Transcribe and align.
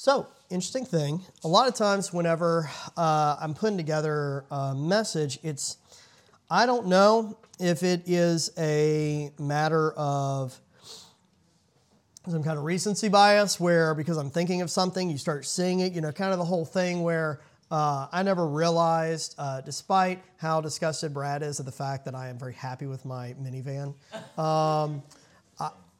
So, 0.00 0.28
interesting 0.48 0.84
thing. 0.84 1.22
A 1.42 1.48
lot 1.48 1.66
of 1.66 1.74
times, 1.74 2.12
whenever 2.12 2.70
uh, 2.96 3.36
I'm 3.40 3.52
putting 3.52 3.76
together 3.76 4.44
a 4.48 4.72
message, 4.72 5.40
it's 5.42 5.76
I 6.48 6.66
don't 6.66 6.86
know 6.86 7.36
if 7.58 7.82
it 7.82 8.02
is 8.06 8.52
a 8.56 9.32
matter 9.40 9.90
of 9.94 10.56
some 12.28 12.44
kind 12.44 12.58
of 12.58 12.62
recency 12.62 13.08
bias, 13.08 13.58
where 13.58 13.92
because 13.92 14.18
I'm 14.18 14.30
thinking 14.30 14.62
of 14.62 14.70
something, 14.70 15.10
you 15.10 15.18
start 15.18 15.44
seeing 15.44 15.80
it. 15.80 15.92
You 15.94 16.00
know, 16.00 16.12
kind 16.12 16.30
of 16.30 16.38
the 16.38 16.44
whole 16.44 16.64
thing 16.64 17.02
where 17.02 17.40
uh, 17.68 18.06
I 18.12 18.22
never 18.22 18.46
realized, 18.46 19.34
uh, 19.36 19.62
despite 19.62 20.22
how 20.36 20.60
disgusted 20.60 21.12
Brad 21.12 21.42
is 21.42 21.58
at 21.58 21.66
the 21.66 21.72
fact 21.72 22.04
that 22.04 22.14
I 22.14 22.28
am 22.28 22.38
very 22.38 22.54
happy 22.54 22.86
with 22.86 23.04
my 23.04 23.34
minivan. 23.42 23.94
Um, 24.38 25.02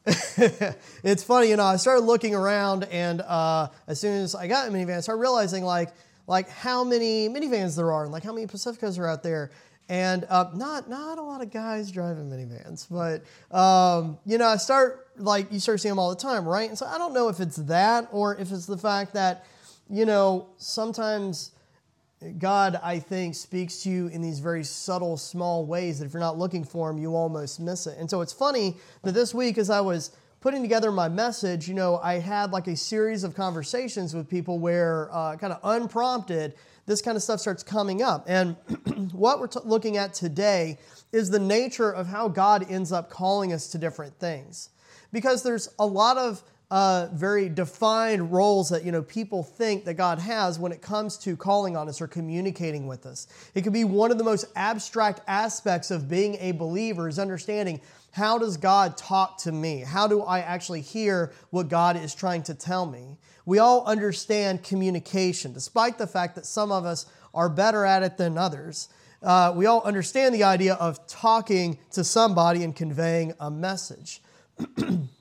it's 1.04 1.22
funny, 1.22 1.50
you 1.50 1.56
know, 1.56 1.64
I 1.64 1.76
started 1.76 2.02
looking 2.02 2.34
around, 2.34 2.84
and 2.84 3.20
uh, 3.20 3.68
as 3.86 4.00
soon 4.00 4.22
as 4.22 4.34
I 4.34 4.46
got 4.46 4.68
a 4.68 4.70
minivan, 4.70 4.96
I 4.96 5.00
started 5.00 5.20
realizing 5.20 5.64
like 5.64 5.90
like 6.26 6.48
how 6.48 6.84
many 6.84 7.28
minivans 7.28 7.76
there 7.76 7.92
are, 7.92 8.04
and 8.04 8.12
like 8.12 8.22
how 8.22 8.32
many 8.32 8.46
Pacificas 8.46 8.98
are 8.98 9.06
out 9.06 9.22
there. 9.22 9.50
And 9.90 10.26
uh, 10.28 10.50
not 10.54 10.88
not 10.88 11.18
a 11.18 11.22
lot 11.22 11.42
of 11.42 11.50
guys 11.50 11.90
driving 11.90 12.30
minivans, 12.30 12.86
but 12.90 13.22
um, 13.56 14.18
you 14.24 14.38
know, 14.38 14.46
I 14.46 14.56
start 14.56 15.08
like 15.16 15.52
you 15.52 15.60
start 15.60 15.80
seeing 15.80 15.92
them 15.92 15.98
all 15.98 16.10
the 16.10 16.16
time, 16.16 16.46
right? 16.46 16.68
And 16.68 16.78
so 16.78 16.86
I 16.86 16.98
don't 16.98 17.12
know 17.12 17.28
if 17.28 17.40
it's 17.40 17.56
that 17.56 18.08
or 18.12 18.36
if 18.36 18.52
it's 18.52 18.66
the 18.66 18.78
fact 18.78 19.14
that 19.14 19.44
you 19.90 20.04
know 20.04 20.48
sometimes 20.58 21.52
God, 22.38 22.80
I 22.82 22.98
think, 22.98 23.36
speaks 23.36 23.82
to 23.84 23.90
you 23.90 24.08
in 24.08 24.20
these 24.20 24.40
very 24.40 24.64
subtle, 24.64 25.16
small 25.16 25.64
ways 25.64 25.98
that 25.98 26.06
if 26.06 26.12
you're 26.12 26.20
not 26.20 26.36
looking 26.36 26.64
for 26.64 26.90
Him, 26.90 26.98
you 26.98 27.14
almost 27.14 27.60
miss 27.60 27.86
it. 27.86 27.96
And 27.98 28.10
so 28.10 28.22
it's 28.22 28.32
funny 28.32 28.76
that 29.02 29.12
this 29.12 29.32
week, 29.32 29.56
as 29.56 29.70
I 29.70 29.80
was 29.80 30.10
putting 30.40 30.62
together 30.62 30.90
my 30.90 31.08
message, 31.08 31.68
you 31.68 31.74
know, 31.74 31.98
I 32.02 32.14
had 32.14 32.50
like 32.50 32.66
a 32.66 32.76
series 32.76 33.22
of 33.22 33.36
conversations 33.36 34.14
with 34.14 34.28
people 34.28 34.58
where, 34.58 35.08
uh, 35.12 35.36
kind 35.36 35.52
of 35.52 35.60
unprompted, 35.62 36.54
this 36.86 37.00
kind 37.00 37.16
of 37.16 37.22
stuff 37.22 37.38
starts 37.38 37.62
coming 37.62 38.02
up. 38.02 38.24
And 38.26 38.56
what 39.12 39.38
we're 39.38 39.46
t- 39.46 39.60
looking 39.64 39.96
at 39.96 40.12
today 40.12 40.78
is 41.12 41.30
the 41.30 41.38
nature 41.38 41.90
of 41.90 42.08
how 42.08 42.26
God 42.26 42.66
ends 42.68 42.90
up 42.90 43.10
calling 43.10 43.52
us 43.52 43.68
to 43.68 43.78
different 43.78 44.18
things. 44.18 44.70
Because 45.12 45.44
there's 45.44 45.68
a 45.78 45.86
lot 45.86 46.18
of 46.18 46.42
uh, 46.70 47.08
very 47.12 47.48
defined 47.48 48.30
roles 48.30 48.68
that 48.68 48.84
you 48.84 48.92
know 48.92 49.02
people 49.02 49.42
think 49.42 49.84
that 49.86 49.94
God 49.94 50.18
has 50.18 50.58
when 50.58 50.70
it 50.70 50.82
comes 50.82 51.16
to 51.18 51.36
calling 51.36 51.76
on 51.76 51.88
us 51.88 52.00
or 52.00 52.06
communicating 52.06 52.86
with 52.86 53.06
us. 53.06 53.26
It 53.54 53.62
can 53.62 53.72
be 53.72 53.84
one 53.84 54.10
of 54.10 54.18
the 54.18 54.24
most 54.24 54.44
abstract 54.54 55.20
aspects 55.26 55.90
of 55.90 56.08
being 56.08 56.36
a 56.40 56.52
believer 56.52 57.08
is 57.08 57.18
understanding 57.18 57.80
how 58.10 58.38
does 58.38 58.56
God 58.56 58.96
talk 58.96 59.38
to 59.38 59.52
me? 59.52 59.80
How 59.80 60.06
do 60.06 60.22
I 60.22 60.40
actually 60.40 60.80
hear 60.80 61.32
what 61.50 61.68
God 61.68 61.96
is 61.96 62.14
trying 62.14 62.42
to 62.44 62.54
tell 62.54 62.84
me? 62.84 63.18
We 63.46 63.58
all 63.60 63.84
understand 63.86 64.62
communication, 64.62 65.52
despite 65.52 65.98
the 65.98 66.06
fact 66.06 66.34
that 66.34 66.44
some 66.44 66.72
of 66.72 66.84
us 66.84 67.06
are 67.32 67.48
better 67.48 67.84
at 67.84 68.02
it 68.02 68.16
than 68.16 68.36
others. 68.36 68.88
Uh, 69.22 69.52
we 69.54 69.66
all 69.66 69.82
understand 69.82 70.34
the 70.34 70.44
idea 70.44 70.74
of 70.74 71.06
talking 71.06 71.78
to 71.92 72.04
somebody 72.04 72.62
and 72.62 72.74
conveying 72.74 73.32
a 73.40 73.50
message. 73.50 74.20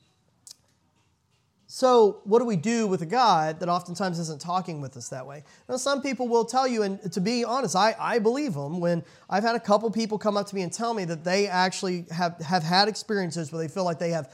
So, 1.77 2.21
what 2.23 2.39
do 2.39 2.45
we 2.45 2.55
do 2.55 2.87
with 2.87 3.03
a 3.03 3.05
God 3.05 3.59
that 3.59 3.69
oftentimes 3.69 4.17
isn't 4.17 4.41
talking 4.41 4.81
with 4.81 4.97
us 4.97 5.09
that 5.09 5.27
way? 5.27 5.43
Now, 5.69 5.77
some 5.77 6.01
people 6.01 6.27
will 6.27 6.43
tell 6.43 6.67
you, 6.67 6.81
and 6.81 6.99
to 7.11 7.21
be 7.21 7.45
honest, 7.45 7.75
I, 7.75 7.95
I 7.99 8.17
believe 8.17 8.55
them 8.55 8.79
when 8.79 9.03
I've 9.29 9.43
had 9.43 9.55
a 9.55 9.59
couple 9.59 9.91
people 9.91 10.17
come 10.17 10.37
up 10.37 10.47
to 10.47 10.55
me 10.55 10.63
and 10.63 10.73
tell 10.73 10.95
me 10.95 11.05
that 11.05 11.23
they 11.23 11.47
actually 11.47 12.07
have, 12.09 12.39
have 12.39 12.63
had 12.63 12.87
experiences 12.87 13.51
where 13.51 13.61
they 13.61 13.67
feel 13.67 13.83
like 13.83 13.99
they 13.99 14.09
have 14.09 14.33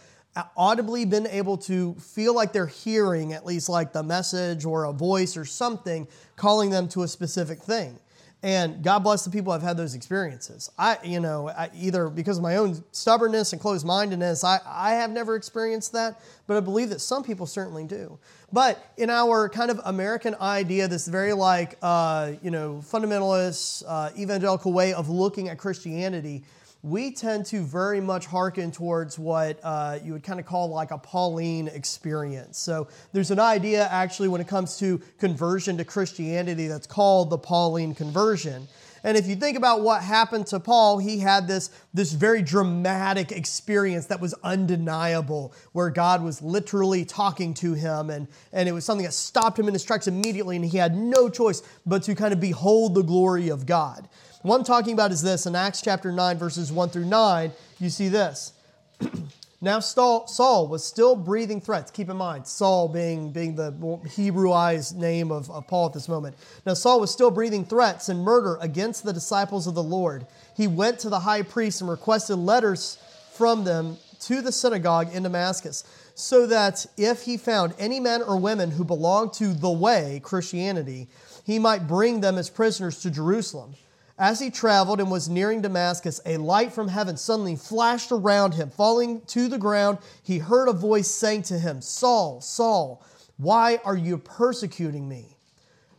audibly 0.55 1.03
been 1.03 1.27
able 1.27 1.57
to 1.57 1.95
feel 1.95 2.33
like 2.33 2.53
they're 2.53 2.65
hearing 2.65 3.33
at 3.33 3.45
least 3.45 3.67
like 3.67 3.91
the 3.91 4.03
message 4.03 4.63
or 4.63 4.85
a 4.85 4.93
voice 4.93 5.35
or 5.35 5.43
something 5.43 6.07
calling 6.37 6.69
them 6.69 6.87
to 6.87 7.03
a 7.03 7.09
specific 7.09 7.59
thing. 7.59 7.99
And 8.43 8.83
God 8.83 8.99
bless 8.99 9.23
the 9.23 9.31
people 9.31 9.53
I've 9.53 9.61
had 9.61 9.77
those 9.77 9.95
experiences. 9.95 10.69
I, 10.77 10.97
you 11.01 11.21
know, 11.21 11.47
I, 11.47 11.69
either 11.73 12.09
because 12.09 12.37
of 12.37 12.43
my 12.43 12.57
own 12.57 12.83
stubbornness 12.91 13.53
and 13.53 13.61
closed 13.61 13.85
mindedness, 13.85 14.43
I, 14.43 14.59
I 14.65 14.95
have 14.95 15.11
never 15.11 15.37
experienced 15.37 15.93
that, 15.93 16.19
but 16.45 16.57
I 16.57 16.59
believe 16.59 16.89
that 16.89 16.99
some 16.99 17.23
people 17.23 17.45
certainly 17.45 17.85
do. 17.85 18.19
But 18.51 18.85
in 18.97 19.09
our 19.09 19.47
kind 19.47 19.71
of 19.71 19.79
American 19.85 20.35
idea, 20.41 20.89
this 20.89 21.07
very 21.07 21.31
like, 21.31 21.77
uh, 21.81 22.33
you 22.43 22.51
know, 22.51 22.83
fundamentalist, 22.85 23.83
uh, 23.87 24.09
evangelical 24.19 24.73
way 24.73 24.93
of 24.93 25.07
looking 25.07 25.47
at 25.47 25.57
Christianity, 25.57 26.43
we 26.83 27.11
tend 27.11 27.45
to 27.45 27.63
very 27.63 28.01
much 28.01 28.25
hearken 28.25 28.69
towards 28.69 29.17
what 29.17 29.57
uh, 29.63 29.99
you 30.03 30.11
would 30.11 30.23
kind 30.23 30.37
of 30.37 30.45
call 30.45 30.67
like 30.67 30.91
a 30.91 30.97
Pauline 30.97 31.69
experience. 31.69 32.57
So 32.57 32.89
there's 33.13 33.31
an 33.31 33.39
idea 33.39 33.87
actually 33.87 34.27
when 34.27 34.41
it 34.41 34.49
comes 34.49 34.77
to 34.79 35.01
conversion 35.17 35.77
to 35.77 35.85
Christianity 35.85 36.67
that's 36.67 36.85
called 36.85 37.29
the 37.29 37.37
Pauline 37.37 37.95
conversion. 37.95 38.67
And 39.05 39.17
if 39.17 39.27
you 39.27 39.35
think 39.35 39.57
about 39.57 39.81
what 39.81 40.01
happened 40.01 40.47
to 40.47 40.59
Paul, 40.59 40.97
he 40.97 41.19
had 41.19 41.47
this, 41.47 41.71
this 41.93 42.13
very 42.13 42.41
dramatic 42.41 43.31
experience 43.31 44.05
that 44.07 44.21
was 44.21 44.33
undeniable, 44.43 45.53
where 45.73 45.89
God 45.89 46.23
was 46.23 46.41
literally 46.41 47.03
talking 47.03 47.53
to 47.55 47.73
him, 47.73 48.09
and, 48.09 48.29
and 48.53 48.69
it 48.69 48.71
was 48.71 48.85
something 48.85 49.05
that 49.05 49.11
stopped 49.11 49.59
him 49.59 49.67
in 49.67 49.73
his 49.73 49.83
tracks 49.83 50.07
immediately, 50.07 50.55
and 50.55 50.63
he 50.63 50.77
had 50.77 50.95
no 50.95 51.27
choice 51.27 51.63
but 51.85 52.03
to 52.03 52.15
kind 52.15 52.33
of 52.33 52.39
behold 52.39 52.95
the 52.95 53.01
glory 53.03 53.49
of 53.49 53.65
God. 53.65 54.07
What 54.43 54.57
I'm 54.57 54.65
talking 54.65 54.91
about 54.91 55.13
is 55.13 55.21
this 55.21 55.45
in 55.45 55.55
Acts 55.55 55.81
chapter 55.81 56.11
9, 56.11 56.37
verses 56.37 56.69
1 56.69 56.89
through 56.89 57.05
9, 57.05 57.49
you 57.79 57.89
see 57.89 58.09
this. 58.09 58.51
now 59.61 59.79
Saul 59.79 60.67
was 60.67 60.83
still 60.83 61.15
breathing 61.15 61.61
threats. 61.61 61.91
Keep 61.91 62.09
in 62.09 62.17
mind, 62.17 62.45
Saul 62.45 62.89
being, 62.89 63.31
being 63.31 63.55
the 63.55 63.71
Hebrewized 63.71 64.95
name 64.95 65.31
of, 65.31 65.49
of 65.49 65.65
Paul 65.67 65.85
at 65.85 65.93
this 65.93 66.09
moment. 66.09 66.35
Now 66.65 66.73
Saul 66.73 66.99
was 66.99 67.09
still 67.09 67.31
breathing 67.31 67.63
threats 67.63 68.09
and 68.09 68.19
murder 68.19 68.57
against 68.59 69.05
the 69.05 69.13
disciples 69.13 69.65
of 69.65 69.75
the 69.75 69.83
Lord. 69.83 70.27
He 70.57 70.67
went 70.67 70.99
to 70.99 71.09
the 71.09 71.21
high 71.21 71.43
priest 71.43 71.79
and 71.79 71.89
requested 71.89 72.37
letters 72.37 72.97
from 73.31 73.63
them 73.63 73.95
to 74.23 74.41
the 74.41 74.51
synagogue 74.51 75.15
in 75.15 75.23
Damascus, 75.23 75.85
so 76.15 76.47
that 76.47 76.85
if 76.97 77.21
he 77.21 77.37
found 77.37 77.75
any 77.79 78.01
men 78.01 78.21
or 78.21 78.35
women 78.35 78.71
who 78.71 78.83
belonged 78.83 79.31
to 79.35 79.53
the 79.53 79.71
way, 79.71 80.19
Christianity, 80.21 81.07
he 81.45 81.59
might 81.59 81.87
bring 81.87 82.19
them 82.19 82.37
as 82.37 82.49
prisoners 82.49 82.99
to 83.03 83.09
Jerusalem. 83.09 83.75
As 84.17 84.39
he 84.39 84.51
traveled 84.51 84.99
and 84.99 85.09
was 85.09 85.27
nearing 85.27 85.61
Damascus, 85.61 86.21
a 86.25 86.37
light 86.37 86.71
from 86.71 86.87
heaven 86.87 87.17
suddenly 87.17 87.55
flashed 87.55 88.11
around 88.11 88.53
him. 88.53 88.69
Falling 88.69 89.21
to 89.27 89.47
the 89.47 89.57
ground, 89.57 89.97
he 90.21 90.37
heard 90.37 90.67
a 90.67 90.73
voice 90.73 91.09
saying 91.09 91.43
to 91.43 91.57
him, 91.57 91.81
Saul, 91.81 92.39
Saul, 92.39 93.03
why 93.37 93.79
are 93.83 93.97
you 93.97 94.19
persecuting 94.19 95.09
me? 95.09 95.37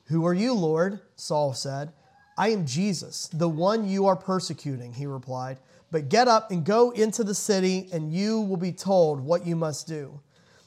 Who 0.06 0.26
are 0.26 0.34
you, 0.34 0.54
Lord? 0.54 1.00
Saul 1.16 1.54
said. 1.54 1.92
I 2.36 2.48
am 2.48 2.66
Jesus, 2.66 3.28
the 3.32 3.48
one 3.48 3.88
you 3.88 4.06
are 4.06 4.16
persecuting, 4.16 4.92
he 4.92 5.06
replied. 5.06 5.58
But 5.90 6.08
get 6.08 6.28
up 6.28 6.50
and 6.50 6.64
go 6.64 6.90
into 6.90 7.22
the 7.22 7.34
city, 7.34 7.88
and 7.92 8.12
you 8.12 8.40
will 8.40 8.56
be 8.56 8.72
told 8.72 9.20
what 9.20 9.46
you 9.46 9.54
must 9.56 9.86
do. 9.86 10.20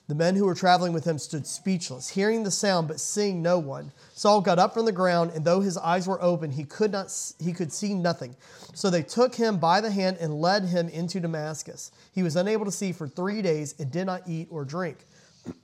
The 0.08 0.16
men 0.16 0.38
who 0.38 0.46
were 0.46 0.56
traveling 0.56 0.94
with 0.94 1.04
him 1.04 1.18
stood 1.18 1.46
speechless, 1.46 2.08
hearing 2.08 2.44
the 2.44 2.52
sound 2.52 2.88
but 2.88 3.02
seeing 3.02 3.42
no 3.42 3.60
one. 3.60 3.92
Saul 4.14 4.40
got 4.40 4.58
up 4.58 4.74
from 4.74 4.86
the 4.86 4.94
ground, 4.94 5.32
and 5.36 5.44
though 5.44 5.60
his 5.60 5.78
eyes 5.78 6.08
were 6.08 6.22
open, 6.22 6.50
he 6.50 6.64
could 6.64 6.94
not 6.94 7.14
he 7.40 7.52
could 7.52 7.74
see 7.74 7.94
nothing. 7.94 8.34
So 8.74 8.90
they 8.90 9.04
took 9.04 9.36
him 9.36 9.58
by 9.58 9.82
the 9.82 9.92
hand 9.92 10.18
and 10.22 10.40
led 10.40 10.64
him 10.64 10.88
into 10.88 11.20
Damascus. 11.20 11.92
He 12.14 12.24
was 12.24 12.38
unable 12.38 12.64
to 12.64 12.72
see 12.72 12.94
for 12.94 13.08
3 13.10 13.42
days 13.42 13.76
and 13.80 13.92
did 13.92 14.06
not 14.06 14.22
eat 14.28 14.48
or 14.50 14.64
drink. 14.64 15.00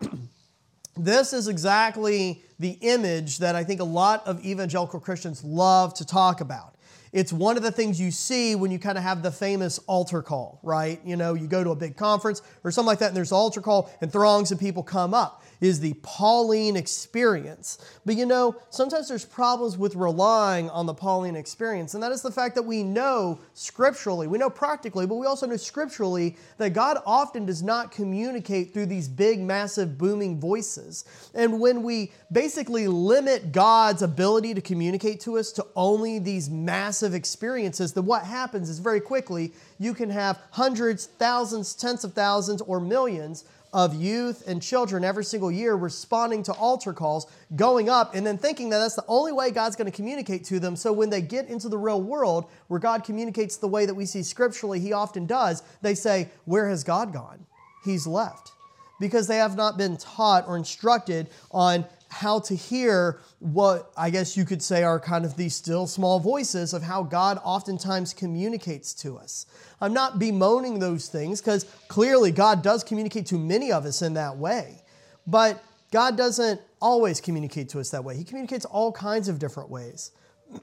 this 0.98 1.32
is 1.32 1.48
exactly 1.48 2.44
the 2.60 2.78
image 2.82 3.38
that 3.38 3.56
I 3.56 3.64
think 3.64 3.80
a 3.80 3.86
lot 3.86 4.28
of 4.28 4.46
evangelical 4.46 5.00
Christians 5.00 5.42
love 5.46 5.94
to 5.96 6.06
talk 6.06 6.42
about. 6.42 6.73
It's 7.14 7.32
one 7.32 7.58
of 7.58 7.64
the 7.64 7.72
things 7.72 8.02
you 8.02 8.10
see 8.10 8.56
when 8.56 8.72
you 8.72 8.80
kind 8.80 8.98
of 8.98 9.04
have 9.04 9.22
the 9.22 9.32
famous 9.32 9.78
altar 9.86 10.24
call, 10.24 10.60
right? 10.64 11.00
You 11.06 11.16
know, 11.16 11.36
you 11.36 11.48
go 11.48 11.64
to 11.64 11.70
a 11.70 11.76
big 11.76 11.96
conference 11.96 12.42
or 12.64 12.72
something 12.72 12.88
like 12.88 13.00
that, 13.00 13.10
and 13.10 13.16
there's 13.16 13.32
an 13.32 13.38
altar 13.38 13.62
call, 13.62 13.92
and 14.02 14.12
throngs 14.12 14.52
of 14.52 14.60
people 14.60 14.82
come 14.82 15.14
up 15.14 15.44
is 15.64 15.80
the 15.80 15.94
Pauline 16.04 16.76
experience. 16.76 17.78
But 18.06 18.18
you 18.18 18.26
know, 18.26 18.58
sometimes 18.70 19.08
there's 19.08 19.24
problems 19.24 19.78
with 19.78 19.96
relying 19.96 20.70
on 20.70 20.86
the 20.86 20.94
Pauline 20.94 21.38
experience, 21.38 21.94
and 21.94 22.04
that 22.04 22.12
is 22.12 22.22
the 22.22 22.32
fact 22.32 22.56
that 22.56 22.64
we 22.64 22.84
know 22.84 23.40
scripturally, 23.54 24.28
we 24.28 24.38
know 24.38 24.50
practically, 24.50 25.08
but 25.08 25.16
we 25.16 25.26
also 25.26 25.48
know 25.48 25.56
scripturally 25.56 26.36
that 26.58 26.74
God 26.74 26.98
often 27.06 27.46
does 27.46 27.64
not 27.64 27.94
communicate 27.94 28.74
through 28.74 28.88
these 28.88 29.08
big, 29.08 29.40
massive, 29.40 29.98
booming 29.98 30.38
voices. 30.38 31.06
And 31.34 31.62
when 31.62 31.82
we 31.82 32.12
basically 32.30 32.90
limit 32.90 33.54
God's 33.54 34.02
ability 34.02 34.54
to 34.56 34.62
communicate 34.62 35.22
to 35.22 35.38
us 35.38 35.54
to 35.54 35.66
only 35.78 36.20
these 36.20 36.50
massive 36.50 37.14
experiences, 37.14 37.94
then 37.94 38.06
what 38.06 38.26
happens 38.26 38.70
is 38.70 38.80
very 38.80 39.00
quickly 39.00 39.54
you 39.80 39.94
can 39.94 40.10
have 40.10 40.42
hundreds, 40.52 41.06
thousands, 41.06 41.74
tens 41.74 42.04
of 42.04 42.12
thousands, 42.12 42.62
or 42.62 42.82
millions 42.82 43.46
of 43.74 43.96
youth 43.96 44.48
and 44.48 44.62
children 44.62 45.04
every 45.04 45.26
single 45.26 45.52
year 45.52 45.74
responding 45.74 46.44
to 46.44 46.54
altar 46.54 46.94
calls, 46.94 47.26
going 47.56 47.90
up, 47.90 48.14
and 48.14 48.26
then 48.26 48.38
thinking 48.38 48.70
that 48.70 48.78
that's 48.78 48.96
the 48.96 49.04
only 49.08 49.32
way 49.32 49.50
God's 49.50 49.76
going 49.76 49.90
to 49.90 49.96
communicate 49.96 50.46
to 50.46 50.60
them. 50.60 50.76
So 50.76 50.94
when 50.94 51.10
they 51.10 51.22
get 51.22 51.48
into 51.48 51.68
the 51.68 51.78
real 51.78 52.02
world 52.02 52.46
where 52.68 52.80
God 52.80 53.04
communicates 53.04 53.58
the 53.58 53.68
way 53.68 53.88
that 53.88 53.96
we 53.96 54.06
see 54.06 54.22
scripturally, 54.22 54.80
He 54.80 54.94
often 54.94 55.26
does, 55.26 55.64
they 55.82 55.96
say, 55.96 56.30
Where 56.46 56.70
has 56.70 56.84
God 56.84 57.12
gone? 57.12 57.46
He's 57.84 58.06
left. 58.06 58.52
Because 59.00 59.28
they 59.28 59.38
have 59.38 59.58
not 59.58 59.78
been 59.78 59.98
taught 59.98 60.48
or 60.48 60.56
instructed 60.56 61.30
on 61.52 61.86
how 62.14 62.40
to 62.40 62.56
hear 62.56 63.20
what 63.40 63.92
I 63.98 64.12
guess 64.12 64.38
you 64.38 64.46
could 64.46 64.62
say 64.62 64.84
are 64.84 65.00
kind 65.00 65.26
of 65.26 65.36
these 65.36 65.56
still 65.56 65.88
small 65.88 66.20
voices 66.20 66.74
of 66.74 66.84
how 66.84 67.02
God 67.02 67.40
oftentimes 67.44 68.14
communicates 68.14 68.94
to 68.96 69.18
us. 69.18 69.48
I'm 69.82 69.94
not 69.94 70.20
bemoaning 70.20 70.78
those 70.78 71.10
things 71.10 71.42
because 71.42 71.66
clearly 71.88 72.32
God 72.32 72.62
does 72.62 72.84
communicate 72.84 73.26
to 73.28 73.38
many 73.40 73.72
of 73.72 73.86
us 73.86 74.04
in 74.04 74.14
that 74.14 74.38
way. 74.38 74.84
But 75.26 75.64
God 75.92 76.16
doesn't 76.16 76.62
always 76.80 77.20
communicate 77.20 77.70
to 77.70 77.80
us 77.80 77.90
that 77.90 78.04
way. 78.04 78.16
He 78.16 78.24
communicates 78.24 78.66
all 78.66 78.92
kinds 78.92 79.28
of 79.28 79.40
different 79.40 79.70
ways. 79.70 80.12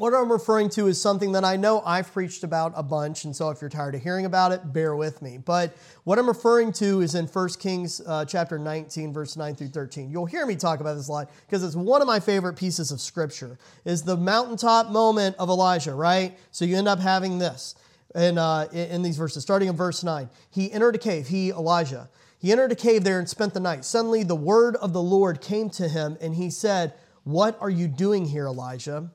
What 0.00 0.14
I'm 0.14 0.32
referring 0.32 0.70
to 0.70 0.86
is 0.86 0.98
something 0.98 1.32
that 1.32 1.44
I 1.44 1.56
know 1.56 1.82
I've 1.84 2.10
preached 2.10 2.42
about 2.42 2.72
a 2.74 2.82
bunch, 2.82 3.26
and 3.26 3.36
so 3.36 3.50
if 3.50 3.60
you're 3.60 3.68
tired 3.68 3.94
of 3.94 4.02
hearing 4.02 4.24
about 4.24 4.50
it, 4.50 4.72
bear 4.72 4.96
with 4.96 5.20
me. 5.20 5.36
But 5.36 5.76
what 6.04 6.18
I'm 6.18 6.26
referring 6.26 6.72
to 6.72 7.02
is 7.02 7.14
in 7.14 7.26
1 7.26 7.48
Kings 7.58 8.00
uh, 8.06 8.24
chapter 8.24 8.58
19, 8.58 9.12
verse 9.12 9.36
9 9.36 9.54
through 9.56 9.68
13. 9.68 10.10
You'll 10.10 10.24
hear 10.24 10.46
me 10.46 10.56
talk 10.56 10.80
about 10.80 10.94
this 10.94 11.08
a 11.08 11.12
lot 11.12 11.30
because 11.44 11.62
it's 11.62 11.76
one 11.76 12.00
of 12.00 12.06
my 12.06 12.18
favorite 12.18 12.54
pieces 12.54 12.90
of 12.90 12.98
scripture. 12.98 13.58
Is 13.84 14.02
the 14.02 14.16
mountaintop 14.16 14.88
moment 14.88 15.36
of 15.38 15.50
Elijah, 15.50 15.92
right? 15.92 16.34
So 16.50 16.64
you 16.64 16.78
end 16.78 16.88
up 16.88 16.98
having 16.98 17.38
this 17.38 17.74
in, 18.14 18.38
uh, 18.38 18.68
in 18.72 19.02
these 19.02 19.18
verses, 19.18 19.42
starting 19.42 19.68
in 19.68 19.76
verse 19.76 20.02
9. 20.02 20.30
He 20.48 20.72
entered 20.72 20.94
a 20.94 20.98
cave, 20.98 21.28
he, 21.28 21.50
Elijah. 21.50 22.08
He 22.38 22.52
entered 22.52 22.72
a 22.72 22.74
cave 22.74 23.04
there 23.04 23.18
and 23.18 23.28
spent 23.28 23.52
the 23.52 23.60
night. 23.60 23.84
Suddenly 23.84 24.22
the 24.22 24.34
word 24.34 24.76
of 24.76 24.94
the 24.94 25.02
Lord 25.02 25.42
came 25.42 25.68
to 25.68 25.90
him, 25.90 26.16
and 26.22 26.36
he 26.36 26.48
said, 26.48 26.94
What 27.24 27.58
are 27.60 27.68
you 27.68 27.86
doing 27.86 28.24
here, 28.24 28.46
Elijah? 28.46 29.10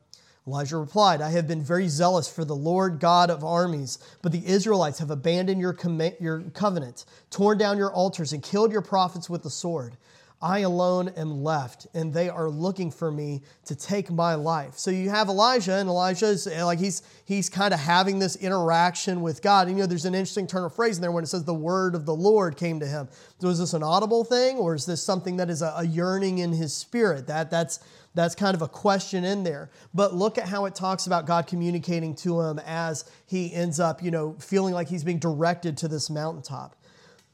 Elijah 0.47 0.77
replied, 0.77 1.21
I 1.21 1.31
have 1.31 1.47
been 1.47 1.63
very 1.63 1.87
zealous 1.87 2.31
for 2.31 2.45
the 2.45 2.55
Lord 2.55 2.99
God 2.99 3.31
of 3.31 3.43
armies, 3.43 3.97
but 4.21 4.31
the 4.31 4.45
Israelites 4.45 4.99
have 4.99 5.09
abandoned 5.09 5.59
your, 5.59 5.73
com- 5.73 6.11
your 6.19 6.41
covenant, 6.53 7.05
torn 7.31 7.57
down 7.57 7.79
your 7.79 7.91
altars, 7.91 8.31
and 8.31 8.43
killed 8.43 8.71
your 8.71 8.83
prophets 8.83 9.27
with 9.27 9.41
the 9.41 9.49
sword. 9.49 9.97
I 10.41 10.59
alone 10.59 11.09
am 11.17 11.43
left, 11.43 11.87
and 11.95 12.13
they 12.13 12.29
are 12.29 12.49
looking 12.49 12.91
for 12.91 13.09
me 13.09 13.41
to 13.65 13.75
take 13.75 14.11
my 14.11 14.35
life. 14.35 14.77
So 14.77 14.91
you 14.91 15.09
have 15.09 15.29
Elijah, 15.29 15.73
and 15.73 15.89
Elijah 15.89 16.27
is 16.27 16.45
eh, 16.45 16.63
like 16.63 16.77
he's 16.77 17.01
he's 17.23 17.49
kind 17.49 17.73
of 17.73 17.79
having 17.79 18.19
this 18.19 18.35
interaction 18.35 19.21
with 19.21 19.41
God. 19.41 19.67
And 19.67 19.77
you 19.77 19.83
know, 19.83 19.87
there's 19.87 20.05
an 20.05 20.13
interesting 20.13 20.45
turn 20.45 20.63
of 20.63 20.75
phrase 20.75 20.97
in 20.97 21.01
there 21.01 21.11
when 21.11 21.23
it 21.23 21.27
says 21.27 21.45
the 21.45 21.53
word 21.53 21.95
of 21.95 22.05
the 22.05 22.13
Lord 22.13 22.57
came 22.57 22.79
to 22.81 22.85
him. 22.85 23.07
So 23.39 23.47
is 23.47 23.59
this 23.59 23.73
an 23.73 23.81
audible 23.81 24.23
thing, 24.23 24.57
or 24.57 24.75
is 24.75 24.85
this 24.85 25.01
something 25.01 25.37
that 25.37 25.49
is 25.49 25.61
a, 25.61 25.73
a 25.77 25.85
yearning 25.85 26.39
in 26.39 26.51
his 26.51 26.75
spirit? 26.75 27.27
That 27.27 27.49
that's 27.49 27.79
that's 28.15 28.33
kind 28.33 28.55
of 28.55 28.61
a 28.61 28.67
question 28.67 29.23
in 29.25 29.43
there. 29.43 29.69
But 29.93 30.15
look 30.15 30.37
at 30.37 30.47
how 30.47 30.65
it 30.65 30.73
talks 30.73 31.05
about 31.05 31.27
God 31.27 31.47
communicating 31.47 32.15
to 32.17 32.41
him 32.41 32.59
as 32.65 33.05
he 33.27 33.53
ends 33.53 33.79
up, 33.79 34.01
you 34.01 34.09
know, 34.09 34.35
feeling 34.39 34.73
like 34.73 34.87
he's 34.87 35.03
being 35.03 35.19
directed 35.19 35.77
to 35.77 35.87
this 35.87 36.09
mountaintop. 36.09 36.75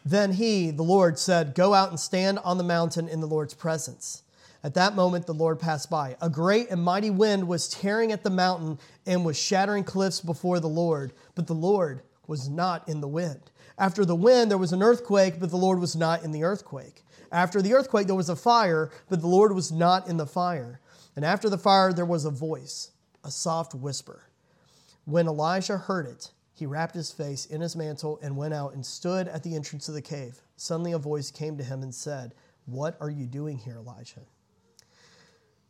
then 0.05 0.33
he, 0.33 0.71
the 0.71 0.83
Lord, 0.83 1.17
said, 1.17 1.55
Go 1.55 1.73
out 1.73 1.89
and 1.89 1.99
stand 1.99 2.37
on 2.39 2.57
the 2.57 2.63
mountain 2.63 3.07
in 3.07 3.21
the 3.21 3.27
Lord's 3.27 3.53
presence. 3.53 4.23
At 4.61 4.73
that 4.73 4.93
moment, 4.93 5.25
the 5.25 5.33
Lord 5.33 5.57
passed 5.57 5.89
by. 5.89 6.17
A 6.21 6.29
great 6.29 6.69
and 6.69 6.83
mighty 6.83 7.09
wind 7.09 7.47
was 7.47 7.69
tearing 7.69 8.11
at 8.11 8.23
the 8.23 8.29
mountain 8.29 8.77
and 9.05 9.23
was 9.23 9.39
shattering 9.39 9.85
cliffs 9.85 10.19
before 10.19 10.59
the 10.59 10.67
Lord, 10.67 11.13
but 11.33 11.47
the 11.47 11.55
Lord 11.55 12.01
was 12.27 12.49
not 12.49 12.87
in 12.89 12.99
the 12.99 13.07
wind. 13.07 13.51
After 13.77 14.03
the 14.03 14.17
wind, 14.17 14.51
there 14.51 14.57
was 14.57 14.73
an 14.73 14.83
earthquake, 14.83 15.39
but 15.39 15.49
the 15.49 15.55
Lord 15.55 15.79
was 15.79 15.95
not 15.95 16.23
in 16.23 16.31
the 16.33 16.43
earthquake. 16.43 17.05
After 17.31 17.61
the 17.61 17.73
earthquake, 17.73 18.07
there 18.07 18.15
was 18.15 18.29
a 18.29 18.35
fire, 18.35 18.91
but 19.09 19.21
the 19.21 19.27
Lord 19.27 19.53
was 19.53 19.71
not 19.71 20.07
in 20.07 20.17
the 20.17 20.25
fire. 20.25 20.79
And 21.15 21.25
after 21.25 21.49
the 21.49 21.57
fire, 21.57 21.93
there 21.93 22.05
was 22.05 22.25
a 22.25 22.31
voice, 22.31 22.91
a 23.23 23.31
soft 23.31 23.75
whisper. 23.75 24.23
When 25.05 25.27
Elijah 25.27 25.77
heard 25.77 26.05
it, 26.07 26.31
he 26.53 26.65
wrapped 26.65 26.95
his 26.95 27.11
face 27.11 27.45
in 27.45 27.61
his 27.61 27.75
mantle 27.75 28.19
and 28.21 28.35
went 28.35 28.53
out 28.53 28.73
and 28.73 28.85
stood 28.85 29.27
at 29.27 29.43
the 29.43 29.55
entrance 29.55 29.87
of 29.87 29.95
the 29.95 30.01
cave. 30.01 30.41
Suddenly, 30.57 30.91
a 30.91 30.97
voice 30.97 31.31
came 31.31 31.57
to 31.57 31.63
him 31.63 31.83
and 31.83 31.93
said, 31.93 32.33
What 32.65 32.97
are 32.99 33.09
you 33.09 33.25
doing 33.25 33.57
here, 33.57 33.77
Elijah? 33.77 34.21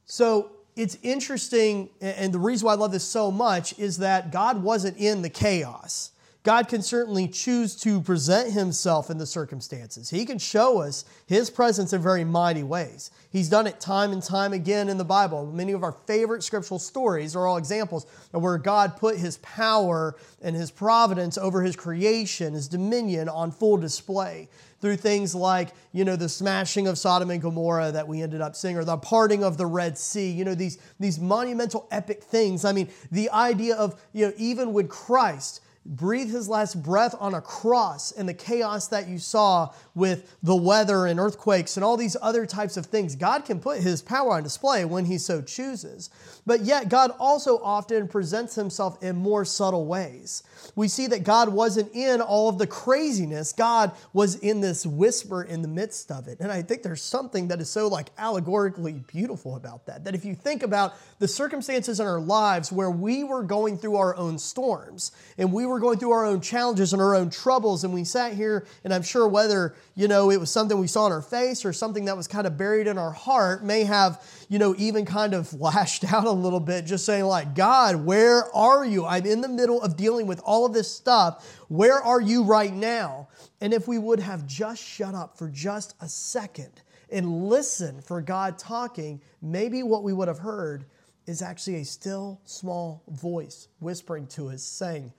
So 0.05 0.51
it's 0.75 0.97
interesting, 1.03 1.89
and 2.01 2.33
the 2.33 2.39
reason 2.39 2.65
why 2.65 2.73
I 2.73 2.75
love 2.75 2.91
this 2.91 3.03
so 3.03 3.29
much 3.31 3.77
is 3.77 3.97
that 3.97 4.31
God 4.31 4.63
wasn't 4.63 4.97
in 4.97 5.21
the 5.21 5.29
chaos. 5.29 6.11
God 6.43 6.69
can 6.69 6.81
certainly 6.81 7.27
choose 7.27 7.75
to 7.77 7.99
present 8.01 8.53
himself 8.53 9.09
in 9.09 9.17
the 9.17 9.25
circumstances. 9.25 10.09
He 10.09 10.25
can 10.25 10.39
show 10.39 10.79
us 10.79 11.03
his 11.25 11.49
presence 11.49 11.91
in 11.91 12.01
very 12.01 12.23
mighty 12.23 12.63
ways. 12.63 13.11
He's 13.29 13.49
done 13.49 13.67
it 13.67 13.81
time 13.81 14.13
and 14.13 14.23
time 14.23 14.53
again 14.53 14.87
in 14.87 14.97
the 14.97 15.03
Bible. 15.03 15.51
Many 15.51 15.73
of 15.73 15.83
our 15.83 15.91
favorite 15.91 16.41
scriptural 16.41 16.79
stories 16.79 17.35
are 17.35 17.45
all 17.45 17.57
examples 17.57 18.05
of 18.33 18.41
where 18.41 18.57
God 18.57 18.95
put 18.95 19.17
his 19.17 19.37
power 19.39 20.15
and 20.41 20.55
his 20.55 20.71
providence 20.71 21.37
over 21.37 21.61
his 21.61 21.75
creation, 21.75 22.53
his 22.53 22.69
dominion 22.69 23.27
on 23.27 23.51
full 23.51 23.75
display 23.75 24.47
through 24.79 24.95
things 24.95 25.35
like, 25.35 25.69
you 25.91 26.05
know, 26.05 26.15
the 26.15 26.29
smashing 26.29 26.87
of 26.87 26.97
Sodom 26.97 27.31
and 27.31 27.41
Gomorrah 27.41 27.91
that 27.91 28.07
we 28.07 28.21
ended 28.21 28.39
up 28.39 28.55
seeing, 28.55 28.77
or 28.77 28.85
the 28.85 28.95
parting 28.95 29.43
of 29.43 29.57
the 29.57 29.65
Red 29.65 29.97
Sea, 29.97 30.31
you 30.31 30.45
know, 30.45 30.55
these, 30.55 30.77
these 31.01 31.19
monumental 31.19 31.85
epic 31.91 32.23
things. 32.23 32.63
I 32.63 32.71
mean, 32.71 32.89
the 33.11 33.29
idea 33.31 33.75
of, 33.75 34.01
you 34.13 34.27
know, 34.27 34.33
even 34.37 34.71
with 34.71 34.87
Christ, 34.87 35.59
breathe 35.85 36.29
his 36.29 36.47
last 36.47 36.81
breath 36.83 37.15
on 37.19 37.33
a 37.33 37.41
cross 37.41 38.11
and 38.11 38.27
the 38.29 38.33
chaos 38.33 38.87
that 38.87 39.07
you 39.07 39.17
saw 39.17 39.73
with 39.95 40.35
the 40.43 40.55
weather 40.55 41.05
and 41.05 41.19
earthquakes 41.19 41.77
and 41.77 41.83
all 41.83 41.97
these 41.97 42.15
other 42.21 42.45
types 42.45 42.77
of 42.77 42.85
things. 42.85 43.15
God 43.15 43.45
can 43.45 43.59
put 43.59 43.79
his 43.79 44.01
power 44.01 44.33
on 44.33 44.43
display 44.43 44.85
when 44.85 45.05
he 45.05 45.17
so 45.17 45.41
chooses. 45.41 46.09
But 46.45 46.61
yet, 46.61 46.89
God 46.89 47.11
also 47.19 47.59
often 47.59 48.07
presents 48.07 48.55
himself 48.55 49.01
in 49.03 49.15
more 49.15 49.45
subtle 49.45 49.85
ways. 49.85 50.43
We 50.75 50.87
see 50.87 51.07
that 51.07 51.23
God 51.23 51.49
wasn't 51.49 51.93
in 51.93 52.21
all 52.21 52.49
of 52.49 52.57
the 52.57 52.67
craziness, 52.67 53.53
God 53.53 53.91
was 54.13 54.35
in 54.35 54.61
this 54.61 54.85
whisper 54.85 55.43
in 55.43 55.61
the 55.61 55.67
midst 55.67 56.11
of 56.11 56.27
it. 56.27 56.39
And 56.39 56.51
I 56.51 56.61
think 56.61 56.83
there's 56.83 57.01
something 57.01 57.47
that 57.47 57.61
is 57.61 57.69
so 57.69 57.87
like 57.87 58.09
allegorically 58.17 58.93
beautiful 58.93 59.55
about 59.55 59.85
that. 59.85 60.03
That 60.05 60.15
if 60.15 60.25
you 60.25 60.35
think 60.35 60.63
about 60.63 60.93
the 61.19 61.27
circumstances 61.27 61.99
in 61.99 62.07
our 62.07 62.19
lives 62.19 62.71
where 62.71 62.91
we 62.91 63.23
were 63.23 63.43
going 63.43 63.77
through 63.77 63.97
our 63.97 64.15
own 64.15 64.37
storms 64.37 65.11
and 65.37 65.53
we 65.53 65.65
were 65.69 65.79
going 65.79 65.99
through 65.99 66.11
our 66.11 66.25
own 66.25 66.41
challenges 66.41 66.93
and 66.93 67.01
our 67.01 67.15
own 67.15 67.29
troubles, 67.29 67.83
and 67.83 67.93
we 67.93 68.03
sat 68.03 68.33
here, 68.33 68.65
and 68.83 68.93
I'm 68.93 69.03
sure 69.03 69.27
whether, 69.27 69.75
you 69.95 70.07
know, 70.07 70.31
it 70.31 70.39
was 70.39 70.51
something 70.51 70.77
we 70.77 70.87
saw 70.87 71.05
in 71.05 71.11
our 71.11 71.21
face 71.21 71.65
or 71.65 71.73
something 71.73 72.05
that 72.05 72.17
was 72.17 72.27
kind 72.27 72.45
of 72.45 72.57
buried 72.57 72.87
in 72.87 72.97
our 72.97 73.11
heart, 73.11 73.63
may 73.63 73.83
have, 73.83 74.23
you 74.49 74.59
know, 74.59 74.75
even 74.77 75.05
kind 75.05 75.33
of 75.33 75.53
lashed 75.61 76.11
out 76.11 76.25
a 76.25 76.31
little 76.31 76.59
bit, 76.59 76.85
just 76.85 77.05
saying, 77.05 77.25
like, 77.25 77.55
God, 77.55 77.95
where 77.95 78.53
are 78.55 78.85
you? 78.85 79.05
I'm 79.05 79.25
in 79.25 79.41
the 79.41 79.49
middle 79.49 79.81
of 79.81 79.95
dealing 79.95 80.27
with 80.27 80.41
all 80.43 80.65
of 80.65 80.73
this 80.73 80.91
stuff. 80.91 81.59
Where 81.67 82.01
are 82.01 82.21
you 82.21 82.43
right 82.43 82.73
now? 82.73 83.29
And 83.61 83.73
if 83.73 83.87
we 83.87 83.97
would 83.97 84.19
have 84.19 84.45
just 84.45 84.83
shut 84.83 85.15
up 85.15 85.37
for 85.37 85.49
just 85.49 85.95
a 86.01 86.09
second 86.09 86.81
and 87.11 87.47
listen 87.47 88.01
for 88.01 88.21
God 88.21 88.57
talking, 88.57 89.21
maybe 89.41 89.83
what 89.83 90.03
we 90.03 90.13
would 90.13 90.27
have 90.27 90.39
heard 90.39 90.85
is 91.29 91.43
actually 91.43 91.75
a 91.75 91.85
still 91.85 92.41
small 92.43 93.03
voice 93.07 93.67
whispering 93.79 94.25
to 94.25 94.49
us, 94.49 94.63
saying, 94.63 95.13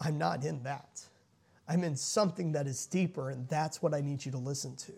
I'm 0.00 0.18
not 0.18 0.44
in 0.44 0.62
that. 0.62 1.02
I'm 1.68 1.84
in 1.84 1.96
something 1.96 2.52
that 2.52 2.66
is 2.66 2.86
deeper, 2.86 3.30
and 3.30 3.48
that's 3.48 3.82
what 3.82 3.92
I 3.92 4.00
need 4.00 4.24
you 4.24 4.32
to 4.32 4.38
listen 4.38 4.74
to. 4.76 4.92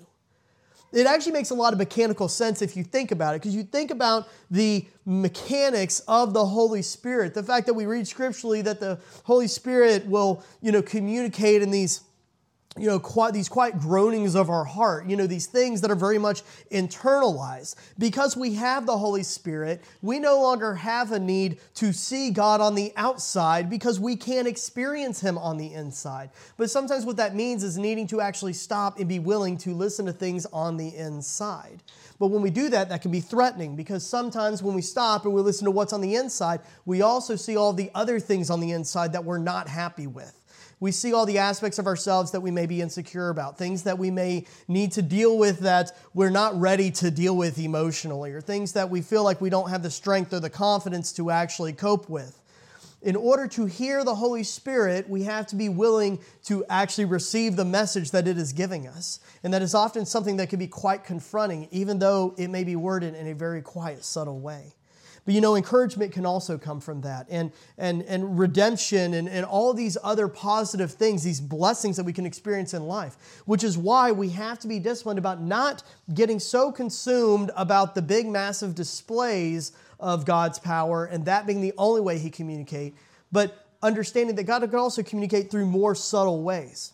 It 0.92 1.06
actually 1.06 1.32
makes 1.32 1.50
a 1.50 1.54
lot 1.54 1.72
of 1.72 1.78
mechanical 1.78 2.28
sense 2.28 2.62
if 2.62 2.76
you 2.76 2.82
think 2.82 3.12
about 3.12 3.34
it, 3.34 3.40
because 3.40 3.54
you 3.54 3.62
think 3.62 3.90
about 3.90 4.28
the 4.50 4.86
mechanics 5.06 6.00
of 6.08 6.32
the 6.32 6.44
Holy 6.44 6.82
Spirit. 6.82 7.34
The 7.34 7.42
fact 7.42 7.66
that 7.66 7.74
we 7.74 7.86
read 7.86 8.08
scripturally 8.08 8.60
that 8.62 8.80
the 8.80 8.98
Holy 9.24 9.46
Spirit 9.46 10.06
will, 10.06 10.44
you 10.60 10.72
know, 10.72 10.82
communicate 10.82 11.62
in 11.62 11.70
these 11.70 12.02
you 12.78 12.86
know, 12.86 13.00
quite, 13.00 13.34
these 13.34 13.48
quiet 13.48 13.80
groanings 13.80 14.36
of 14.36 14.48
our 14.48 14.64
heart, 14.64 15.06
you 15.06 15.16
know, 15.16 15.26
these 15.26 15.46
things 15.46 15.80
that 15.80 15.90
are 15.90 15.96
very 15.96 16.18
much 16.18 16.42
internalized. 16.70 17.74
Because 17.98 18.36
we 18.36 18.54
have 18.54 18.86
the 18.86 18.96
Holy 18.96 19.24
Spirit, 19.24 19.82
we 20.02 20.20
no 20.20 20.40
longer 20.40 20.74
have 20.74 21.10
a 21.10 21.18
need 21.18 21.58
to 21.74 21.92
see 21.92 22.30
God 22.30 22.60
on 22.60 22.76
the 22.76 22.92
outside 22.96 23.68
because 23.68 23.98
we 23.98 24.14
can't 24.14 24.46
experience 24.46 25.20
Him 25.20 25.36
on 25.36 25.56
the 25.58 25.74
inside. 25.74 26.30
But 26.56 26.70
sometimes 26.70 27.04
what 27.04 27.16
that 27.16 27.34
means 27.34 27.64
is 27.64 27.76
needing 27.76 28.06
to 28.06 28.20
actually 28.20 28.52
stop 28.52 29.00
and 29.00 29.08
be 29.08 29.18
willing 29.18 29.58
to 29.58 29.74
listen 29.74 30.06
to 30.06 30.12
things 30.12 30.46
on 30.46 30.76
the 30.76 30.94
inside. 30.94 31.82
But 32.20 32.28
when 32.28 32.40
we 32.40 32.50
do 32.50 32.68
that, 32.68 32.88
that 32.90 33.02
can 33.02 33.10
be 33.10 33.20
threatening 33.20 33.74
because 33.74 34.06
sometimes 34.06 34.62
when 34.62 34.76
we 34.76 34.82
stop 34.82 35.24
and 35.24 35.34
we 35.34 35.42
listen 35.42 35.64
to 35.64 35.72
what's 35.72 35.92
on 35.92 36.02
the 36.02 36.14
inside, 36.14 36.60
we 36.86 37.02
also 37.02 37.34
see 37.34 37.56
all 37.56 37.72
the 37.72 37.90
other 37.96 38.20
things 38.20 38.48
on 38.48 38.60
the 38.60 38.70
inside 38.70 39.12
that 39.14 39.24
we're 39.24 39.38
not 39.38 39.66
happy 39.66 40.06
with 40.06 40.36
we 40.80 40.90
see 40.90 41.12
all 41.12 41.26
the 41.26 41.38
aspects 41.38 41.78
of 41.78 41.86
ourselves 41.86 42.32
that 42.32 42.40
we 42.40 42.50
may 42.50 42.66
be 42.66 42.80
insecure 42.80 43.28
about, 43.28 43.58
things 43.58 43.82
that 43.84 43.98
we 43.98 44.10
may 44.10 44.46
need 44.66 44.92
to 44.92 45.02
deal 45.02 45.38
with 45.38 45.60
that 45.60 45.92
we're 46.14 46.30
not 46.30 46.58
ready 46.58 46.90
to 46.90 47.10
deal 47.10 47.36
with 47.36 47.58
emotionally, 47.58 48.32
or 48.32 48.40
things 48.40 48.72
that 48.72 48.88
we 48.88 49.02
feel 49.02 49.22
like 49.22 49.40
we 49.40 49.50
don't 49.50 49.68
have 49.68 49.82
the 49.82 49.90
strength 49.90 50.32
or 50.32 50.40
the 50.40 50.50
confidence 50.50 51.12
to 51.12 51.30
actually 51.30 51.74
cope 51.74 52.08
with. 52.08 52.40
In 53.02 53.16
order 53.16 53.46
to 53.48 53.64
hear 53.64 54.04
the 54.04 54.14
Holy 54.14 54.42
Spirit, 54.42 55.08
we 55.08 55.22
have 55.22 55.46
to 55.48 55.56
be 55.56 55.70
willing 55.70 56.18
to 56.44 56.64
actually 56.68 57.06
receive 57.06 57.56
the 57.56 57.64
message 57.64 58.10
that 58.10 58.28
it 58.28 58.36
is 58.36 58.52
giving 58.52 58.86
us. 58.86 59.20
And 59.42 59.54
that 59.54 59.62
is 59.62 59.74
often 59.74 60.04
something 60.04 60.36
that 60.36 60.50
can 60.50 60.58
be 60.58 60.66
quite 60.66 61.04
confronting, 61.04 61.68
even 61.70 61.98
though 61.98 62.34
it 62.36 62.48
may 62.48 62.62
be 62.62 62.76
worded 62.76 63.14
in 63.14 63.26
a 63.26 63.34
very 63.34 63.62
quiet, 63.62 64.04
subtle 64.04 64.38
way. 64.38 64.74
But 65.30 65.36
you 65.36 65.40
know, 65.40 65.54
encouragement 65.54 66.10
can 66.10 66.26
also 66.26 66.58
come 66.58 66.80
from 66.80 67.02
that, 67.02 67.28
and 67.30 67.52
and 67.78 68.02
and 68.02 68.36
redemption, 68.36 69.14
and, 69.14 69.28
and 69.28 69.46
all 69.46 69.72
these 69.72 69.96
other 70.02 70.26
positive 70.26 70.90
things, 70.90 71.22
these 71.22 71.40
blessings 71.40 71.96
that 71.98 72.02
we 72.02 72.12
can 72.12 72.26
experience 72.26 72.74
in 72.74 72.88
life. 72.88 73.16
Which 73.44 73.62
is 73.62 73.78
why 73.78 74.10
we 74.10 74.30
have 74.30 74.58
to 74.58 74.66
be 74.66 74.80
disciplined 74.80 75.20
about 75.20 75.40
not 75.40 75.84
getting 76.12 76.40
so 76.40 76.72
consumed 76.72 77.52
about 77.54 77.94
the 77.94 78.02
big, 78.02 78.26
massive 78.26 78.74
displays 78.74 79.70
of 80.00 80.24
God's 80.24 80.58
power, 80.58 81.04
and 81.04 81.24
that 81.26 81.46
being 81.46 81.60
the 81.60 81.74
only 81.78 82.00
way 82.00 82.18
He 82.18 82.28
communicate, 82.28 82.96
but 83.30 83.68
understanding 83.84 84.34
that 84.34 84.48
God 84.48 84.62
can 84.62 84.80
also 84.80 85.04
communicate 85.04 85.48
through 85.48 85.66
more 85.66 85.94
subtle 85.94 86.42
ways. 86.42 86.92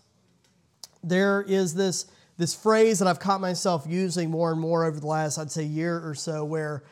There 1.02 1.40
is 1.40 1.72
this 1.72 2.04
this 2.36 2.54
phrase 2.54 2.98
that 2.98 3.08
I've 3.08 3.18
caught 3.18 3.40
myself 3.40 3.86
using 3.88 4.30
more 4.30 4.52
and 4.52 4.60
more 4.60 4.84
over 4.84 5.00
the 5.00 5.06
last, 5.06 5.38
I'd 5.38 5.50
say, 5.50 5.62
year 5.62 6.06
or 6.06 6.14
so, 6.14 6.44
where 6.44 6.82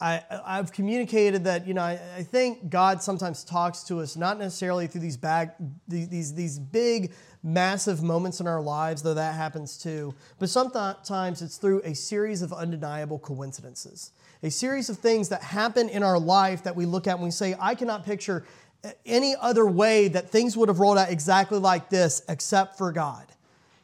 I, 0.00 0.22
have 0.46 0.72
communicated 0.72 1.44
that, 1.44 1.66
you 1.66 1.74
know, 1.74 1.82
I, 1.82 2.00
I, 2.16 2.22
think 2.24 2.68
God 2.68 3.00
sometimes 3.00 3.44
talks 3.44 3.84
to 3.84 4.00
us 4.00 4.16
not 4.16 4.38
necessarily 4.38 4.86
through 4.88 5.02
these, 5.02 5.16
bag, 5.16 5.50
these, 5.86 6.34
these 6.34 6.58
big, 6.58 7.12
massive 7.44 8.02
moments 8.02 8.40
in 8.40 8.46
our 8.48 8.60
lives, 8.60 9.02
though 9.02 9.14
that 9.14 9.34
happens 9.34 9.78
too, 9.78 10.12
but 10.38 10.48
sometimes 10.48 11.42
it's 11.42 11.58
through 11.58 11.80
a 11.84 11.94
series 11.94 12.42
of 12.42 12.52
undeniable 12.52 13.18
coincidences. 13.20 14.12
A 14.42 14.50
series 14.50 14.90
of 14.90 14.98
things 14.98 15.28
that 15.28 15.42
happen 15.42 15.88
in 15.88 16.02
our 16.02 16.18
life 16.18 16.64
that 16.64 16.74
we 16.74 16.86
look 16.86 17.06
at 17.06 17.14
and 17.14 17.24
we 17.24 17.30
say, 17.30 17.54
I 17.60 17.74
cannot 17.74 18.04
picture 18.04 18.44
any 19.06 19.36
other 19.40 19.64
way 19.64 20.08
that 20.08 20.28
things 20.28 20.56
would 20.56 20.68
have 20.68 20.80
rolled 20.80 20.98
out 20.98 21.10
exactly 21.10 21.58
like 21.58 21.88
this 21.88 22.22
except 22.28 22.76
for 22.76 22.92
God 22.92 23.26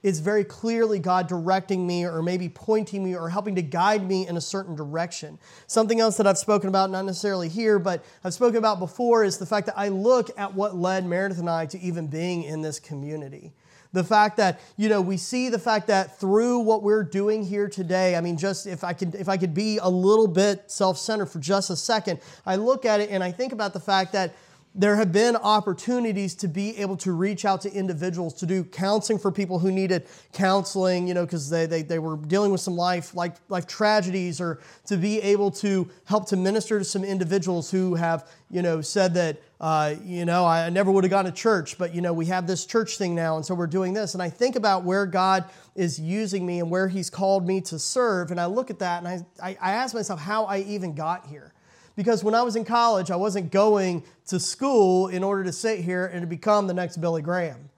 it's 0.03 0.19
very 0.19 0.45
clearly 0.45 0.99
God 0.99 1.29
directing 1.29 1.87
me 1.87 2.05
or 2.05 2.23
maybe 2.23 2.49
pointing 2.49 3.05
me 3.05 3.15
or 3.15 3.29
helping 3.29 3.55
to 3.57 3.63
guide 3.63 4.07
me 4.07 4.27
in 4.27 4.37
a 4.37 4.41
certain 4.41 4.75
direction. 4.75 5.39
Something 5.67 6.01
else 6.01 6.17
that 6.17 6.27
I've 6.27 6.39
spoken 6.39 6.69
about, 6.69 6.91
not 6.91 7.05
necessarily 7.05 7.49
here, 7.49 7.79
but 7.79 8.05
I've 8.25 8.35
spoken 8.35 8.57
about 8.57 8.79
before, 8.79 9.25
is 9.25 9.39
the 9.39 9.47
fact 9.47 9.67
that 9.67 9.79
I 9.79 9.89
look 9.89 10.31
at 10.39 10.55
what 10.55 10.75
led 10.75 11.05
Meredith 11.05 11.39
and 11.39 11.51
I 11.51 11.67
to 11.67 11.81
even 11.81 12.07
being 12.07 12.45
in 12.45 12.63
this 12.63 12.81
community. 12.81 13.53
The 13.93 14.05
fact 14.05 14.37
that, 14.37 14.61
you 14.77 14.89
know, 14.89 15.01
we 15.01 15.17
see 15.17 15.49
the 15.49 15.59
fact 15.59 15.89
that 15.89 16.19
through 16.21 16.61
what 16.61 16.85
we're 16.85 17.03
doing 17.03 17.43
here 17.45 17.69
today, 17.69 18.15
I 18.15 18.21
mean, 18.21 18.37
just 18.37 18.69
if 18.69 18.85
I 18.85 18.93
could 18.93 19.17
if 19.17 19.29
I 19.29 19.37
could 19.37 19.53
be 19.53 19.79
a 19.79 19.89
little 19.89 20.29
bit 20.29 20.71
self-centered 20.71 21.27
for 21.27 21.41
just 21.41 21.71
a 21.71 21.77
second, 21.77 22.21
I 22.47 22.55
look 22.55 22.85
at 22.85 23.01
it 23.01 23.11
and 23.11 23.23
I 23.23 23.33
think 23.33 23.53
about 23.53 23.73
the 23.73 23.81
fact 23.81 24.13
that 24.13 24.33
there 24.75 24.95
have 24.95 25.11
been 25.11 25.35
opportunities 25.35 26.35
to 26.37 26.47
be 26.47 26.77
able 26.79 26.97
to 26.97 27.11
reach 27.11 27.45
out 27.45 27.61
to 27.63 27.73
individuals 27.73 28.35
to 28.35 28.47
do 28.47 28.63
counseling 28.63 29.19
for 29.19 29.33
people 29.33 29.59
who 29.59 29.73
needed 29.73 30.07
counseling, 30.33 31.09
you 31.09 31.15
know, 31.15 31.25
because 31.25 31.51
they, 31.51 31.67
they, 31.67 31.83
they 31.83 31.99
were 31.99 32.17
dealing 32.17 32.53
with 32.53 32.61
some 32.61 32.77
life, 32.77 33.13
like 33.17 33.35
life 33.49 33.67
tragedies, 33.67 34.41
or 34.41 34.61
to 34.87 34.97
be 34.97 35.21
able 35.23 35.51
to 35.51 35.91
help 36.05 36.29
to 36.29 36.37
minister 36.37 36.79
to 36.79 36.85
some 36.85 37.03
individuals 37.03 37.69
who 37.69 37.97
have, 37.97 38.29
you 38.49 38.63
know, 38.63 38.81
said 38.81 39.13
that, 39.15 39.43
uh, 39.61 39.97
you 40.05 40.25
know, 40.25 40.47
I 40.47 40.71
never 40.71 40.93
would 40.93 41.03
have 41.03 41.11
gone 41.11 41.25
to 41.25 41.33
church, 41.33 41.77
but, 41.77 41.93
you 41.93 42.01
know, 42.01 42.13
we 42.13 42.27
have 42.27 42.47
this 42.47 42.65
church 42.65 42.97
thing 42.97 43.13
now, 43.13 43.37
and 43.37 43.45
so 43.45 43.57
we're 43.57 43.67
doing 43.67 43.93
this. 43.93 44.15
And 44.15 44.23
I 44.23 44.31
think 44.31 44.55
about 44.55 44.85
where 44.85 45.05
God 45.05 45.47
is 45.75 45.99
using 45.99 46.47
me 46.47 46.61
and 46.61 46.71
where 46.71 46.87
He's 46.87 47.11
called 47.11 47.45
me 47.45 47.61
to 47.63 47.79
serve, 47.79 48.31
and 48.31 48.41
I 48.41 48.47
look 48.47 48.71
at 48.71 48.79
that 48.79 49.05
and 49.05 49.09
I, 49.09 49.49
I, 49.49 49.57
I 49.61 49.73
ask 49.73 49.95
myself 49.97 50.21
how 50.21 50.45
I 50.45 50.59
even 50.61 50.95
got 50.95 51.27
here 51.27 51.53
because 52.01 52.25
when 52.25 52.35
I 52.35 52.41
was 52.41 52.57
in 52.57 52.65
college, 52.65 53.11
I 53.11 53.17
wasn't 53.17 53.53
going 53.53 54.03
to 54.29 54.41
school 54.41 55.09
in 55.09 55.23
order 55.23 55.45
to 55.45 55.53
sit 55.53 55.81
here 55.81 56.07
and 56.07 56.23
to 56.23 56.27
become 56.27 56.67
the 56.67 56.73
next 56.73 56.97
Billy 56.97 57.21
Graham. 57.21 57.69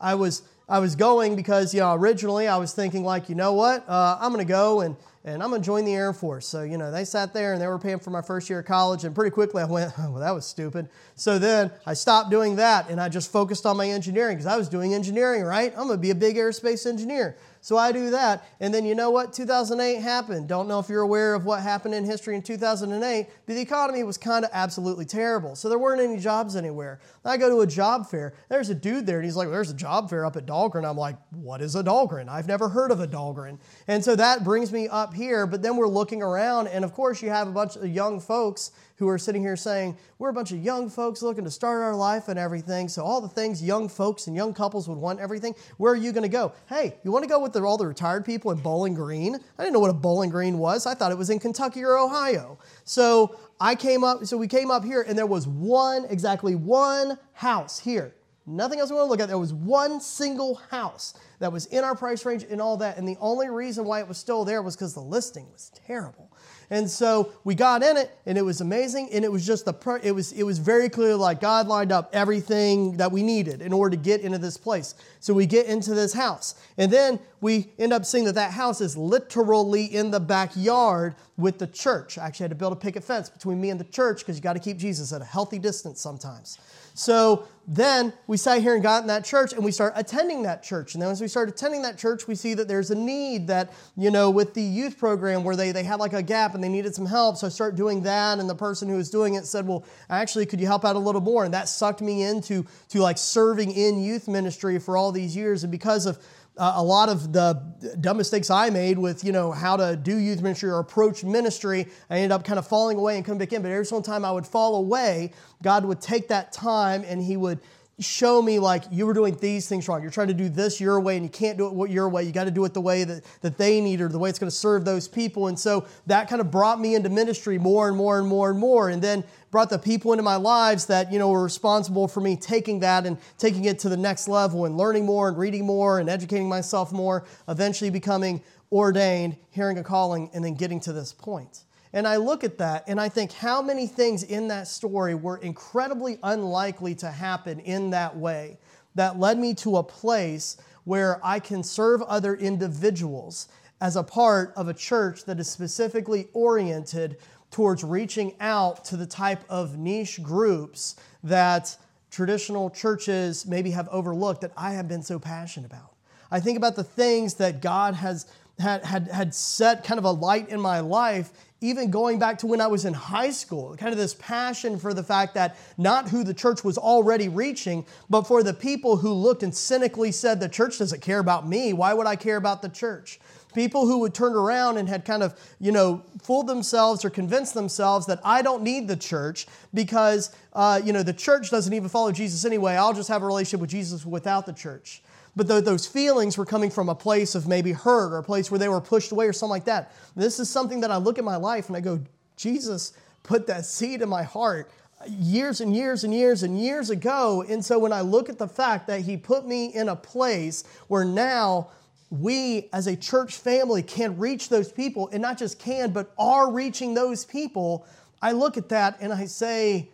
I 0.00 0.14
was, 0.14 0.40
I 0.70 0.78
was 0.78 0.96
going 0.96 1.36
because, 1.36 1.74
you 1.74 1.80
know, 1.80 1.92
originally 1.92 2.48
I 2.48 2.56
was 2.56 2.72
thinking, 2.72 3.04
like, 3.04 3.28
you 3.28 3.34
know 3.34 3.52
what, 3.52 3.86
uh, 3.86 4.16
I'm 4.18 4.32
going 4.32 4.42
to 4.42 4.50
go 4.50 4.80
and, 4.80 4.96
and 5.22 5.42
I'm 5.42 5.50
going 5.50 5.60
to 5.60 5.66
join 5.66 5.84
the 5.84 5.94
Air 5.94 6.14
Force. 6.14 6.46
So, 6.46 6.62
you 6.62 6.78
know, 6.78 6.90
they 6.90 7.04
sat 7.04 7.34
there 7.34 7.52
and 7.52 7.60
they 7.60 7.66
were 7.66 7.78
paying 7.78 7.98
for 7.98 8.08
my 8.08 8.22
first 8.22 8.48
year 8.48 8.60
of 8.60 8.64
college, 8.64 9.04
and 9.04 9.14
pretty 9.14 9.32
quickly 9.32 9.60
I 9.60 9.66
went, 9.66 9.92
oh, 9.98 10.10
well, 10.12 10.20
that 10.20 10.30
was 10.30 10.46
stupid. 10.46 10.88
So 11.14 11.38
then 11.38 11.70
I 11.84 11.92
stopped 11.92 12.30
doing 12.30 12.56
that 12.56 12.88
and 12.88 12.98
I 12.98 13.10
just 13.10 13.30
focused 13.30 13.66
on 13.66 13.76
my 13.76 13.90
engineering 13.90 14.38
because 14.38 14.50
I 14.50 14.56
was 14.56 14.70
doing 14.70 14.94
engineering, 14.94 15.42
right? 15.42 15.72
I'm 15.76 15.88
going 15.88 15.98
to 15.98 16.02
be 16.02 16.08
a 16.10 16.14
big 16.14 16.36
aerospace 16.36 16.86
engineer. 16.86 17.36
So 17.68 17.76
I 17.76 17.92
do 17.92 18.08
that. 18.12 18.48
And 18.60 18.72
then 18.72 18.86
you 18.86 18.94
know 18.94 19.10
what? 19.10 19.34
2008 19.34 20.00
happened. 20.00 20.48
Don't 20.48 20.68
know 20.68 20.78
if 20.78 20.88
you're 20.88 21.02
aware 21.02 21.34
of 21.34 21.44
what 21.44 21.60
happened 21.60 21.94
in 21.94 22.02
history 22.02 22.34
in 22.34 22.40
2008, 22.40 23.26
but 23.44 23.54
the 23.54 23.60
economy 23.60 24.02
was 24.04 24.16
kind 24.16 24.46
of 24.46 24.50
absolutely 24.54 25.04
terrible. 25.04 25.54
So 25.54 25.68
there 25.68 25.78
weren't 25.78 26.00
any 26.00 26.16
jobs 26.16 26.56
anywhere. 26.56 26.98
I 27.26 27.36
go 27.36 27.50
to 27.50 27.60
a 27.60 27.66
job 27.66 28.08
fair. 28.08 28.32
There's 28.48 28.70
a 28.70 28.74
dude 28.74 29.04
there, 29.04 29.18
and 29.18 29.26
he's 29.26 29.36
like, 29.36 29.50
There's 29.50 29.70
a 29.70 29.74
job 29.74 30.08
fair 30.08 30.24
up 30.24 30.34
at 30.36 30.46
Dahlgren. 30.46 30.88
I'm 30.88 30.96
like, 30.96 31.18
What 31.30 31.60
is 31.60 31.76
a 31.76 31.84
Dahlgren? 31.84 32.30
I've 32.30 32.48
never 32.48 32.70
heard 32.70 32.90
of 32.90 33.00
a 33.00 33.06
Dahlgren. 33.06 33.58
And 33.86 34.02
so 34.02 34.16
that 34.16 34.44
brings 34.44 34.72
me 34.72 34.88
up 34.88 35.12
here. 35.12 35.46
But 35.46 35.60
then 35.60 35.76
we're 35.76 35.88
looking 35.88 36.22
around, 36.22 36.68
and 36.68 36.86
of 36.86 36.94
course, 36.94 37.20
you 37.20 37.28
have 37.28 37.48
a 37.48 37.52
bunch 37.52 37.76
of 37.76 37.86
young 37.86 38.18
folks 38.18 38.72
who 38.98 39.08
are 39.08 39.18
sitting 39.18 39.42
here 39.42 39.56
saying, 39.56 39.96
We're 40.18 40.30
a 40.30 40.32
bunch 40.32 40.52
of 40.52 40.62
young 40.62 40.90
folks 40.90 41.22
looking 41.22 41.44
to 41.44 41.50
start 41.50 41.82
our 41.82 41.94
life 41.94 42.28
and 42.28 42.38
everything. 42.38 42.88
So, 42.88 43.04
all 43.04 43.20
the 43.20 43.28
things 43.28 43.62
young 43.62 43.88
folks 43.88 44.26
and 44.26 44.34
young 44.34 44.52
couples 44.52 44.88
would 44.88 44.98
want, 44.98 45.20
everything, 45.20 45.54
where 45.76 45.92
are 45.92 45.96
you 45.96 46.12
going 46.12 46.24
to 46.24 46.28
go? 46.28 46.52
Hey, 46.68 46.96
you 47.04 47.12
want 47.12 47.22
to 47.22 47.28
go 47.28 47.40
with 47.40 47.52
the, 47.52 47.62
all 47.62 47.78
the 47.78 47.86
retired 47.86 48.24
people 48.24 48.50
in 48.50 48.58
Bowling 48.58 48.94
Green? 48.94 49.36
I 49.58 49.62
didn't 49.62 49.72
know 49.72 49.80
what 49.80 49.90
a 49.90 49.94
Bowling 49.94 50.30
Green 50.30 50.58
was. 50.58 50.86
I 50.86 50.94
thought 50.94 51.12
it 51.12 51.18
was 51.18 51.30
in 51.30 51.38
Kentucky 51.38 51.82
or 51.84 51.96
Ohio. 51.96 52.58
So, 52.84 53.38
I 53.60 53.74
came 53.74 54.04
up, 54.04 54.24
so 54.26 54.36
we 54.36 54.48
came 54.48 54.70
up 54.70 54.84
here, 54.84 55.02
and 55.06 55.16
there 55.16 55.26
was 55.26 55.46
one, 55.46 56.04
exactly 56.10 56.54
one 56.54 57.18
house 57.32 57.78
here. 57.78 58.14
Nothing 58.48 58.80
else 58.80 58.88
we 58.88 58.96
want 58.96 59.08
to 59.08 59.10
look 59.10 59.20
at. 59.20 59.28
There 59.28 59.38
was 59.38 59.52
one 59.52 60.00
single 60.00 60.54
house 60.70 61.12
that 61.38 61.52
was 61.52 61.66
in 61.66 61.84
our 61.84 61.94
price 61.94 62.24
range 62.24 62.46
and 62.48 62.62
all 62.62 62.78
that. 62.78 62.96
And 62.96 63.06
the 63.06 63.18
only 63.20 63.50
reason 63.50 63.84
why 63.84 64.00
it 64.00 64.08
was 64.08 64.16
still 64.16 64.46
there 64.46 64.62
was 64.62 64.74
because 64.74 64.94
the 64.94 65.00
listing 65.00 65.46
was 65.52 65.70
terrible. 65.86 66.32
And 66.70 66.90
so 66.90 67.32
we 67.44 67.54
got 67.54 67.82
in 67.82 67.96
it, 67.96 68.10
and 68.26 68.36
it 68.36 68.42
was 68.42 68.60
amazing. 68.60 69.08
And 69.12 69.24
it 69.24 69.32
was 69.32 69.46
just 69.46 69.64
the 69.64 70.00
it 70.02 70.12
was 70.12 70.32
it 70.32 70.42
was 70.42 70.58
very 70.58 70.88
clear 70.88 71.16
like 71.16 71.40
God 71.40 71.66
lined 71.66 71.92
up 71.92 72.10
everything 72.12 72.98
that 72.98 73.10
we 73.10 73.22
needed 73.22 73.62
in 73.62 73.72
order 73.72 73.96
to 73.96 74.02
get 74.02 74.20
into 74.20 74.38
this 74.38 74.56
place. 74.56 74.94
So 75.20 75.32
we 75.32 75.46
get 75.46 75.66
into 75.66 75.94
this 75.94 76.12
house, 76.12 76.54
and 76.76 76.92
then 76.92 77.20
we 77.40 77.70
end 77.78 77.92
up 77.92 78.04
seeing 78.04 78.24
that 78.24 78.34
that 78.34 78.52
house 78.52 78.80
is 78.80 78.96
literally 78.96 79.84
in 79.84 80.10
the 80.10 80.20
backyard 80.20 81.14
with 81.38 81.58
the 81.58 81.66
church. 81.66 82.18
I 82.18 82.26
actually 82.26 82.44
had 82.44 82.50
to 82.50 82.56
build 82.56 82.72
a 82.72 82.76
picket 82.76 83.04
fence 83.04 83.30
between 83.30 83.60
me 83.60 83.70
and 83.70 83.80
the 83.80 83.84
church 83.84 84.20
because 84.20 84.36
you 84.36 84.42
got 84.42 84.54
to 84.54 84.60
keep 84.60 84.76
Jesus 84.76 85.12
at 85.12 85.22
a 85.22 85.24
healthy 85.24 85.58
distance 85.58 86.00
sometimes. 86.00 86.58
So 86.98 87.46
then 87.68 88.12
we 88.26 88.36
sat 88.36 88.60
here 88.60 88.74
and 88.74 88.82
got 88.82 89.02
in 89.02 89.06
that 89.06 89.24
church 89.24 89.52
and 89.52 89.64
we 89.64 89.70
start 89.70 89.92
attending 89.94 90.42
that 90.42 90.64
church. 90.64 90.94
And 90.94 91.02
then 91.02 91.10
as 91.10 91.20
we 91.20 91.28
start 91.28 91.48
attending 91.48 91.82
that 91.82 91.96
church, 91.96 92.26
we 92.26 92.34
see 92.34 92.54
that 92.54 92.66
there's 92.66 92.90
a 92.90 92.94
need 92.96 93.46
that, 93.46 93.72
you 93.96 94.10
know, 94.10 94.30
with 94.30 94.54
the 94.54 94.62
youth 94.62 94.98
program 94.98 95.44
where 95.44 95.54
they, 95.54 95.70
they 95.70 95.84
had 95.84 96.00
like 96.00 96.12
a 96.12 96.22
gap 96.22 96.54
and 96.54 96.64
they 96.64 96.68
needed 96.68 96.94
some 96.96 97.06
help. 97.06 97.36
So 97.36 97.46
I 97.46 97.50
start 97.50 97.76
doing 97.76 98.02
that. 98.02 98.40
And 98.40 98.50
the 98.50 98.54
person 98.54 98.88
who 98.88 98.96
was 98.96 99.10
doing 99.10 99.34
it 99.34 99.46
said, 99.46 99.66
well, 99.66 99.84
actually, 100.10 100.44
could 100.46 100.60
you 100.60 100.66
help 100.66 100.84
out 100.84 100.96
a 100.96 100.98
little 100.98 101.20
more? 101.20 101.44
And 101.44 101.54
that 101.54 101.68
sucked 101.68 102.00
me 102.00 102.22
into 102.24 102.66
to 102.88 103.00
like 103.00 103.18
serving 103.18 103.70
in 103.70 104.02
youth 104.02 104.26
ministry 104.26 104.78
for 104.80 104.96
all 104.96 105.12
these 105.12 105.36
years. 105.36 105.62
And 105.62 105.70
because 105.70 106.06
of 106.06 106.18
uh, 106.58 106.72
a 106.76 106.82
lot 106.82 107.08
of 107.08 107.32
the 107.32 107.54
dumb 108.00 108.16
mistakes 108.16 108.50
I 108.50 108.70
made 108.70 108.98
with, 108.98 109.24
you 109.24 109.32
know, 109.32 109.52
how 109.52 109.76
to 109.76 109.96
do 109.96 110.16
youth 110.16 110.42
ministry 110.42 110.70
or 110.70 110.80
approach 110.80 111.24
ministry, 111.24 111.86
I 112.10 112.16
ended 112.16 112.32
up 112.32 112.44
kind 112.44 112.58
of 112.58 112.66
falling 112.66 112.98
away 112.98 113.16
and 113.16 113.24
coming 113.24 113.38
back 113.38 113.52
in. 113.52 113.62
But 113.62 113.70
every 113.70 113.86
single 113.86 114.02
time 114.02 114.24
I 114.24 114.32
would 114.32 114.46
fall 114.46 114.76
away, 114.76 115.32
God 115.62 115.84
would 115.84 116.00
take 116.00 116.28
that 116.28 116.52
time 116.52 117.04
and 117.06 117.22
He 117.22 117.36
would 117.36 117.60
show 118.00 118.40
me 118.40 118.60
like 118.60 118.84
you 118.92 119.06
were 119.06 119.14
doing 119.14 119.36
these 119.36 119.68
things 119.68 119.88
wrong. 119.88 120.02
You're 120.02 120.10
trying 120.10 120.28
to 120.28 120.34
do 120.34 120.48
this 120.48 120.80
your 120.80 121.00
way 121.00 121.16
and 121.16 121.24
you 121.24 121.30
can't 121.30 121.58
do 121.58 121.84
it 121.84 121.90
your 121.90 122.08
way. 122.08 122.22
You 122.22 122.30
got 122.30 122.44
to 122.44 122.50
do 122.50 122.64
it 122.64 122.72
the 122.72 122.80
way 122.80 123.02
that, 123.04 123.24
that 123.40 123.58
they 123.58 123.80
need 123.80 124.00
or 124.00 124.08
the 124.08 124.18
way 124.18 124.30
it's 124.30 124.38
going 124.38 124.50
to 124.50 124.54
serve 124.54 124.84
those 124.84 125.08
people. 125.08 125.48
And 125.48 125.58
so 125.58 125.86
that 126.06 126.28
kind 126.28 126.40
of 126.40 126.50
brought 126.50 126.80
me 126.80 126.94
into 126.94 127.08
ministry 127.08 127.58
more 127.58 127.88
and 127.88 127.96
more 127.96 128.18
and 128.18 128.28
more 128.28 128.50
and 128.50 128.58
more. 128.58 128.88
And 128.88 129.02
then 129.02 129.24
brought 129.50 129.70
the 129.70 129.78
people 129.78 130.12
into 130.12 130.22
my 130.22 130.36
lives 130.36 130.86
that, 130.86 131.12
you 131.12 131.18
know, 131.18 131.30
were 131.30 131.42
responsible 131.42 132.06
for 132.06 132.20
me 132.20 132.36
taking 132.36 132.80
that 132.80 133.04
and 133.04 133.18
taking 133.36 133.64
it 133.64 133.80
to 133.80 133.88
the 133.88 133.96
next 133.96 134.28
level 134.28 134.64
and 134.64 134.76
learning 134.76 135.04
more 135.04 135.28
and 135.28 135.36
reading 135.36 135.66
more 135.66 135.98
and 135.98 136.08
educating 136.08 136.48
myself 136.48 136.92
more, 136.92 137.24
eventually 137.48 137.90
becoming 137.90 138.42
ordained, 138.70 139.36
hearing 139.50 139.78
a 139.78 139.82
calling, 139.82 140.30
and 140.34 140.44
then 140.44 140.54
getting 140.54 140.78
to 140.78 140.92
this 140.92 141.12
point. 141.12 141.64
And 141.92 142.06
I 142.06 142.16
look 142.16 142.44
at 142.44 142.58
that 142.58 142.84
and 142.86 143.00
I 143.00 143.08
think 143.08 143.32
how 143.32 143.62
many 143.62 143.86
things 143.86 144.22
in 144.22 144.48
that 144.48 144.68
story 144.68 145.14
were 145.14 145.38
incredibly 145.38 146.18
unlikely 146.22 146.94
to 146.96 147.10
happen 147.10 147.60
in 147.60 147.90
that 147.90 148.16
way 148.16 148.58
that 148.94 149.18
led 149.18 149.38
me 149.38 149.54
to 149.54 149.76
a 149.78 149.82
place 149.82 150.56
where 150.84 151.20
I 151.24 151.38
can 151.38 151.62
serve 151.62 152.02
other 152.02 152.34
individuals 152.34 153.48
as 153.80 153.96
a 153.96 154.02
part 154.02 154.52
of 154.56 154.68
a 154.68 154.74
church 154.74 155.24
that 155.24 155.38
is 155.38 155.48
specifically 155.48 156.28
oriented 156.32 157.16
towards 157.50 157.84
reaching 157.84 158.34
out 158.40 158.84
to 158.86 158.96
the 158.96 159.06
type 159.06 159.42
of 159.48 159.78
niche 159.78 160.22
groups 160.22 160.96
that 161.22 161.76
traditional 162.10 162.70
churches 162.70 163.46
maybe 163.46 163.70
have 163.70 163.88
overlooked 163.88 164.40
that 164.40 164.52
I 164.56 164.72
have 164.72 164.88
been 164.88 165.02
so 165.02 165.18
passionate 165.18 165.70
about. 165.70 165.92
I 166.30 166.40
think 166.40 166.56
about 166.58 166.76
the 166.76 166.84
things 166.84 167.34
that 167.34 167.62
God 167.62 167.94
has 167.94 168.26
had, 168.58 168.84
had, 168.84 169.08
had 169.08 169.34
set 169.34 169.84
kind 169.84 169.98
of 169.98 170.04
a 170.04 170.10
light 170.10 170.48
in 170.48 170.60
my 170.60 170.80
life, 170.80 171.30
even 171.60 171.90
going 171.90 172.18
back 172.18 172.38
to 172.38 172.46
when 172.46 172.60
I 172.60 172.68
was 172.68 172.84
in 172.84 172.94
high 172.94 173.30
school, 173.30 173.76
kind 173.76 173.92
of 173.92 173.98
this 173.98 174.14
passion 174.14 174.78
for 174.78 174.94
the 174.94 175.02
fact 175.02 175.34
that 175.34 175.56
not 175.76 176.08
who 176.08 176.22
the 176.22 176.34
church 176.34 176.62
was 176.62 176.78
already 176.78 177.28
reaching, 177.28 177.84
but 178.08 178.22
for 178.22 178.42
the 178.42 178.54
people 178.54 178.96
who 178.96 179.12
looked 179.12 179.42
and 179.42 179.54
cynically 179.54 180.12
said, 180.12 180.38
The 180.38 180.48
church 180.48 180.78
doesn't 180.78 181.02
care 181.02 181.18
about 181.18 181.48
me. 181.48 181.72
Why 181.72 181.94
would 181.94 182.06
I 182.06 182.14
care 182.14 182.36
about 182.36 182.62
the 182.62 182.68
church? 182.68 183.18
People 183.54 183.86
who 183.86 183.98
would 184.00 184.14
turn 184.14 184.34
around 184.34 184.76
and 184.76 184.88
had 184.88 185.04
kind 185.04 185.22
of, 185.22 185.34
you 185.58 185.72
know, 185.72 186.04
fooled 186.22 186.46
themselves 186.46 187.04
or 187.04 187.10
convinced 187.10 187.54
themselves 187.54 188.06
that 188.06 188.20
I 188.22 188.42
don't 188.42 188.62
need 188.62 188.86
the 188.86 188.96
church 188.96 189.46
because, 189.74 190.30
uh, 190.52 190.80
you 190.84 190.92
know, 190.92 191.02
the 191.02 191.14
church 191.14 191.50
doesn't 191.50 191.72
even 191.72 191.88
follow 191.88 192.12
Jesus 192.12 192.44
anyway. 192.44 192.74
I'll 192.74 192.92
just 192.92 193.08
have 193.08 193.22
a 193.22 193.26
relationship 193.26 193.60
with 193.60 193.70
Jesus 193.70 194.06
without 194.06 194.46
the 194.46 194.52
church 194.52 195.02
but 195.36 195.46
those 195.46 195.86
feelings 195.86 196.36
were 196.36 196.44
coming 196.44 196.70
from 196.70 196.88
a 196.88 196.94
place 196.94 197.34
of 197.34 197.46
maybe 197.46 197.72
hurt 197.72 198.12
or 198.12 198.18
a 198.18 198.22
place 198.22 198.50
where 198.50 198.58
they 198.58 198.68
were 198.68 198.80
pushed 198.80 199.12
away 199.12 199.26
or 199.26 199.32
something 199.32 199.50
like 199.50 199.64
that. 199.66 199.92
This 200.16 200.40
is 200.40 200.50
something 200.50 200.80
that 200.80 200.90
I 200.90 200.96
look 200.96 201.18
at 201.18 201.24
my 201.24 201.36
life 201.36 201.68
and 201.68 201.76
I 201.76 201.80
go, 201.80 202.00
Jesus 202.36 202.92
put 203.22 203.46
that 203.46 203.64
seed 203.64 204.02
in 204.02 204.08
my 204.08 204.22
heart 204.22 204.70
years 205.06 205.60
and 205.60 205.74
years 205.74 206.04
and 206.04 206.12
years 206.12 206.42
and 206.42 206.58
years 206.58 206.90
ago. 206.90 207.44
And 207.48 207.64
so 207.64 207.78
when 207.78 207.92
I 207.92 208.00
look 208.00 208.28
at 208.28 208.38
the 208.38 208.48
fact 208.48 208.86
that 208.88 209.02
He 209.02 209.16
put 209.16 209.46
me 209.46 209.66
in 209.66 209.88
a 209.88 209.96
place 209.96 210.64
where 210.88 211.04
now 211.04 211.68
we 212.10 212.68
as 212.72 212.86
a 212.86 212.96
church 212.96 213.36
family 213.36 213.82
can 213.82 214.18
reach 214.18 214.48
those 214.48 214.72
people, 214.72 215.08
and 215.12 215.20
not 215.20 215.38
just 215.38 215.58
can, 215.58 215.90
but 215.90 216.12
are 216.18 216.50
reaching 216.50 216.94
those 216.94 217.24
people, 217.24 217.86
I 218.22 218.32
look 218.32 218.56
at 218.56 218.70
that 218.70 218.98
and 219.00 219.12
I 219.12 219.26
say, 219.26 219.90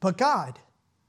but 0.00 0.18
God, 0.18 0.58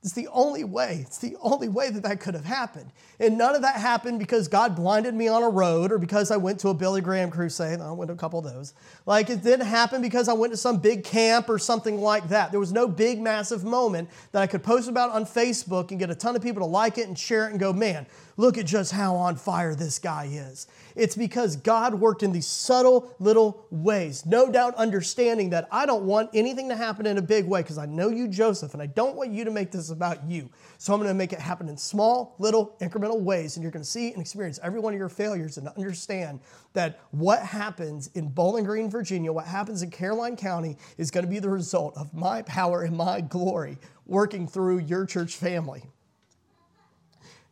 it's 0.03 0.13
the 0.13 0.27
only 0.29 0.63
way. 0.63 1.03
It's 1.05 1.19
the 1.19 1.37
only 1.41 1.69
way 1.69 1.91
that 1.91 2.01
that 2.01 2.19
could 2.19 2.33
have 2.33 2.45
happened. 2.45 2.91
And 3.19 3.37
none 3.37 3.55
of 3.55 3.61
that 3.61 3.75
happened 3.75 4.17
because 4.17 4.47
God 4.47 4.75
blinded 4.75 5.13
me 5.13 5.27
on 5.27 5.43
a 5.43 5.49
road 5.49 5.91
or 5.91 5.99
because 5.99 6.31
I 6.31 6.37
went 6.37 6.59
to 6.61 6.69
a 6.69 6.73
Billy 6.73 7.01
Graham 7.01 7.29
crusade. 7.29 7.79
I 7.79 7.91
went 7.91 8.09
to 8.09 8.13
a 8.13 8.17
couple 8.17 8.39
of 8.39 8.45
those. 8.45 8.73
Like 9.05 9.29
it 9.29 9.43
didn't 9.43 9.67
happen 9.67 10.01
because 10.01 10.27
I 10.27 10.33
went 10.33 10.53
to 10.53 10.57
some 10.57 10.79
big 10.79 11.03
camp 11.03 11.49
or 11.49 11.59
something 11.59 12.01
like 12.01 12.29
that. 12.29 12.49
There 12.49 12.59
was 12.59 12.71
no 12.71 12.87
big, 12.87 13.21
massive 13.21 13.63
moment 13.63 14.09
that 14.31 14.41
I 14.41 14.47
could 14.47 14.63
post 14.63 14.89
about 14.89 15.11
on 15.11 15.23
Facebook 15.23 15.91
and 15.91 15.99
get 15.99 16.09
a 16.09 16.15
ton 16.15 16.35
of 16.35 16.41
people 16.41 16.61
to 16.61 16.71
like 16.71 16.97
it 16.97 17.07
and 17.07 17.17
share 17.17 17.45
it 17.45 17.51
and 17.51 17.59
go, 17.59 17.71
man, 17.71 18.07
look 18.41 18.57
at 18.57 18.65
just 18.65 18.91
how 18.91 19.15
on 19.15 19.35
fire 19.35 19.75
this 19.75 19.99
guy 19.99 20.25
is. 20.25 20.65
It's 20.95 21.15
because 21.15 21.55
God 21.55 21.93
worked 21.93 22.23
in 22.23 22.31
these 22.31 22.47
subtle 22.47 23.15
little 23.19 23.67
ways. 23.69 24.25
No 24.25 24.51
doubt 24.51 24.73
understanding 24.75 25.51
that 25.51 25.67
I 25.71 25.85
don't 25.85 26.05
want 26.05 26.31
anything 26.33 26.67
to 26.69 26.75
happen 26.75 27.05
in 27.05 27.19
a 27.19 27.21
big 27.21 27.45
way 27.45 27.61
because 27.61 27.77
I 27.77 27.85
know 27.85 28.09
you, 28.09 28.27
Joseph, 28.27 28.73
and 28.73 28.81
I 28.81 28.87
don't 28.87 29.15
want 29.15 29.29
you 29.29 29.45
to 29.45 29.51
make 29.51 29.69
this 29.69 29.91
about 29.91 30.23
you. 30.25 30.49
So 30.79 30.91
I'm 30.91 30.99
going 30.99 31.09
to 31.09 31.13
make 31.13 31.33
it 31.33 31.39
happen 31.39 31.69
in 31.69 31.77
small, 31.77 32.35
little, 32.39 32.75
incremental 32.81 33.21
ways. 33.21 33.55
And 33.55 33.63
you're 33.63 33.71
going 33.71 33.83
to 33.83 33.89
see 33.89 34.11
and 34.11 34.19
experience 34.19 34.59
every 34.63 34.79
one 34.79 34.93
of 34.93 34.97
your 34.97 35.07
failures 35.07 35.57
and 35.57 35.67
understand 35.69 36.39
that 36.73 36.99
what 37.11 37.43
happens 37.43 38.09
in 38.15 38.27
Bowling 38.27 38.65
Green, 38.65 38.89
Virginia, 38.89 39.31
what 39.31 39.45
happens 39.45 39.83
in 39.83 39.91
Caroline 39.91 40.35
County 40.35 40.77
is 40.97 41.11
going 41.11 41.25
to 41.25 41.29
be 41.29 41.39
the 41.39 41.49
result 41.49 41.95
of 41.95 42.11
my 42.11 42.41
power 42.41 42.81
and 42.81 42.97
my 42.97 43.21
glory 43.21 43.77
working 44.07 44.47
through 44.47 44.79
your 44.79 45.05
church 45.05 45.35
family. 45.35 45.83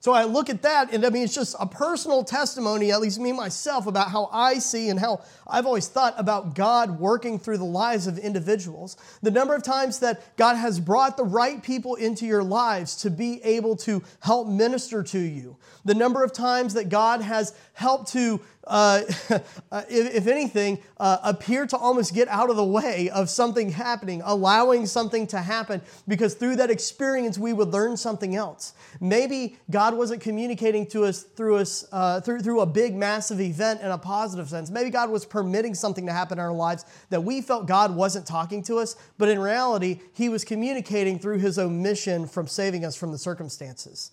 So 0.02 0.14
I 0.14 0.24
look 0.24 0.50
at 0.50 0.62
that, 0.62 0.94
and 0.94 1.06
I 1.06 1.10
mean, 1.10 1.24
it's 1.24 1.34
just 1.34 1.58
a 1.60 1.66
personal 1.66 2.24
testimony, 2.24 2.90
at 2.92 3.02
least 3.02 3.20
me 3.20 3.34
myself, 3.34 3.86
about 3.86 4.10
how 4.10 4.30
I 4.32 4.60
see 4.60 4.88
and 4.88 4.98
how 4.98 5.24
I've 5.46 5.66
always 5.66 5.90
thought 5.90 6.14
about 6.18 6.56
God 6.56 7.02
working 7.02 7.38
through 7.38 7.58
the 7.58 7.66
lives 7.66 8.08
of 8.08 8.18
individuals. 8.18 8.96
The 9.22 9.32
number 9.32 9.54
of 9.54 9.62
times 9.62 10.00
that 10.00 10.38
God 10.38 10.56
has 10.56 10.80
brought 10.80 11.18
the 11.18 11.26
right 11.26 11.62
people 11.62 11.96
into 11.96 12.26
your 12.26 12.44
lives 12.44 12.96
to 13.02 13.10
be 13.10 13.44
able 13.44 13.76
to 13.78 14.02
help 14.22 14.48
minister 14.48 15.04
to 15.04 15.20
you. 15.20 15.58
The 15.84 15.96
number 15.96 16.24
of 16.24 16.32
times 16.32 16.76
that 16.76 16.88
God 16.88 17.20
has 17.20 17.54
helped 17.74 18.14
to 18.14 18.40
uh, 18.70 19.02
uh, 19.72 19.82
if, 19.90 20.16
if, 20.16 20.28
anything, 20.28 20.80
uh, 21.00 21.18
appear 21.24 21.66
to 21.66 21.76
almost 21.76 22.14
get 22.14 22.28
out 22.28 22.50
of 22.50 22.56
the 22.56 22.64
way 22.64 23.10
of 23.10 23.30
something 23.30 23.72
happening, 23.72 24.22
allowing 24.24 24.86
something 24.86 25.26
to 25.28 25.40
happen, 25.40 25.82
because 26.08 26.36
through 26.36 26.56
that 26.56 26.70
experience 26.70 27.38
we 27.38 27.52
would 27.52 27.70
learn 27.70 27.98
something 27.98 28.36
else. 28.36 28.74
Maybe 29.02 29.58
God 29.72 29.96
wasn't 29.96 30.22
communicating 30.22 30.86
to 30.88 31.06
us 31.06 31.24
through 31.24 31.58
us 31.58 31.86
uh, 31.92 32.22
through 32.22 32.42
through 32.42 32.62
a 32.62 32.66
big, 32.66 32.96
massive 32.96 33.42
event 33.42 33.82
in 33.82 33.88
a 33.90 33.98
positive 33.98 34.48
sense. 34.48 34.70
Maybe 34.70 34.92
God 34.92 35.10
was 35.10 35.26
permitting 35.26 35.74
something 35.74 36.06
to 36.06 36.14
happen 36.14 36.38
in 36.38 36.44
our 36.44 36.54
lives 36.54 36.86
that 37.10 37.24
we 37.24 37.42
felt 37.42 37.66
God 37.66 37.96
wasn't 37.96 38.28
talking 38.28 38.62
to 38.64 38.78
us, 38.78 38.96
but 39.18 39.30
in 39.30 39.40
reality, 39.40 40.00
He 40.14 40.30
was 40.30 40.46
communicating 40.46 41.18
through 41.18 41.40
His 41.40 41.58
omission 41.58 42.28
from 42.28 42.48
saving 42.48 42.86
us 42.86 42.96
from 42.96 43.12
the 43.12 43.18
circumstances. 43.18 44.12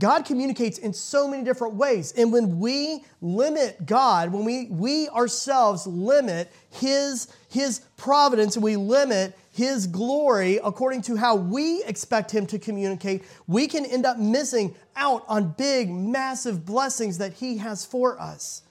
God 0.00 0.24
communicates 0.24 0.78
in 0.78 0.92
so 0.92 1.28
many 1.28 1.44
different 1.44 1.74
ways. 1.74 2.12
And 2.16 2.32
when 2.32 2.58
we 2.58 3.04
limit 3.20 3.86
God, 3.86 4.32
when 4.32 4.44
we, 4.44 4.66
we 4.66 5.08
ourselves 5.10 5.86
limit 5.86 6.50
his, 6.70 7.28
his 7.48 7.80
providence 7.96 8.56
and 8.56 8.64
we 8.64 8.76
limit 8.76 9.36
His 9.52 9.86
glory 9.86 10.58
according 10.62 11.02
to 11.02 11.16
how 11.16 11.36
we 11.36 11.82
expect 11.84 12.30
Him 12.30 12.46
to 12.46 12.58
communicate, 12.58 13.24
we 13.46 13.66
can 13.66 13.84
end 13.84 14.06
up 14.06 14.18
missing 14.18 14.74
out 14.96 15.24
on 15.28 15.54
big, 15.58 15.90
massive 15.90 16.64
blessings 16.64 17.18
that 17.18 17.34
He 17.34 17.58
has 17.58 17.84
for 17.84 18.20
us. 18.20 18.62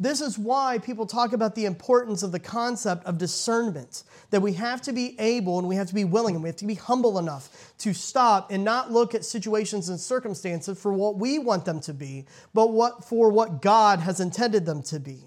This 0.00 0.22
is 0.22 0.38
why 0.38 0.78
people 0.78 1.04
talk 1.04 1.34
about 1.34 1.54
the 1.54 1.66
importance 1.66 2.22
of 2.22 2.32
the 2.32 2.40
concept 2.40 3.04
of 3.04 3.18
discernment, 3.18 4.02
that 4.30 4.40
we 4.40 4.54
have 4.54 4.80
to 4.82 4.94
be 4.94 5.14
able 5.20 5.58
and 5.58 5.68
we 5.68 5.76
have 5.76 5.88
to 5.88 5.94
be 5.94 6.04
willing 6.04 6.34
and 6.34 6.42
we 6.42 6.48
have 6.48 6.56
to 6.56 6.66
be 6.66 6.74
humble 6.74 7.18
enough 7.18 7.74
to 7.80 7.92
stop 7.92 8.50
and 8.50 8.64
not 8.64 8.90
look 8.90 9.14
at 9.14 9.26
situations 9.26 9.90
and 9.90 10.00
circumstances 10.00 10.80
for 10.80 10.90
what 10.94 11.16
we 11.16 11.38
want 11.38 11.66
them 11.66 11.80
to 11.80 11.92
be, 11.92 12.24
but 12.54 12.72
what 12.72 13.04
for 13.04 13.28
what 13.28 13.60
God 13.60 14.00
has 14.00 14.20
intended 14.20 14.64
them 14.64 14.82
to 14.84 14.98
be. 14.98 15.18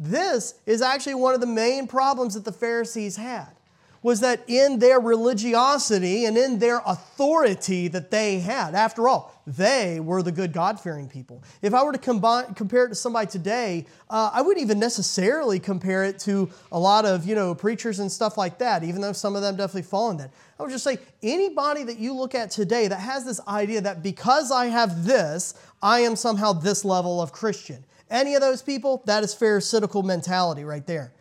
This 0.00 0.54
is 0.66 0.82
actually 0.82 1.14
one 1.14 1.34
of 1.34 1.40
the 1.40 1.46
main 1.46 1.86
problems 1.86 2.34
that 2.34 2.44
the 2.44 2.50
Pharisees 2.50 3.14
had 3.14 3.54
was 4.02 4.20
that 4.20 4.42
in 4.48 4.80
their 4.80 4.98
religiosity 4.98 6.24
and 6.24 6.36
in 6.36 6.58
their 6.58 6.82
authority 6.84 7.88
that 7.88 8.10
they 8.10 8.40
had, 8.40 8.74
after 8.74 9.06
all, 9.06 9.40
they 9.46 10.00
were 10.00 10.22
the 10.22 10.32
good 10.32 10.52
God 10.52 10.80
fearing 10.80 11.08
people. 11.08 11.42
If 11.62 11.72
I 11.72 11.82
were 11.84 11.92
to 11.92 11.98
combine, 11.98 12.54
compare 12.54 12.86
it 12.86 12.90
to 12.90 12.94
somebody 12.94 13.28
today, 13.28 13.86
uh, 14.10 14.30
I 14.32 14.42
wouldn't 14.42 14.62
even 14.62 14.78
necessarily 14.78 15.60
compare 15.60 16.04
it 16.04 16.18
to 16.20 16.50
a 16.72 16.78
lot 16.78 17.04
of 17.04 17.26
you 17.26 17.34
know 17.34 17.54
preachers 17.54 18.00
and 18.00 18.10
stuff 18.10 18.36
like 18.36 18.58
that, 18.58 18.82
even 18.82 19.00
though 19.00 19.12
some 19.12 19.36
of 19.36 19.42
them 19.42 19.56
definitely 19.56 19.82
fall 19.82 20.10
in 20.10 20.16
that. 20.18 20.32
I 20.58 20.62
would 20.62 20.72
just 20.72 20.84
say 20.84 20.98
anybody 21.22 21.84
that 21.84 21.98
you 21.98 22.12
look 22.12 22.34
at 22.34 22.50
today 22.50 22.88
that 22.88 23.00
has 23.00 23.24
this 23.24 23.40
idea 23.46 23.80
that 23.82 24.02
because 24.02 24.50
I 24.50 24.66
have 24.66 25.04
this, 25.04 25.54
I 25.82 26.00
am 26.00 26.16
somehow 26.16 26.52
this 26.52 26.84
level 26.84 27.20
of 27.20 27.32
Christian. 27.32 27.84
Any 28.10 28.34
of 28.34 28.42
those 28.42 28.62
people, 28.62 29.02
that 29.06 29.24
is 29.24 29.34
pharisaical 29.34 30.02
mentality 30.02 30.64
right 30.64 30.86
there. 30.86 31.12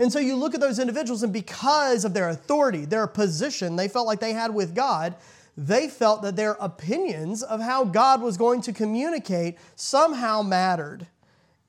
And 0.00 0.10
so 0.10 0.18
you 0.18 0.34
look 0.34 0.54
at 0.54 0.60
those 0.60 0.78
individuals, 0.78 1.22
and 1.22 1.32
because 1.32 2.06
of 2.06 2.14
their 2.14 2.30
authority, 2.30 2.86
their 2.86 3.06
position 3.06 3.76
they 3.76 3.86
felt 3.86 4.06
like 4.06 4.18
they 4.18 4.32
had 4.32 4.54
with 4.54 4.74
God, 4.74 5.14
they 5.58 5.88
felt 5.88 6.22
that 6.22 6.36
their 6.36 6.52
opinions 6.52 7.42
of 7.42 7.60
how 7.60 7.84
God 7.84 8.22
was 8.22 8.38
going 8.38 8.62
to 8.62 8.72
communicate 8.72 9.58
somehow 9.76 10.40
mattered. 10.40 11.06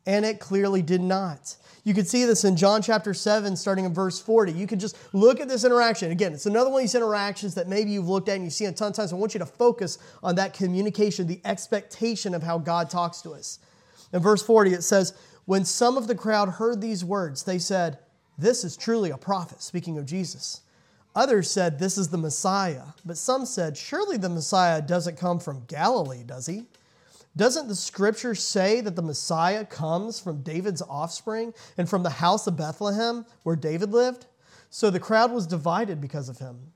And 0.06 0.26
it 0.26 0.40
clearly 0.40 0.82
did 0.82 1.02
not. 1.02 1.58
You 1.84 1.94
can 1.94 2.06
see 2.06 2.24
this 2.24 2.46
in 2.46 2.56
John 2.56 2.82
chapter 2.82 3.14
7, 3.14 3.56
starting 3.58 3.84
in 3.84 3.94
verse 3.94 4.22
40. 4.22 4.54
You 4.54 4.66
can 4.66 4.80
just 4.80 4.98
look 5.14 5.42
at 5.42 5.50
this 5.50 5.66
interaction. 5.66 6.10
Again, 6.12 6.32
it's 6.32 6.46
another 6.46 6.70
one 6.70 6.80
of 6.80 6.84
these 6.84 6.96
interactions 6.96 7.54
that 7.56 7.68
maybe 7.68 7.92
you've 7.92 8.08
looked 8.08 8.30
at 8.30 8.36
and 8.36 8.46
you've 8.46 8.54
seen 8.54 8.70
a 8.70 8.72
ton 8.72 8.92
of 8.92 8.94
times. 8.94 9.12
I 9.12 9.18
want 9.18 9.34
you 9.34 9.40
to 9.40 9.46
focus 9.46 9.98
on 10.24 10.36
that 10.36 10.54
communication, 10.54 11.28
the 11.28 11.42
expectation 11.44 12.34
of 12.34 12.44
how 12.44 12.60
God 12.60 12.90
talks 12.90 13.22
to 13.24 13.32
us. 13.32 13.60
In 14.14 14.22
verse 14.22 14.42
40, 14.42 14.74
it 14.74 14.84
says, 14.84 15.14
When 15.44 15.66
some 15.66 15.98
of 15.98 16.08
the 16.08 16.16
crowd 16.16 16.48
heard 16.48 16.80
these 16.80 17.04
words, 17.04 17.44
they 17.44 17.60
said, 17.60 18.00
this 18.42 18.64
is 18.64 18.76
truly 18.76 19.12
a 19.12 19.18
prophet, 19.18 19.62
speaking 19.62 19.98
of 19.98 20.06
Jesus. 20.06 20.62
Others 21.16 21.50
said, 21.50 21.78
This 21.78 21.98
is 21.98 22.10
the 22.10 22.18
Messiah. 22.18 22.84
But 23.06 23.18
some 23.18 23.46
said, 23.46 23.78
Surely 23.78 24.18
the 24.18 24.30
Messiah 24.30 24.82
doesn't 24.82 25.18
come 25.18 25.40
from 25.40 25.66
Galilee, 25.66 26.24
does 26.24 26.48
he? 26.48 26.66
Doesn't 27.36 27.68
the 27.68 27.76
scripture 27.76 28.36
say 28.36 28.82
that 28.82 28.96
the 28.96 29.02
Messiah 29.02 29.64
comes 29.64 30.20
from 30.20 30.42
David's 30.42 30.82
offspring 30.82 31.54
and 31.78 31.90
from 31.90 32.04
the 32.04 32.10
house 32.10 32.46
of 32.48 32.58
Bethlehem 32.58 33.26
where 33.44 33.56
David 33.56 33.92
lived? 33.92 34.26
So 34.70 34.90
the 34.90 35.00
crowd 35.00 35.32
was 35.32 35.48
divided 35.48 36.02
because 36.02 36.28
of 36.28 36.40
him. 36.40 36.72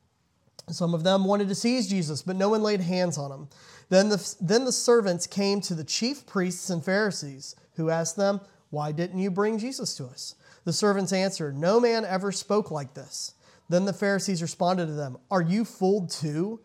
Some 0.70 0.94
of 0.94 1.04
them 1.04 1.26
wanted 1.26 1.48
to 1.50 1.56
seize 1.56 1.88
Jesus, 1.88 2.22
but 2.22 2.36
no 2.36 2.50
one 2.50 2.64
laid 2.64 2.82
hands 2.82 3.18
on 3.18 3.32
him. 3.32 3.48
Then 3.90 4.10
the, 4.10 4.36
then 4.42 4.66
the 4.66 4.72
servants 4.72 5.28
came 5.28 5.62
to 5.62 5.76
the 5.76 5.84
chief 5.84 6.26
priests 6.26 6.70
and 6.70 6.84
Pharisees, 6.84 7.56
who 7.76 7.90
asked 7.90 8.16
them, 8.16 8.42
Why 8.70 8.92
didn't 8.92 9.20
you 9.20 9.30
bring 9.30 9.60
Jesus 9.60 9.96
to 9.96 10.06
us? 10.06 10.36
The 10.66 10.74
servants 10.74 11.14
answered, 11.14 11.58
No 11.58 11.80
man 11.80 12.04
ever 12.04 12.32
spoke 12.32 12.72
like 12.72 12.94
this. 12.94 13.36
Then 13.70 13.86
the 13.86 13.94
Pharisees 13.94 14.42
responded 14.42 14.88
to 14.88 14.94
them, 14.94 15.18
Are 15.32 15.42
you 15.42 15.64
fooled 15.64 16.10
too? 16.10 16.60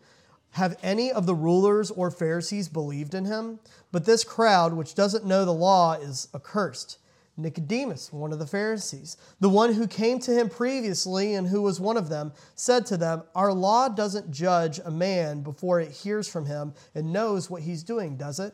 Have 0.51 0.77
any 0.83 1.11
of 1.11 1.25
the 1.25 1.35
rulers 1.35 1.91
or 1.91 2.11
Pharisees 2.11 2.67
believed 2.67 3.13
in 3.13 3.25
him? 3.25 3.59
But 3.91 4.05
this 4.05 4.23
crowd, 4.23 4.73
which 4.73 4.95
doesn't 4.95 5.25
know 5.25 5.45
the 5.45 5.53
law, 5.53 5.93
is 5.93 6.27
accursed. 6.35 6.97
Nicodemus, 7.37 8.11
one 8.11 8.33
of 8.33 8.39
the 8.39 8.45
Pharisees, 8.45 9.15
the 9.39 9.49
one 9.49 9.73
who 9.73 9.87
came 9.87 10.19
to 10.19 10.33
him 10.33 10.49
previously 10.49 11.33
and 11.33 11.47
who 11.47 11.61
was 11.61 11.79
one 11.79 11.95
of 11.95 12.09
them, 12.09 12.33
said 12.55 12.85
to 12.87 12.97
them, 12.97 13.23
Our 13.33 13.53
law 13.53 13.87
doesn't 13.87 14.31
judge 14.31 14.79
a 14.83 14.91
man 14.91 15.41
before 15.41 15.79
it 15.79 15.91
hears 15.91 16.27
from 16.27 16.45
him 16.45 16.73
and 16.93 17.13
knows 17.13 17.49
what 17.49 17.61
he's 17.61 17.83
doing, 17.83 18.17
does 18.17 18.39
it? 18.39 18.53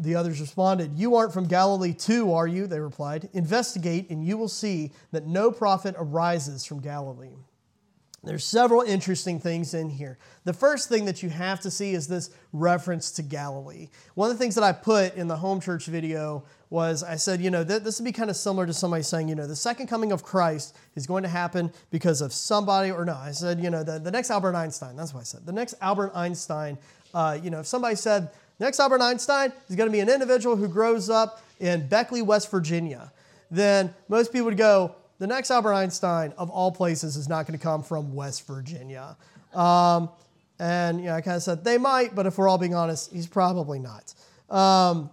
The 0.00 0.14
others 0.14 0.40
responded, 0.40 0.98
You 0.98 1.16
aren't 1.16 1.32
from 1.32 1.46
Galilee 1.46 1.92
too, 1.92 2.32
are 2.32 2.46
you? 2.46 2.66
They 2.66 2.80
replied. 2.80 3.28
Investigate, 3.34 4.08
and 4.08 4.24
you 4.24 4.38
will 4.38 4.48
see 4.48 4.92
that 5.12 5.26
no 5.26 5.52
prophet 5.52 5.94
arises 5.98 6.64
from 6.64 6.80
Galilee. 6.80 7.36
There's 8.22 8.44
several 8.44 8.82
interesting 8.82 9.40
things 9.40 9.72
in 9.72 9.88
here. 9.88 10.18
The 10.44 10.52
first 10.52 10.90
thing 10.90 11.06
that 11.06 11.22
you 11.22 11.30
have 11.30 11.60
to 11.60 11.70
see 11.70 11.92
is 11.92 12.06
this 12.06 12.30
reference 12.52 13.12
to 13.12 13.22
Galilee. 13.22 13.88
One 14.14 14.30
of 14.30 14.36
the 14.36 14.42
things 14.42 14.54
that 14.56 14.64
I 14.64 14.72
put 14.72 15.14
in 15.14 15.26
the 15.26 15.36
home 15.36 15.58
church 15.58 15.86
video 15.86 16.44
was 16.68 17.02
I 17.02 17.16
said, 17.16 17.40
you 17.40 17.50
know, 17.50 17.64
th- 17.64 17.82
this 17.82 17.98
would 17.98 18.04
be 18.04 18.12
kind 18.12 18.28
of 18.28 18.36
similar 18.36 18.66
to 18.66 18.74
somebody 18.74 19.02
saying, 19.02 19.28
you 19.28 19.34
know, 19.34 19.46
the 19.46 19.56
second 19.56 19.86
coming 19.86 20.12
of 20.12 20.22
Christ 20.22 20.76
is 20.96 21.06
going 21.06 21.22
to 21.22 21.30
happen 21.30 21.72
because 21.90 22.20
of 22.20 22.34
somebody, 22.34 22.90
or 22.90 23.06
no, 23.06 23.14
I 23.14 23.30
said, 23.32 23.58
you 23.58 23.70
know, 23.70 23.82
the, 23.82 23.98
the 23.98 24.10
next 24.10 24.30
Albert 24.30 24.54
Einstein, 24.54 24.96
that's 24.96 25.14
what 25.14 25.20
I 25.20 25.24
said. 25.24 25.46
The 25.46 25.52
next 25.52 25.74
Albert 25.80 26.12
Einstein, 26.14 26.76
uh, 27.14 27.38
you 27.42 27.48
know, 27.48 27.60
if 27.60 27.66
somebody 27.66 27.96
said, 27.96 28.30
next 28.60 28.78
Albert 28.78 29.00
Einstein 29.00 29.52
is 29.68 29.76
going 29.76 29.88
to 29.88 29.92
be 29.92 30.00
an 30.00 30.08
individual 30.08 30.54
who 30.54 30.68
grows 30.68 31.10
up 31.10 31.42
in 31.58 31.88
Beckley, 31.88 32.22
West 32.22 32.50
Virginia, 32.50 33.12
then 33.50 33.92
most 34.08 34.32
people 34.32 34.46
would 34.46 34.56
go, 34.56 34.94
the 35.18 35.26
next 35.26 35.50
Albert 35.50 35.74
Einstein, 35.74 36.32
of 36.38 36.48
all 36.50 36.72
places, 36.72 37.16
is 37.16 37.28
not 37.28 37.46
going 37.46 37.58
to 37.58 37.62
come 37.62 37.82
from 37.82 38.14
West 38.14 38.46
Virginia. 38.46 39.16
Um, 39.52 40.08
and 40.58 41.00
you 41.00 41.06
know, 41.06 41.14
I 41.14 41.20
kind 41.20 41.36
of 41.36 41.42
said 41.42 41.64
they 41.64 41.78
might, 41.78 42.14
but 42.14 42.26
if 42.26 42.38
we're 42.38 42.48
all 42.48 42.58
being 42.58 42.74
honest, 42.74 43.12
he's 43.12 43.26
probably 43.26 43.78
not. 43.78 44.14
Um, 44.48 45.10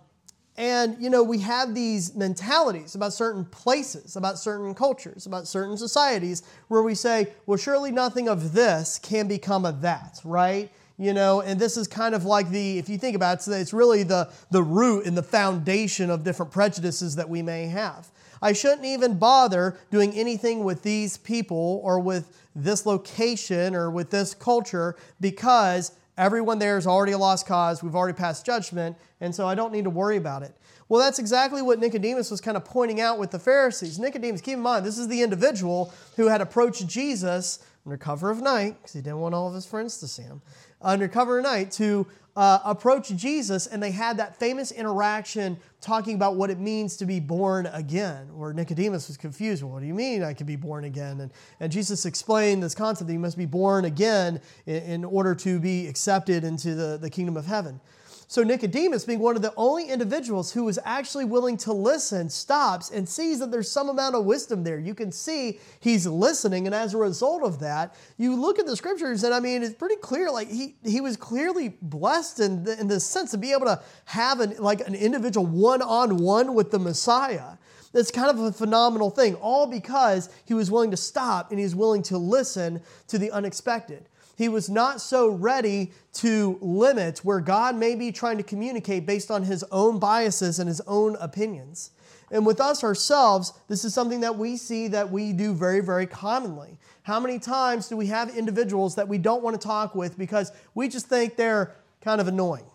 and 0.57 0.97
you 1.01 1.09
know, 1.09 1.23
we 1.23 1.39
have 1.39 1.75
these 1.75 2.15
mentalities 2.15 2.95
about 2.95 3.13
certain 3.13 3.45
places, 3.45 4.15
about 4.15 4.39
certain 4.39 4.73
cultures, 4.73 5.25
about 5.25 5.47
certain 5.47 5.77
societies, 5.77 6.43
where 6.67 6.81
we 6.81 6.95
say, 6.95 7.33
well, 7.45 7.57
surely 7.57 7.91
nothing 7.91 8.27
of 8.27 8.53
this 8.53 8.99
can 8.99 9.27
become 9.27 9.65
of 9.65 9.81
that, 9.81 10.19
right? 10.23 10.71
You 10.99 11.13
know, 11.13 11.41
and 11.41 11.59
this 11.59 11.77
is 11.77 11.87
kind 11.87 12.15
of 12.15 12.25
like 12.25 12.49
the, 12.49 12.79
if 12.79 12.89
you 12.89 12.97
think 12.97 13.15
about 13.15 13.47
it, 13.47 13.51
it's 13.51 13.71
really 13.71 14.01
the, 14.01 14.29
the 14.49 14.63
root 14.63 15.05
and 15.05 15.15
the 15.15 15.21
foundation 15.21 16.09
of 16.09 16.23
different 16.23 16.51
prejudices 16.51 17.15
that 17.17 17.29
we 17.29 17.43
may 17.43 17.67
have. 17.67 18.09
I 18.41 18.53
shouldn't 18.53 18.85
even 18.85 19.19
bother 19.19 19.77
doing 19.91 20.13
anything 20.13 20.63
with 20.63 20.81
these 20.81 21.17
people 21.17 21.81
or 21.83 21.99
with 21.99 22.35
this 22.55 22.85
location 22.87 23.75
or 23.75 23.91
with 23.91 24.09
this 24.09 24.33
culture 24.33 24.95
because 25.21 25.91
everyone 26.17 26.57
there 26.57 26.79
is 26.79 26.87
already 26.87 27.11
a 27.11 27.17
lost 27.17 27.45
cause. 27.45 27.83
We've 27.83 27.95
already 27.95 28.17
passed 28.17 28.43
judgment, 28.43 28.97
and 29.21 29.33
so 29.33 29.47
I 29.47 29.53
don't 29.53 29.71
need 29.71 29.83
to 29.83 29.91
worry 29.91 30.17
about 30.17 30.41
it. 30.41 30.55
Well, 30.89 31.01
that's 31.01 31.19
exactly 31.19 31.61
what 31.61 31.79
Nicodemus 31.79 32.31
was 32.31 32.41
kind 32.41 32.57
of 32.57 32.65
pointing 32.65 33.01
out 33.01 33.19
with 33.19 33.29
the 33.29 33.39
Pharisees. 33.39 33.99
Nicodemus, 33.99 34.41
keep 34.41 34.55
in 34.55 34.61
mind, 34.61 34.85
this 34.85 34.97
is 34.97 35.07
the 35.07 35.21
individual 35.21 35.93
who 36.15 36.27
had 36.27 36.41
approached 36.41 36.87
Jesus 36.87 37.59
under 37.85 37.97
cover 37.97 38.29
of 38.29 38.41
night, 38.41 38.75
because 38.77 38.93
he 38.93 39.01
didn't 39.01 39.19
want 39.19 39.33
all 39.33 39.47
of 39.47 39.53
his 39.53 39.65
friends 39.65 39.97
to 39.99 40.07
see 40.07 40.23
him, 40.23 40.41
under 40.81 41.07
cover 41.07 41.39
of 41.39 41.43
night 41.43 41.71
to 41.71 42.07
uh, 42.37 42.59
approach 42.65 43.09
Jesus 43.09 43.65
and 43.65 43.81
they 43.81 43.89
had 43.89 44.17
that 44.17 44.39
famous 44.39 44.71
interaction 44.71 45.57
talking 45.81 46.13
about 46.13 46.35
what 46.35 46.51
it 46.51 46.59
means 46.59 46.95
to 46.97 47.05
be 47.07 47.19
born 47.19 47.65
again. 47.73 48.27
Where 48.37 48.53
Nicodemus 48.53 49.07
was 49.07 49.17
confused. 49.17 49.63
Well, 49.63 49.71
what 49.73 49.81
do 49.81 49.87
you 49.87 49.95
mean 49.95 50.21
I 50.21 50.33
can 50.33 50.45
be 50.45 50.55
born 50.55 50.83
again? 50.83 51.19
And, 51.21 51.31
and 51.59 51.71
Jesus 51.71 52.05
explained 52.05 52.61
this 52.61 52.75
concept 52.75 53.07
that 53.07 53.13
you 53.13 53.19
must 53.19 53.39
be 53.39 53.47
born 53.47 53.85
again 53.85 54.39
in, 54.67 54.83
in 54.83 55.05
order 55.05 55.33
to 55.33 55.59
be 55.59 55.87
accepted 55.87 56.43
into 56.43 56.75
the, 56.75 56.99
the 57.01 57.09
kingdom 57.09 57.37
of 57.37 57.47
heaven. 57.47 57.79
So 58.29 58.43
Nicodemus, 58.43 59.05
being 59.05 59.19
one 59.19 59.37
of 59.37 59.41
the 59.41 59.53
only 59.55 59.87
individuals 59.87 60.51
who 60.51 60.65
was 60.65 60.77
actually 60.83 61.23
willing 61.23 61.55
to 61.57 61.71
listen, 61.71 62.29
stops 62.29 62.91
and 62.91 63.07
sees 63.07 63.39
that 63.39 63.51
there's 63.51 63.71
some 63.71 63.87
amount 63.87 64.15
of 64.15 64.25
wisdom 64.25 64.65
there. 64.65 64.77
You 64.77 64.93
can 64.93 65.13
see 65.13 65.61
he's 65.79 66.05
listening, 66.05 66.65
and 66.65 66.75
as 66.75 66.93
a 66.93 66.97
result 66.97 67.43
of 67.43 67.59
that, 67.61 67.95
you 68.17 68.35
look 68.35 68.59
at 68.59 68.65
the 68.65 68.75
scriptures, 68.75 69.23
and 69.23 69.33
I 69.33 69.39
mean, 69.39 69.63
it's 69.63 69.75
pretty 69.75 69.95
clear. 69.95 70.29
Like 70.29 70.49
he 70.49 70.75
he 70.83 70.99
was 70.99 71.15
clearly 71.15 71.77
blessed 71.81 72.41
in 72.41 72.65
the, 72.65 72.77
in 72.77 72.89
the 72.89 72.99
sense 72.99 73.31
to 73.31 73.37
be 73.37 73.53
able 73.53 73.65
to 73.67 73.81
have 74.03 74.41
an 74.41 74.57
like 74.57 74.85
an 74.85 74.93
individual 74.93 75.45
one 75.45 75.81
on 75.81 76.17
one 76.17 76.53
with 76.53 76.71
the 76.71 76.79
Messiah. 76.79 77.53
That's 77.93 78.11
kind 78.11 78.29
of 78.29 78.39
a 78.39 78.51
phenomenal 78.51 79.09
thing, 79.09 79.35
all 79.35 79.67
because 79.67 80.29
he 80.43 80.53
was 80.53 80.69
willing 80.69 80.91
to 80.91 80.97
stop 80.97 81.51
and 81.51 81.59
he's 81.61 81.75
willing 81.75 82.03
to 82.03 82.17
listen 82.17 82.81
to 83.07 83.17
the 83.17 83.31
unexpected 83.31 84.09
he 84.37 84.49
was 84.49 84.69
not 84.69 85.01
so 85.01 85.29
ready 85.29 85.91
to 86.13 86.59
limit 86.61 87.19
where 87.25 87.39
God 87.39 87.75
may 87.75 87.95
be 87.95 88.11
trying 88.11 88.37
to 88.37 88.43
communicate 88.43 89.05
based 89.05 89.31
on 89.31 89.43
his 89.43 89.63
own 89.71 89.97
biases 89.97 90.59
and 90.59 90.67
his 90.67 90.79
own 90.81 91.17
opinions. 91.19 91.89
And 92.29 92.45
with 92.45 92.61
us 92.61 92.83
ourselves, 92.83 93.53
this 93.67 93.83
is 93.83 93.95
something 93.95 94.19
that 94.19 94.37
we 94.37 94.55
see 94.55 94.89
that 94.89 95.09
we 95.09 95.33
do 95.33 95.55
very, 95.55 95.79
very 95.79 96.05
commonly. 96.05 96.77
How 97.01 97.19
many 97.19 97.39
times 97.39 97.87
do 97.87 97.97
we 97.97 98.07
have 98.07 98.37
individuals 98.37 98.95
that 98.95 99.07
we 99.07 99.17
don't 99.17 99.41
want 99.41 99.59
to 99.59 99.67
talk 99.67 99.95
with 99.95 100.17
because 100.17 100.51
we 100.75 100.87
just 100.87 101.07
think 101.07 101.35
they're 101.35 101.75
kind 102.01 102.21
of 102.21 102.27
annoying? 102.27 102.65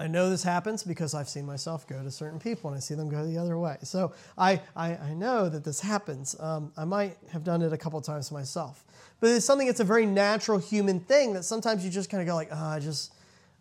I 0.00 0.08
know 0.08 0.28
this 0.28 0.42
happens 0.42 0.82
because 0.82 1.14
I've 1.14 1.28
seen 1.28 1.46
myself 1.46 1.86
go 1.86 2.02
to 2.02 2.10
certain 2.10 2.40
people 2.40 2.70
and 2.70 2.76
I 2.76 2.80
see 2.80 2.94
them 2.94 3.08
go 3.08 3.24
the 3.24 3.38
other 3.38 3.56
way. 3.58 3.76
So 3.84 4.12
I, 4.36 4.60
I, 4.74 4.96
I 4.96 5.14
know 5.14 5.48
that 5.48 5.62
this 5.62 5.78
happens. 5.78 6.34
Um, 6.40 6.72
I 6.76 6.84
might 6.84 7.16
have 7.30 7.44
done 7.44 7.62
it 7.62 7.72
a 7.72 7.78
couple 7.78 8.00
times 8.00 8.32
myself. 8.32 8.84
But 9.22 9.30
it's 9.30 9.46
something 9.46 9.68
that's 9.68 9.78
a 9.78 9.84
very 9.84 10.04
natural 10.04 10.58
human 10.58 10.98
thing 10.98 11.34
that 11.34 11.44
sometimes 11.44 11.84
you 11.84 11.92
just 11.92 12.10
kind 12.10 12.20
of 12.20 12.26
go 12.26 12.34
like, 12.34 12.48
oh, 12.50 12.56
I 12.56 12.80
just, 12.80 13.14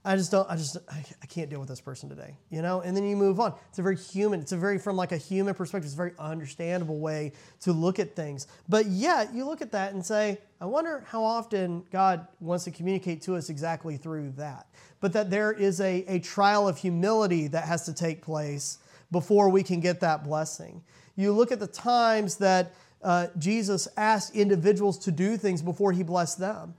I 0.03 0.15
just 0.15 0.31
don't, 0.31 0.49
I 0.49 0.55
just, 0.55 0.75
I, 0.89 1.05
I 1.21 1.25
can't 1.27 1.51
deal 1.51 1.59
with 1.59 1.69
this 1.69 1.79
person 1.79 2.09
today, 2.09 2.35
you 2.49 2.63
know? 2.63 2.81
And 2.81 2.97
then 2.97 3.03
you 3.03 3.15
move 3.15 3.39
on. 3.39 3.53
It's 3.69 3.77
a 3.77 3.83
very 3.83 3.95
human, 3.95 4.39
it's 4.39 4.53
a 4.53 4.57
very, 4.57 4.79
from 4.79 4.95
like 4.95 5.11
a 5.11 5.17
human 5.17 5.53
perspective, 5.53 5.85
it's 5.85 5.93
a 5.93 5.97
very 5.97 6.13
understandable 6.17 6.97
way 6.97 7.33
to 7.59 7.73
look 7.73 7.99
at 7.99 8.15
things. 8.15 8.47
But 8.69 8.87
yet, 8.87 9.35
you 9.35 9.45
look 9.45 9.61
at 9.61 9.71
that 9.73 9.93
and 9.93 10.03
say, 10.03 10.39
I 10.59 10.65
wonder 10.65 11.05
how 11.07 11.23
often 11.23 11.83
God 11.91 12.25
wants 12.39 12.63
to 12.63 12.71
communicate 12.71 13.21
to 13.21 13.35
us 13.35 13.51
exactly 13.51 13.97
through 13.97 14.31
that. 14.37 14.65
But 14.99 15.13
that 15.13 15.29
there 15.29 15.51
is 15.51 15.79
a, 15.79 16.03
a 16.07 16.17
trial 16.21 16.67
of 16.67 16.79
humility 16.79 17.47
that 17.49 17.65
has 17.65 17.85
to 17.85 17.93
take 17.93 18.23
place 18.23 18.79
before 19.11 19.47
we 19.47 19.61
can 19.61 19.79
get 19.79 19.99
that 19.99 20.23
blessing. 20.23 20.81
You 21.15 21.33
look 21.33 21.51
at 21.51 21.59
the 21.59 21.67
times 21.67 22.37
that 22.37 22.73
uh, 23.03 23.27
Jesus 23.37 23.87
asked 23.97 24.35
individuals 24.35 24.97
to 24.99 25.11
do 25.11 25.37
things 25.37 25.61
before 25.61 25.91
he 25.91 26.03
blessed 26.03 26.39
them. 26.39 26.75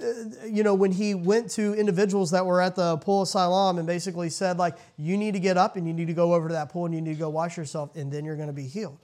Uh, 0.00 0.06
you 0.46 0.62
know, 0.62 0.74
when 0.74 0.90
he 0.90 1.14
went 1.14 1.50
to 1.52 1.74
individuals 1.74 2.32
that 2.32 2.44
were 2.44 2.60
at 2.60 2.74
the 2.74 2.96
pool 2.98 3.22
of 3.22 3.28
Siloam 3.28 3.78
and 3.78 3.86
basically 3.86 4.28
said, 4.28 4.58
like, 4.58 4.76
you 4.96 5.16
need 5.16 5.34
to 5.34 5.40
get 5.40 5.56
up 5.56 5.76
and 5.76 5.86
you 5.86 5.92
need 5.92 6.08
to 6.08 6.14
go 6.14 6.34
over 6.34 6.48
to 6.48 6.54
that 6.54 6.70
pool 6.70 6.86
and 6.86 6.94
you 6.94 7.00
need 7.00 7.14
to 7.14 7.20
go 7.20 7.28
wash 7.28 7.56
yourself 7.56 7.94
and 7.94 8.12
then 8.12 8.24
you're 8.24 8.36
going 8.36 8.48
to 8.48 8.52
be 8.52 8.66
healed. 8.66 8.98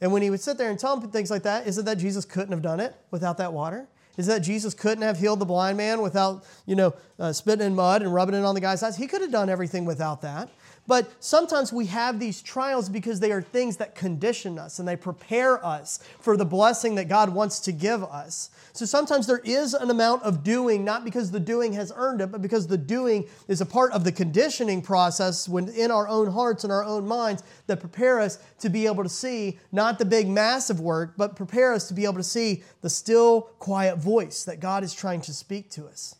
And 0.00 0.12
when 0.12 0.22
he 0.22 0.30
would 0.30 0.40
sit 0.40 0.58
there 0.58 0.70
and 0.70 0.78
tell 0.78 0.96
them 0.96 1.10
things 1.10 1.30
like 1.30 1.44
that, 1.44 1.66
is 1.66 1.78
it 1.78 1.84
that 1.84 1.98
Jesus 1.98 2.24
couldn't 2.24 2.50
have 2.50 2.62
done 2.62 2.80
it 2.80 2.94
without 3.10 3.38
that 3.38 3.52
water? 3.52 3.86
Is 4.16 4.26
that 4.26 4.40
Jesus 4.40 4.74
couldn't 4.74 5.02
have 5.02 5.18
healed 5.18 5.40
the 5.40 5.44
blind 5.44 5.76
man 5.76 6.00
without, 6.00 6.44
you 6.66 6.76
know, 6.76 6.94
uh, 7.18 7.32
spitting 7.32 7.66
in 7.66 7.74
mud 7.74 8.02
and 8.02 8.12
rubbing 8.14 8.34
it 8.34 8.44
on 8.44 8.54
the 8.54 8.60
guy's 8.60 8.82
eyes? 8.82 8.96
He 8.96 9.06
could 9.06 9.22
have 9.22 9.32
done 9.32 9.48
everything 9.48 9.84
without 9.84 10.22
that. 10.22 10.50
But 10.86 11.10
sometimes 11.18 11.72
we 11.72 11.86
have 11.86 12.20
these 12.20 12.42
trials 12.42 12.90
because 12.90 13.18
they 13.18 13.32
are 13.32 13.40
things 13.40 13.78
that 13.78 13.94
condition 13.94 14.58
us 14.58 14.78
and 14.78 14.86
they 14.86 14.96
prepare 14.96 15.64
us 15.64 16.00
for 16.20 16.36
the 16.36 16.44
blessing 16.44 16.94
that 16.96 17.08
God 17.08 17.30
wants 17.30 17.58
to 17.60 17.72
give 17.72 18.04
us. 18.04 18.50
So 18.74 18.84
sometimes 18.84 19.26
there 19.26 19.40
is 19.44 19.72
an 19.72 19.90
amount 19.90 20.24
of 20.24 20.44
doing, 20.44 20.84
not 20.84 21.04
because 21.04 21.30
the 21.30 21.40
doing 21.40 21.72
has 21.72 21.90
earned 21.96 22.20
it, 22.20 22.30
but 22.30 22.42
because 22.42 22.66
the 22.66 22.76
doing 22.76 23.24
is 23.48 23.62
a 23.62 23.66
part 23.66 23.92
of 23.92 24.04
the 24.04 24.12
conditioning 24.12 24.82
process 24.82 25.48
within 25.48 25.90
our 25.90 26.06
own 26.06 26.30
hearts 26.30 26.64
and 26.64 26.72
our 26.72 26.84
own 26.84 27.06
minds 27.06 27.42
that 27.66 27.80
prepare 27.80 28.20
us 28.20 28.38
to 28.58 28.68
be 28.68 28.86
able 28.86 29.02
to 29.02 29.08
see 29.08 29.58
not 29.72 29.98
the 29.98 30.04
big, 30.04 30.28
massive 30.28 30.80
work, 30.80 31.14
but 31.16 31.34
prepare 31.34 31.72
us 31.72 31.88
to 31.88 31.94
be 31.94 32.04
able 32.04 32.14
to 32.14 32.22
see 32.22 32.62
the 32.82 32.90
still, 32.90 33.42
quiet 33.58 33.96
voice 33.96 34.44
that 34.44 34.60
God 34.60 34.84
is 34.84 34.92
trying 34.92 35.22
to 35.22 35.32
speak 35.32 35.70
to 35.70 35.86
us. 35.86 36.16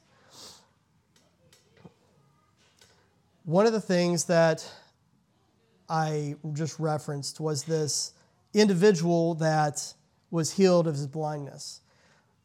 One 3.44 3.66
of 3.66 3.74
the 3.74 3.80
things 3.80 4.24
that 4.24 4.66
I 5.87 6.37
just 6.54 6.80
referenced 6.80 7.40
was 7.40 7.64
this 7.64 8.12
individual 8.54 9.35
that 9.35 9.92
was 10.30 10.50
healed 10.50 10.87
of 10.87 10.94
his 10.94 11.07
blindness. 11.07 11.80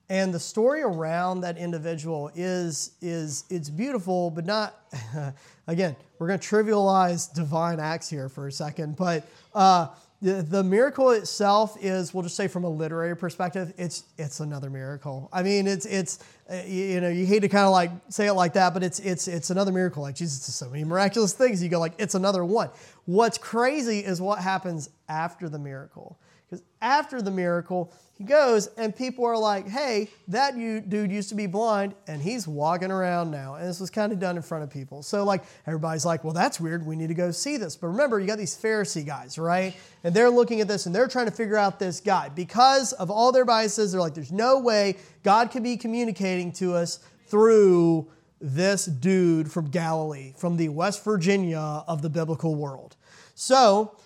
And 0.10 0.34
the 0.34 0.40
story 0.40 0.82
around 0.82 1.42
that 1.42 1.58
individual 1.58 2.32
is, 2.36 2.92
is 3.02 3.46
it's 3.50 3.70
beautiful, 3.70 4.30
but 4.30 4.46
not, 4.46 4.76
again, 5.68 5.96
we're 6.18 6.28
going 6.28 6.40
to 6.40 6.46
trivialize 6.46 7.34
divine 7.34 7.80
acts 7.80 8.10
here 8.10 8.28
for 8.28 8.48
a 8.48 8.52
second, 8.52 8.98
but 8.98 9.26
uh, 9.56 9.88
the, 10.22 10.42
the 10.42 10.64
miracle 10.64 11.12
itself 11.12 11.78
is, 11.80 12.14
we'll 12.14 12.24
just 12.24 12.36
say 12.36 12.50
from 12.50 12.66
a 12.66 12.70
literary 12.70 13.16
perspective, 13.16 13.74
it's 13.78 14.04
it's 14.18 14.42
another 14.42 14.70
miracle. 14.70 15.30
I 15.32 15.44
mean, 15.44 15.66
it's 15.66 15.86
it's 15.86 16.20
uh, 16.52 16.62
you 16.68 17.00
know 17.00 17.08
you 17.08 17.26
hate 17.26 17.40
to 17.40 17.48
kind 17.48 17.66
of 17.66 17.72
like 17.72 17.92
say 18.10 18.28
it 18.28 18.34
like 18.34 18.54
that, 18.54 18.74
but 18.74 18.84
it's 18.84 19.00
it's 19.00 19.30
it's 19.30 19.50
another 19.50 19.72
miracle. 19.72 20.04
Like 20.04 20.16
Jesus 20.16 20.46
does 20.46 20.56
so 20.56 20.70
many 20.70 20.84
miraculous 20.84 21.32
things. 21.32 21.64
You 21.64 21.70
go 21.70 21.80
like 21.80 21.94
it's 21.98 22.16
another 22.16 22.44
one. 22.44 22.70
What's 23.06 23.38
crazy 23.38 24.00
is 24.00 24.20
what 24.20 24.40
happens 24.40 24.90
after 25.08 25.48
the 25.48 25.60
miracle, 25.60 26.20
because 26.50 26.64
after 26.82 27.22
the 27.22 27.32
miracle, 27.32 27.94
he 28.18 28.26
goes, 28.26 28.68
and 28.76 28.94
people 28.94 29.24
are 29.26 29.38
like, 29.38 29.68
hey, 29.68 30.10
that 30.28 30.58
dude 30.58 31.12
used 31.12 31.30
to 31.30 31.36
be 31.36 31.48
blind, 31.48 31.94
and 32.08 32.22
he's 32.22 32.48
walking 32.50 32.92
around 32.92 33.32
now. 33.32 33.56
And 33.56 33.66
this 33.66 33.80
was 33.80 33.90
kind 33.90 34.12
of 34.12 34.20
done 34.20 34.36
in 34.36 34.42
front 34.42 34.66
of 34.66 34.70
people. 34.70 35.04
So, 35.04 35.24
like, 35.24 35.44
everybody's 35.66 36.06
like, 36.06 36.26
well, 36.26 36.34
that's 36.34 36.60
weird. 36.60 36.86
We 36.86 36.98
need 36.98 37.08
to 37.08 37.14
go 37.14 37.32
see 37.32 37.56
this. 37.56 37.78
But 37.78 37.88
remember, 37.88 38.20
you 38.20 38.28
got 38.28 38.38
these 38.38 38.58
Pharisee 38.58 39.06
guys, 39.06 39.38
right? 39.38 39.74
And 40.04 40.14
they're 40.14 40.30
looking 40.30 40.60
at 40.60 40.68
this 40.68 40.86
and 40.86 40.94
they're 40.94 41.08
trying 41.08 41.28
to 41.28 41.32
figure 41.32 41.56
out 41.56 41.80
this 41.80 42.02
guy. 42.02 42.28
Because 42.28 42.92
of 42.94 43.10
all 43.10 43.32
their 43.32 43.46
biases, 43.46 43.94
they're 43.94 44.02
like, 44.02 44.16
there's 44.16 44.34
no 44.34 44.60
way 44.60 44.98
God 45.24 45.52
could 45.52 45.64
be 45.64 45.78
communicating 45.78 46.52
to 46.54 46.74
us 46.74 47.00
through 47.28 48.12
this 48.42 48.86
dude 48.86 49.50
from 49.50 49.70
Galilee, 49.70 50.34
from 50.36 50.58
the 50.58 50.68
West 50.70 51.06
Virginia 51.06 51.84
of 51.88 52.02
the 52.02 52.10
biblical 52.10 52.56
world. 52.56 52.98
So 53.36 53.98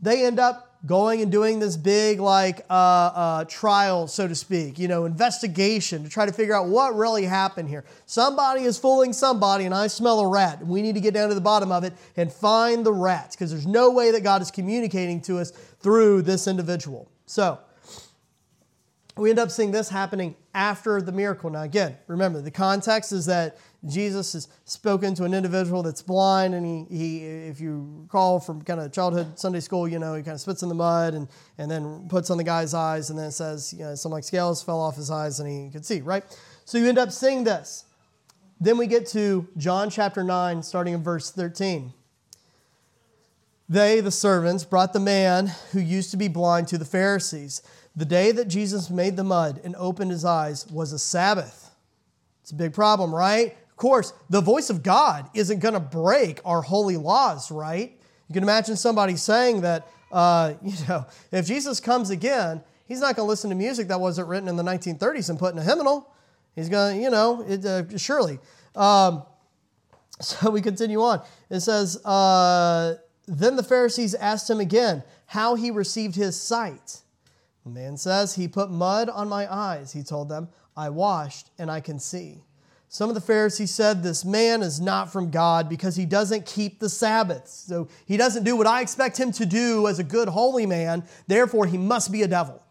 they 0.00 0.26
end 0.26 0.38
up 0.38 0.67
going 0.86 1.20
and 1.22 1.32
doing 1.32 1.58
this 1.58 1.76
big 1.76 2.20
like 2.20 2.64
uh, 2.70 2.72
uh, 2.72 3.44
trial 3.46 4.06
so 4.06 4.28
to 4.28 4.34
speak 4.34 4.78
you 4.78 4.86
know 4.86 5.06
investigation 5.06 6.04
to 6.04 6.08
try 6.08 6.24
to 6.24 6.32
figure 6.32 6.54
out 6.54 6.66
what 6.66 6.94
really 6.94 7.24
happened 7.24 7.68
here. 7.68 7.84
Somebody 8.06 8.62
is 8.62 8.78
fooling 8.78 9.12
somebody 9.12 9.64
and 9.64 9.74
i 9.74 9.86
smell 9.86 10.20
a 10.20 10.28
rat. 10.28 10.64
We 10.64 10.82
need 10.82 10.94
to 10.94 11.00
get 11.00 11.14
down 11.14 11.28
to 11.28 11.34
the 11.34 11.40
bottom 11.40 11.72
of 11.72 11.84
it 11.84 11.92
and 12.16 12.32
find 12.32 12.86
the 12.86 12.92
rats 12.92 13.34
because 13.34 13.50
there's 13.50 13.66
no 13.66 13.90
way 13.90 14.12
that 14.12 14.22
god 14.22 14.42
is 14.42 14.50
communicating 14.50 15.20
to 15.22 15.38
us 15.38 15.50
through 15.80 16.22
this 16.22 16.46
individual. 16.46 17.10
So 17.26 17.58
we 19.18 19.30
end 19.30 19.38
up 19.38 19.50
seeing 19.50 19.72
this 19.72 19.88
happening 19.88 20.36
after 20.54 21.02
the 21.02 21.12
miracle. 21.12 21.50
Now, 21.50 21.62
again, 21.62 21.96
remember 22.06 22.40
the 22.40 22.50
context 22.50 23.12
is 23.12 23.26
that 23.26 23.58
Jesus 23.86 24.32
has 24.32 24.48
spoken 24.64 25.14
to 25.14 25.24
an 25.24 25.32
individual 25.32 25.84
that's 25.84 26.02
blind, 26.02 26.52
and 26.54 26.66
he, 26.66 26.96
he 26.96 27.24
if 27.24 27.60
you 27.60 28.00
recall 28.02 28.40
from 28.40 28.60
kind 28.62 28.80
of 28.80 28.90
childhood 28.90 29.38
Sunday 29.38 29.60
school, 29.60 29.86
you 29.86 30.00
know, 30.00 30.14
he 30.14 30.22
kind 30.22 30.34
of 30.34 30.40
spits 30.40 30.62
in 30.62 30.68
the 30.68 30.74
mud 30.74 31.14
and, 31.14 31.28
and 31.58 31.70
then 31.70 32.08
puts 32.08 32.28
on 32.30 32.38
the 32.38 32.44
guy's 32.44 32.74
eyes, 32.74 33.10
and 33.10 33.18
then 33.18 33.26
it 33.26 33.32
says, 33.32 33.72
you 33.72 33.84
know, 33.84 33.94
some 33.94 34.10
like 34.10 34.24
scales 34.24 34.62
fell 34.62 34.80
off 34.80 34.96
his 34.96 35.12
eyes 35.12 35.38
and 35.38 35.48
he 35.48 35.70
could 35.70 35.86
see, 35.86 36.00
right? 36.00 36.24
So 36.64 36.76
you 36.76 36.88
end 36.88 36.98
up 36.98 37.12
seeing 37.12 37.44
this. 37.44 37.84
Then 38.60 38.78
we 38.78 38.88
get 38.88 39.06
to 39.08 39.46
John 39.56 39.90
chapter 39.90 40.24
9, 40.24 40.64
starting 40.64 40.94
in 40.94 41.02
verse 41.02 41.30
13. 41.30 41.92
They, 43.68 44.00
the 44.00 44.10
servants, 44.10 44.64
brought 44.64 44.92
the 44.92 45.00
man 45.00 45.52
who 45.72 45.78
used 45.78 46.10
to 46.10 46.16
be 46.16 46.26
blind 46.26 46.66
to 46.68 46.78
the 46.78 46.84
Pharisees. 46.84 47.62
The 47.94 48.04
day 48.04 48.32
that 48.32 48.48
Jesus 48.48 48.90
made 48.90 49.16
the 49.16 49.24
mud 49.24 49.60
and 49.62 49.76
opened 49.76 50.10
his 50.10 50.24
eyes 50.24 50.66
was 50.66 50.92
a 50.92 50.98
Sabbath. 50.98 51.70
It's 52.42 52.50
a 52.50 52.56
big 52.56 52.72
problem, 52.72 53.14
right? 53.14 53.56
Course, 53.78 54.12
the 54.28 54.40
voice 54.40 54.70
of 54.70 54.82
God 54.82 55.30
isn't 55.34 55.60
going 55.60 55.74
to 55.74 55.80
break 55.80 56.40
our 56.44 56.62
holy 56.62 56.96
laws, 56.96 57.50
right? 57.50 57.96
You 58.28 58.32
can 58.32 58.42
imagine 58.42 58.76
somebody 58.76 59.14
saying 59.14 59.60
that, 59.60 59.88
uh, 60.10 60.54
you 60.62 60.74
know, 60.88 61.06
if 61.30 61.46
Jesus 61.46 61.78
comes 61.78 62.10
again, 62.10 62.60
he's 62.86 63.00
not 63.00 63.14
going 63.14 63.24
to 63.24 63.30
listen 63.30 63.50
to 63.50 63.56
music 63.56 63.86
that 63.88 64.00
wasn't 64.00 64.26
written 64.26 64.48
in 64.48 64.56
the 64.56 64.64
1930s 64.64 65.30
and 65.30 65.38
put 65.38 65.54
in 65.54 65.60
a 65.60 65.62
hymnal. 65.62 66.12
He's 66.56 66.68
going 66.68 66.96
to, 66.96 67.02
you 67.02 67.08
know, 67.08 67.44
it, 67.46 67.64
uh, 67.64 67.96
surely. 67.96 68.40
Um, 68.74 69.22
so 70.20 70.50
we 70.50 70.60
continue 70.60 71.00
on. 71.00 71.22
It 71.48 71.60
says, 71.60 72.04
uh, 72.04 72.96
Then 73.28 73.54
the 73.54 73.62
Pharisees 73.62 74.16
asked 74.16 74.50
him 74.50 74.58
again 74.58 75.04
how 75.26 75.54
he 75.54 75.70
received 75.70 76.16
his 76.16 76.38
sight. 76.40 77.02
The 77.64 77.70
man 77.70 77.96
says, 77.96 78.34
He 78.34 78.48
put 78.48 78.70
mud 78.70 79.08
on 79.08 79.28
my 79.28 79.52
eyes, 79.52 79.92
he 79.92 80.02
told 80.02 80.28
them. 80.28 80.48
I 80.76 80.88
washed 80.88 81.50
and 81.58 81.70
I 81.70 81.78
can 81.78 82.00
see. 82.00 82.42
Some 82.90 83.10
of 83.10 83.14
the 83.14 83.20
Pharisees 83.20 83.70
said, 83.70 84.02
This 84.02 84.24
man 84.24 84.62
is 84.62 84.80
not 84.80 85.12
from 85.12 85.30
God 85.30 85.68
because 85.68 85.94
he 85.96 86.06
doesn't 86.06 86.46
keep 86.46 86.80
the 86.80 86.88
Sabbath. 86.88 87.46
So 87.48 87.88
he 88.06 88.16
doesn't 88.16 88.44
do 88.44 88.56
what 88.56 88.66
I 88.66 88.80
expect 88.80 89.18
him 89.18 89.30
to 89.32 89.44
do 89.44 89.86
as 89.88 89.98
a 89.98 90.04
good 90.04 90.28
holy 90.28 90.64
man. 90.64 91.04
Therefore, 91.26 91.66
he 91.66 91.76
must 91.76 92.10
be 92.10 92.22
a 92.22 92.28
devil. 92.28 92.62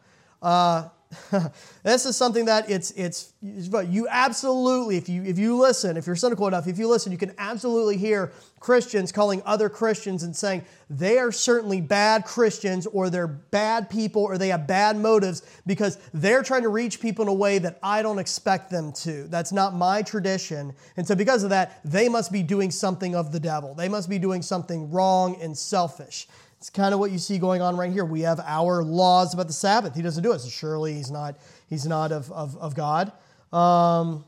Uh, 0.41 0.89
this 1.83 2.05
is 2.05 2.17
something 2.17 2.45
that 2.45 2.69
it's 2.69 2.91
it's 2.91 3.33
you 3.41 4.07
absolutely 4.09 4.97
if 4.97 5.07
you 5.07 5.23
if 5.23 5.37
you 5.37 5.57
listen 5.57 5.95
if 5.95 6.05
you're 6.05 6.17
cynical 6.17 6.47
enough 6.47 6.67
if 6.67 6.77
you 6.77 6.87
listen 6.87 7.13
you 7.13 7.17
can 7.17 7.33
absolutely 7.37 7.95
hear 7.97 8.33
Christians 8.59 9.11
calling 9.11 9.41
other 9.45 9.69
Christians 9.69 10.23
and 10.23 10.35
saying 10.35 10.63
they 10.89 11.17
are 11.17 11.31
certainly 11.31 11.79
bad 11.79 12.25
Christians 12.25 12.87
or 12.87 13.09
they're 13.09 13.27
bad 13.27 13.89
people 13.89 14.23
or 14.23 14.37
they 14.37 14.49
have 14.49 14.67
bad 14.67 14.97
motives 14.97 15.43
because 15.65 15.97
they're 16.13 16.43
trying 16.43 16.63
to 16.63 16.69
reach 16.69 16.99
people 16.99 17.23
in 17.23 17.29
a 17.29 17.33
way 17.33 17.59
that 17.59 17.79
I 17.83 18.01
don't 18.01 18.19
expect 18.19 18.69
them 18.69 18.91
to. 18.93 19.27
That's 19.27 19.51
not 19.51 19.75
my 19.75 20.01
tradition. 20.01 20.73
And 20.97 21.07
so 21.07 21.15
because 21.15 21.43
of 21.43 21.51
that, 21.51 21.79
they 21.85 22.09
must 22.09 22.31
be 22.31 22.41
doing 22.41 22.71
something 22.71 23.15
of 23.15 23.31
the 23.31 23.39
devil. 23.39 23.75
They 23.75 23.89
must 23.89 24.09
be 24.09 24.17
doing 24.17 24.41
something 24.41 24.91
wrong 24.91 25.39
and 25.41 25.57
selfish. 25.57 26.27
It's 26.67 26.75
kind 26.75 26.93
of 26.93 26.99
what 26.99 27.11
you 27.11 27.17
see 27.17 27.37
going 27.37 27.61
on 27.61 27.77
right 27.77 27.93
here. 27.93 28.03
We 28.03 28.19
have 28.23 28.41
our 28.41 28.83
laws 28.83 29.33
about 29.33 29.47
the 29.47 29.53
Sabbath. 29.53 29.95
He 29.95 30.01
doesn't 30.01 30.21
do 30.21 30.33
it. 30.33 30.39
So 30.39 30.49
surely 30.49 30.95
he's 30.95 31.09
not, 31.09 31.37
he's 31.69 31.85
not 31.87 32.11
of, 32.11 32.29
of, 32.29 32.57
of 32.57 32.75
God. 32.75 33.13
Um, 33.53 34.25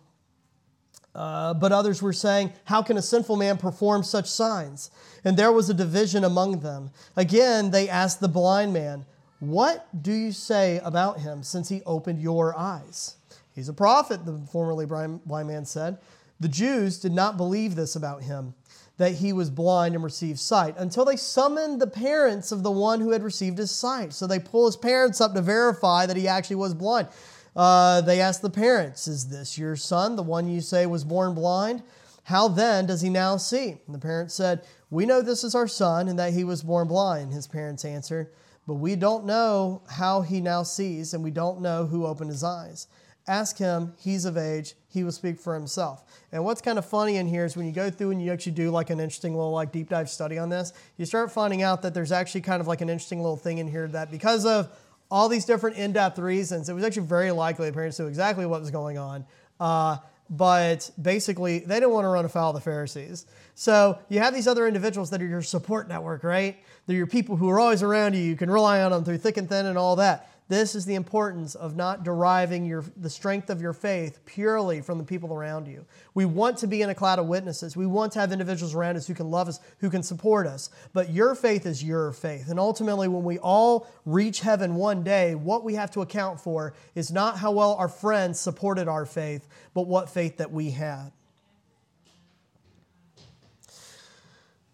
uh, 1.14 1.54
but 1.56 1.74
others 1.74 2.02
were 2.02 2.14
saying, 2.14 2.54
How 2.64 2.82
can 2.82 2.96
a 2.96 3.02
sinful 3.02 3.36
man 3.36 3.58
perform 3.58 4.04
such 4.04 4.30
signs? 4.30 4.90
And 5.26 5.36
there 5.36 5.52
was 5.52 5.70
a 5.70 5.74
division 5.74 6.24
among 6.24 6.62
them. 6.62 6.92
Again, 7.18 7.72
they 7.72 7.90
asked 7.90 8.22
the 8.22 8.30
blind 8.30 8.72
man, 8.72 9.06
What 9.42 9.86
do 10.02 10.14
you 10.14 10.32
say 10.32 10.80
about 10.86 11.20
him 11.20 11.44
since 11.44 11.68
he 11.68 11.82
opened 11.86 12.22
your 12.22 12.58
eyes? 12.58 13.18
He's 13.54 13.68
a 13.68 13.74
prophet, 13.74 14.26
the 14.26 14.40
formerly 14.50 14.86
blind 14.86 15.20
man 15.28 15.66
said. 15.66 15.98
The 16.40 16.48
Jews 16.48 17.00
did 17.00 17.12
not 17.12 17.36
believe 17.36 17.76
this 17.76 17.98
about 17.98 18.24
him 18.24 18.54
that 19.00 19.14
he 19.14 19.32
was 19.32 19.50
blind 19.50 19.96
and 19.96 20.04
received 20.04 20.40
sight 20.40 20.76
until 20.78 21.06
they 21.06 21.16
summoned 21.16 21.82
the 21.82 21.88
parents 21.88 22.52
of 22.52 22.64
the 22.64 22.72
one 22.72 23.00
who 23.00 23.12
had 23.12 23.24
received 23.24 23.58
his 23.58 23.72
sight. 23.72 24.12
So 24.12 24.28
they 24.28 24.40
pull 24.40 24.66
his 24.66 24.76
parents 24.76 25.22
up 25.22 25.34
to 25.34 25.42
verify 25.42 26.06
that 26.06 26.18
he 26.18 26.28
actually 26.28 26.58
was 26.58 26.74
blind. 26.74 27.08
Uh, 27.56 28.02
they 28.02 28.20
asked 28.20 28.42
the 28.42 28.50
parents, 28.50 29.08
Is 29.08 29.30
this 29.30 29.58
your 29.58 29.78
son, 29.78 30.18
the 30.18 30.22
one 30.22 30.50
you 30.50 30.60
say 30.60 30.86
was 30.86 31.06
born 31.06 31.34
blind? 31.34 31.82
How 32.24 32.50
then 32.50 32.88
does 32.88 33.00
he 33.00 33.10
now 33.10 33.38
see? 33.38 33.78
And 33.86 33.96
the 33.96 34.00
parents 34.00 34.34
said, 34.34 34.66
We 34.90 35.06
know 35.06 35.22
this 35.22 35.46
is 35.46 35.56
our 35.56 35.68
son 35.68 36.10
and 36.10 36.20
that 36.20 36.34
he 36.34 36.44
was 36.44 36.62
born 36.62 36.90
blind. 36.90 37.34
His 37.34 37.48
parents 37.48 37.86
answered, 37.86 38.34
But 38.68 38.76
we 38.76 38.98
don't 38.98 39.26
know 39.26 39.82
how 39.90 40.24
he 40.24 40.42
now 40.42 40.64
sees, 40.64 41.14
and 41.14 41.24
we 41.24 41.32
don't 41.32 41.62
know 41.62 41.86
who 41.86 42.06
opened 42.06 42.32
his 42.32 42.44
eyes. 42.44 42.88
Ask 43.30 43.60
him, 43.60 43.94
he's 44.00 44.26
of 44.26 44.38
age, 44.38 44.74
he 44.88 45.04
will 45.04 45.12
speak 45.12 45.40
for 45.40 45.54
himself. 45.54 46.04
And 46.32 46.44
what's 46.44 46.62
kind 46.62 46.80
of 46.80 46.86
funny 46.86 47.18
in 47.18 47.28
here 47.28 47.46
is 47.46 47.56
when 47.56 47.68
you 47.68 47.72
go 47.72 47.92
through 47.92 48.10
and 48.10 48.20
you 48.20 48.34
actually 48.34 48.54
do 48.54 48.72
like 48.72 48.90
an 48.90 49.00
interesting 49.00 49.36
little 49.36 49.52
like 49.52 49.72
deep 49.72 49.88
dive 49.88 50.10
study 50.10 50.40
on 50.40 50.50
this, 50.50 50.74
you 50.98 51.06
start 51.06 51.32
finding 51.32 51.62
out 51.62 51.84
that 51.84 51.94
there's 51.94 52.12
actually 52.12 52.42
kind 52.42 52.60
of 52.60 52.66
like 52.66 52.82
an 52.82 52.90
interesting 52.90 53.20
little 53.22 53.38
thing 53.38 53.60
in 53.60 53.68
here 53.68 53.88
that 53.88 54.10
because 54.10 54.48
of 54.48 54.76
all 55.12 55.30
these 55.30 55.46
different 55.46 55.78
in-depth 55.78 56.18
reasons, 56.18 56.70
it 56.70 56.74
was 56.74 56.84
actually 56.84 57.06
very 57.06 57.30
likely 57.30 57.68
the 57.68 57.74
parents 57.74 58.00
knew 58.00 58.08
exactly 58.08 58.48
what 58.48 58.62
was 58.62 58.72
going 58.72 58.98
on. 58.98 59.24
Uh, 59.60 59.98
but 60.32 60.90
basically, 61.00 61.60
they 61.60 61.76
didn't 61.76 61.92
want 61.92 62.06
to 62.06 62.10
run 62.10 62.26
afoul 62.26 62.50
of 62.50 62.56
the 62.56 62.62
Pharisees. 62.62 63.28
So 63.54 64.00
you 64.10 64.20
have 64.20 64.34
these 64.34 64.48
other 64.48 64.68
individuals 64.68 65.12
that 65.12 65.22
are 65.22 65.28
your 65.28 65.42
support 65.44 65.88
network, 65.88 66.24
right? 66.24 66.58
They're 66.88 66.98
your 66.98 67.08
people 67.08 67.36
who 67.36 67.50
are 67.50 67.60
always 67.60 67.84
around 67.84 68.16
you. 68.16 68.22
You 68.22 68.36
can 68.36 68.50
rely 68.50 68.82
on 68.82 68.92
them 68.92 69.04
through 69.04 69.20
thick 69.20 69.38
and 69.38 69.48
thin 69.48 69.68
and 69.68 69.78
all 69.78 69.98
that. 69.98 70.32
This 70.50 70.74
is 70.74 70.84
the 70.84 70.96
importance 70.96 71.54
of 71.54 71.76
not 71.76 72.04
deriving 72.04 72.66
your, 72.66 72.84
the 72.98 73.10
strength 73.10 73.52
of 73.52 73.62
your 73.62 73.72
faith 73.72 74.26
purely 74.26 74.82
from 74.82 74.98
the 74.98 75.04
people 75.04 75.32
around 75.32 75.68
you. 75.68 75.86
We 76.16 76.26
want 76.26 76.58
to 76.58 76.68
be 76.68 76.82
in 76.82 76.90
a 76.90 76.96
cloud 76.96 77.20
of 77.20 77.28
witnesses. 77.28 77.78
We 77.78 77.86
want 77.86 78.14
to 78.14 78.20
have 78.20 78.32
individuals 78.32 78.74
around 78.74 78.98
us 78.98 79.06
who 79.06 79.14
can 79.14 79.30
love 79.30 79.48
us, 79.48 79.60
who 79.78 79.92
can 79.92 80.02
support 80.02 80.48
us. 80.48 80.72
But 80.92 81.12
your 81.12 81.36
faith 81.36 81.68
is 81.68 81.84
your 81.84 82.12
faith. 82.14 82.50
And 82.50 82.60
ultimately, 82.60 83.08
when 83.08 83.24
we 83.24 83.38
all 83.38 83.88
reach 84.08 84.40
heaven 84.40 84.74
one 84.74 85.04
day, 85.04 85.36
what 85.36 85.64
we 85.64 85.76
have 85.76 85.92
to 85.92 86.02
account 86.02 86.42
for 86.42 86.74
is 86.96 87.12
not 87.12 87.38
how 87.38 87.52
well 87.52 87.76
our 87.76 87.88
friends 87.88 88.40
supported 88.40 88.88
our 88.88 89.06
faith, 89.06 89.48
but 89.76 89.86
what 89.86 90.10
faith 90.10 90.38
that 90.38 90.52
we 90.52 90.72
had. 90.72 91.12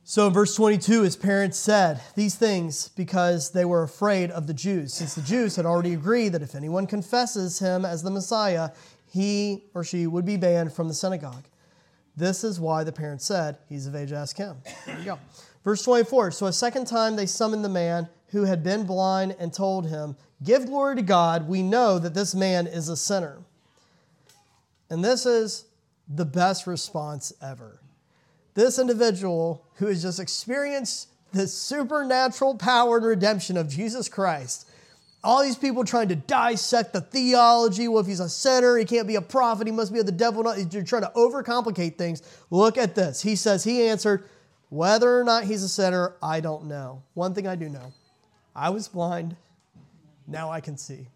So 0.07 0.27
in 0.27 0.33
verse 0.33 0.55
22, 0.55 1.01
his 1.01 1.15
parents 1.15 1.57
said 1.57 1.99
these 2.13 2.35
things 2.35 2.89
because 2.89 3.49
they 3.49 3.65
were 3.65 3.81
afraid 3.81 4.29
of 4.29 4.45
the 4.45 4.53
Jews, 4.53 4.93
since 4.93 5.15
the 5.15 5.23
Jews 5.23 5.55
had 5.55 5.65
already 5.65 5.95
agreed 5.95 6.29
that 6.33 6.43
if 6.43 6.53
anyone 6.53 6.85
confesses 6.85 7.57
him 7.57 7.85
as 7.85 8.03
the 8.03 8.11
Messiah, 8.11 8.69
he 9.11 9.63
or 9.73 9.83
she 9.83 10.05
would 10.05 10.23
be 10.23 10.37
banned 10.37 10.71
from 10.73 10.87
the 10.87 10.93
synagogue. 10.93 11.45
This 12.15 12.43
is 12.43 12.59
why 12.59 12.83
the 12.83 12.91
parents 12.91 13.25
said, 13.25 13.57
He's 13.67 13.87
of 13.87 13.95
age, 13.95 14.11
ask 14.11 14.37
him. 14.37 14.57
There 14.85 14.99
you 14.99 15.05
go. 15.05 15.19
Verse 15.63 15.81
24 15.81 16.29
So 16.29 16.45
a 16.45 16.53
second 16.53 16.85
time 16.85 17.15
they 17.15 17.25
summoned 17.25 17.65
the 17.65 17.69
man 17.69 18.07
who 18.27 18.43
had 18.43 18.63
been 18.63 18.85
blind 18.85 19.35
and 19.39 19.51
told 19.51 19.87
him, 19.87 20.15
Give 20.43 20.67
glory 20.67 20.97
to 20.97 21.01
God. 21.01 21.47
We 21.47 21.63
know 21.63 21.97
that 21.97 22.13
this 22.13 22.35
man 22.35 22.67
is 22.67 22.89
a 22.89 22.95
sinner. 22.95 23.39
And 24.87 25.03
this 25.03 25.25
is 25.25 25.65
the 26.07 26.25
best 26.25 26.67
response 26.67 27.33
ever 27.41 27.79
this 28.55 28.79
individual 28.79 29.63
who 29.75 29.87
has 29.87 30.01
just 30.01 30.19
experienced 30.19 31.09
the 31.31 31.47
supernatural 31.47 32.55
power 32.55 32.97
and 32.97 33.05
redemption 33.05 33.57
of 33.57 33.69
Jesus 33.69 34.09
Christ. 34.09 34.67
All 35.23 35.43
these 35.43 35.57
people 35.57 35.83
trying 35.83 36.07
to 36.09 36.15
dissect 36.15 36.93
the 36.93 37.01
theology. 37.01 37.87
Well, 37.87 37.99
if 37.99 38.07
he's 38.07 38.19
a 38.19 38.29
sinner, 38.29 38.77
he 38.77 38.85
can't 38.85 39.07
be 39.07 39.15
a 39.15 39.21
prophet, 39.21 39.67
he 39.67 39.73
must 39.73 39.91
be 39.91 39.99
of 39.99 40.05
the 40.05 40.11
devil. 40.11 40.43
You're 40.57 40.83
trying 40.83 41.01
to 41.01 41.11
overcomplicate 41.15 41.97
things. 41.97 42.21
Look 42.49 42.77
at 42.77 42.95
this. 42.95 43.21
He 43.21 43.35
says, 43.35 43.63
He 43.63 43.87
answered, 43.87 44.23
Whether 44.69 45.19
or 45.19 45.23
not 45.23 45.43
he's 45.43 45.63
a 45.63 45.69
sinner, 45.69 46.15
I 46.21 46.39
don't 46.39 46.65
know. 46.65 47.03
One 47.15 47.33
thing 47.33 47.47
I 47.47 47.55
do 47.55 47.69
know 47.69 47.91
I 48.55 48.69
was 48.69 48.87
blind, 48.87 49.35
now 50.27 50.51
I 50.51 50.61
can 50.61 50.77
see. 50.77 51.07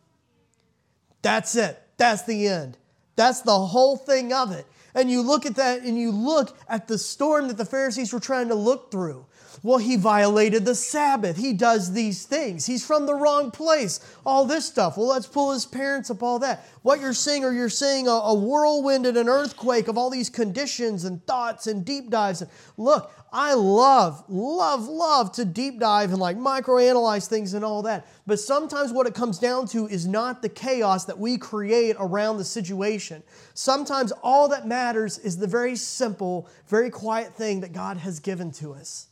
That's 1.22 1.56
it. 1.56 1.80
That's 1.98 2.24
the 2.24 2.48
end. 2.48 2.78
That's 3.16 3.42
the 3.42 3.58
whole 3.58 3.96
thing 3.96 4.34
of 4.34 4.52
it. 4.52 4.66
And 4.96 5.10
you 5.10 5.22
look 5.22 5.46
at 5.46 5.56
that 5.56 5.82
and 5.82 5.98
you 5.98 6.12
look 6.12 6.58
at 6.68 6.88
the 6.88 6.98
storm 6.98 7.48
that 7.48 7.58
the 7.58 7.66
Pharisees 7.66 8.12
were 8.12 8.20
trying 8.20 8.50
to 8.50 8.56
look 8.56 8.92
through. 8.92 9.26
Well, 9.62 9.78
he 9.78 9.98
violated 9.98 10.64
the 10.64 10.76
Sabbath. 10.76 11.38
He 11.38 11.54
does 11.54 11.92
these 11.92 12.26
things. 12.26 12.66
He's 12.66 12.86
from 12.86 13.06
the 13.06 13.16
wrong 13.16 13.52
place. 13.52 14.00
All 14.26 14.46
this 14.46 14.66
stuff. 14.66 14.98
Well, 14.98 15.08
let's 15.08 15.28
pull 15.28 15.52
his 15.52 15.66
parents 15.66 16.10
up, 16.10 16.24
all 16.24 16.40
that. 16.40 16.66
What 16.82 17.02
you're 17.02 17.14
seeing, 17.14 17.44
or 17.44 17.52
you're 17.52 17.70
seeing 17.70 18.08
a, 18.08 18.12
a 18.12 18.34
whirlwind 18.34 19.06
and 19.06 19.18
an 19.18 19.28
earthquake 19.28 19.88
of 19.88 19.98
all 19.98 20.10
these 20.10 20.30
conditions 20.30 21.04
and 21.04 21.26
thoughts 21.26 21.68
and 21.68 21.84
deep 21.84 22.10
dives. 22.10 22.42
And 22.42 22.50
look, 22.78 23.12
I 23.32 23.54
love, 23.54 24.24
love, 24.28 24.88
love 24.88 25.34
to 25.34 25.46
deep 25.46 25.80
dive 25.80 26.12
and 26.12 26.20
like 26.20 26.38
microanalyze 26.38 27.28
things 27.28 27.54
and 27.54 27.64
all 27.64 27.84
that. 27.84 28.08
But 28.26 28.40
sometimes 28.40 28.92
what 28.92 29.08
it 29.08 29.14
comes 29.14 29.38
down 29.40 29.68
to 29.68 29.88
is 29.88 30.08
not 30.08 30.42
the 30.42 30.50
chaos 30.50 31.06
that 31.06 31.20
we 31.20 31.38
create 31.38 31.96
around 32.00 32.38
the 32.38 32.46
situation. 32.46 33.22
Sometimes 33.54 34.12
all 34.24 34.48
that 34.50 34.68
matters 34.68 35.20
is 35.20 35.38
the 35.38 35.48
very 35.48 35.76
simple, 35.76 36.50
very 36.68 36.90
quiet 36.90 37.36
thing 37.36 37.60
that 37.62 37.74
God 37.74 37.98
has 37.98 38.20
given 38.20 38.52
to 38.54 38.74
us. 38.74 39.08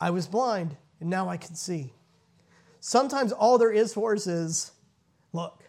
I 0.00 0.10
was 0.10 0.26
blind 0.26 0.76
and 1.00 1.10
now 1.10 1.28
I 1.28 1.36
can 1.36 1.54
see. 1.54 1.92
Sometimes 2.80 3.32
all 3.32 3.58
there 3.58 3.72
is 3.72 3.94
for 3.94 4.14
us 4.14 4.26
is 4.26 4.72
look, 5.32 5.62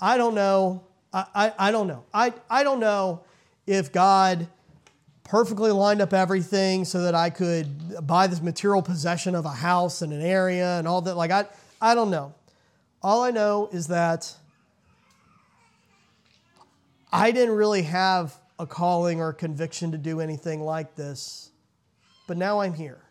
I 0.00 0.16
don't 0.16 0.34
know. 0.34 0.84
I, 1.12 1.24
I, 1.34 1.52
I 1.58 1.70
don't 1.70 1.88
know. 1.88 2.04
I, 2.12 2.32
I 2.48 2.62
don't 2.62 2.80
know 2.80 3.22
if 3.66 3.92
God 3.92 4.48
perfectly 5.24 5.72
lined 5.72 6.00
up 6.00 6.12
everything 6.12 6.84
so 6.84 7.02
that 7.02 7.14
I 7.14 7.30
could 7.30 8.06
buy 8.06 8.28
this 8.28 8.40
material 8.40 8.82
possession 8.82 9.34
of 9.34 9.44
a 9.44 9.50
house 9.50 10.02
and 10.02 10.12
an 10.12 10.22
area 10.22 10.78
and 10.78 10.86
all 10.86 11.00
that. 11.02 11.16
Like, 11.16 11.32
I, 11.32 11.46
I 11.80 11.94
don't 11.94 12.10
know. 12.10 12.34
All 13.02 13.22
I 13.22 13.30
know 13.30 13.68
is 13.72 13.88
that 13.88 14.34
I 17.12 17.30
didn't 17.30 17.54
really 17.54 17.82
have 17.82 18.34
a 18.58 18.66
calling 18.66 19.20
or 19.20 19.32
conviction 19.32 19.92
to 19.92 19.98
do 19.98 20.20
anything 20.20 20.60
like 20.60 20.94
this, 20.94 21.50
but 22.26 22.36
now 22.36 22.60
I'm 22.60 22.74
here. 22.74 23.05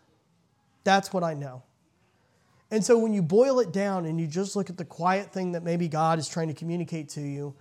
That's 0.86 1.12
what 1.12 1.24
I 1.24 1.34
know. 1.34 1.64
And 2.72 2.84
so 2.84 2.98
when 2.98 3.14
you 3.14 3.22
boil 3.22 3.60
it 3.60 3.74
down 3.74 4.06
and 4.06 4.20
you 4.20 4.28
just 4.28 4.56
look 4.56 4.70
at 4.70 4.78
the 4.78 4.86
quiet 4.86 5.34
thing 5.34 5.52
that 5.52 5.64
maybe 5.64 5.90
God 5.90 6.18
is 6.18 6.30
trying 6.30 6.48
to 6.48 6.54
communicate 6.54 7.10
to 7.10 7.22
you, 7.22 7.54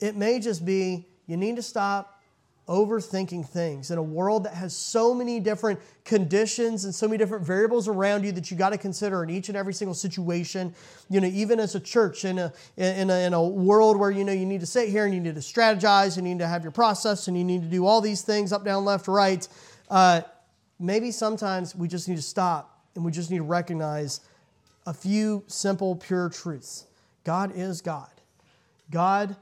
it 0.00 0.16
may 0.16 0.40
just 0.40 0.64
be 0.64 1.06
you 1.26 1.36
need 1.36 1.56
to 1.56 1.62
stop 1.62 2.22
overthinking 2.68 3.48
things 3.48 3.90
in 3.90 3.96
a 3.96 4.02
world 4.02 4.44
that 4.44 4.52
has 4.52 4.76
so 4.76 5.14
many 5.14 5.40
different 5.40 5.80
conditions 6.04 6.84
and 6.84 6.94
so 6.94 7.08
many 7.08 7.16
different 7.16 7.44
variables 7.44 7.88
around 7.88 8.24
you 8.24 8.30
that 8.30 8.50
you 8.50 8.58
got 8.58 8.70
to 8.70 8.78
consider 8.78 9.24
in 9.24 9.30
each 9.30 9.48
and 9.48 9.56
every 9.56 9.72
single 9.72 9.94
situation 9.94 10.74
you 11.08 11.18
know 11.18 11.26
even 11.28 11.58
as 11.58 11.74
a 11.74 11.80
church 11.80 12.26
in 12.26 12.38
a, 12.38 12.52
in 12.76 13.08
a 13.08 13.20
in 13.20 13.32
a 13.32 13.42
world 13.42 13.96
where 13.96 14.10
you 14.10 14.22
know 14.22 14.32
you 14.32 14.44
need 14.44 14.60
to 14.60 14.66
sit 14.66 14.90
here 14.90 15.06
and 15.06 15.14
you 15.14 15.20
need 15.20 15.34
to 15.34 15.40
strategize 15.40 16.18
and 16.18 16.28
you 16.28 16.34
need 16.34 16.40
to 16.40 16.46
have 16.46 16.62
your 16.62 16.70
process 16.70 17.26
and 17.26 17.38
you 17.38 17.44
need 17.44 17.62
to 17.62 17.68
do 17.68 17.86
all 17.86 18.02
these 18.02 18.20
things 18.20 18.52
up 18.52 18.66
down 18.66 18.84
left 18.84 19.08
right 19.08 19.48
uh, 19.88 20.20
maybe 20.78 21.10
sometimes 21.10 21.74
we 21.74 21.88
just 21.88 22.08
need 22.08 22.16
to 22.16 22.22
stop 22.22 22.82
and 22.94 23.04
we 23.04 23.10
just 23.10 23.30
need 23.30 23.38
to 23.38 23.42
recognize 23.44 24.20
a 24.86 24.94
few 24.94 25.44
simple 25.46 25.96
pure 25.96 26.28
truths 26.28 26.86
god 27.24 27.52
is 27.54 27.80
god 27.80 28.10
god 28.90 29.36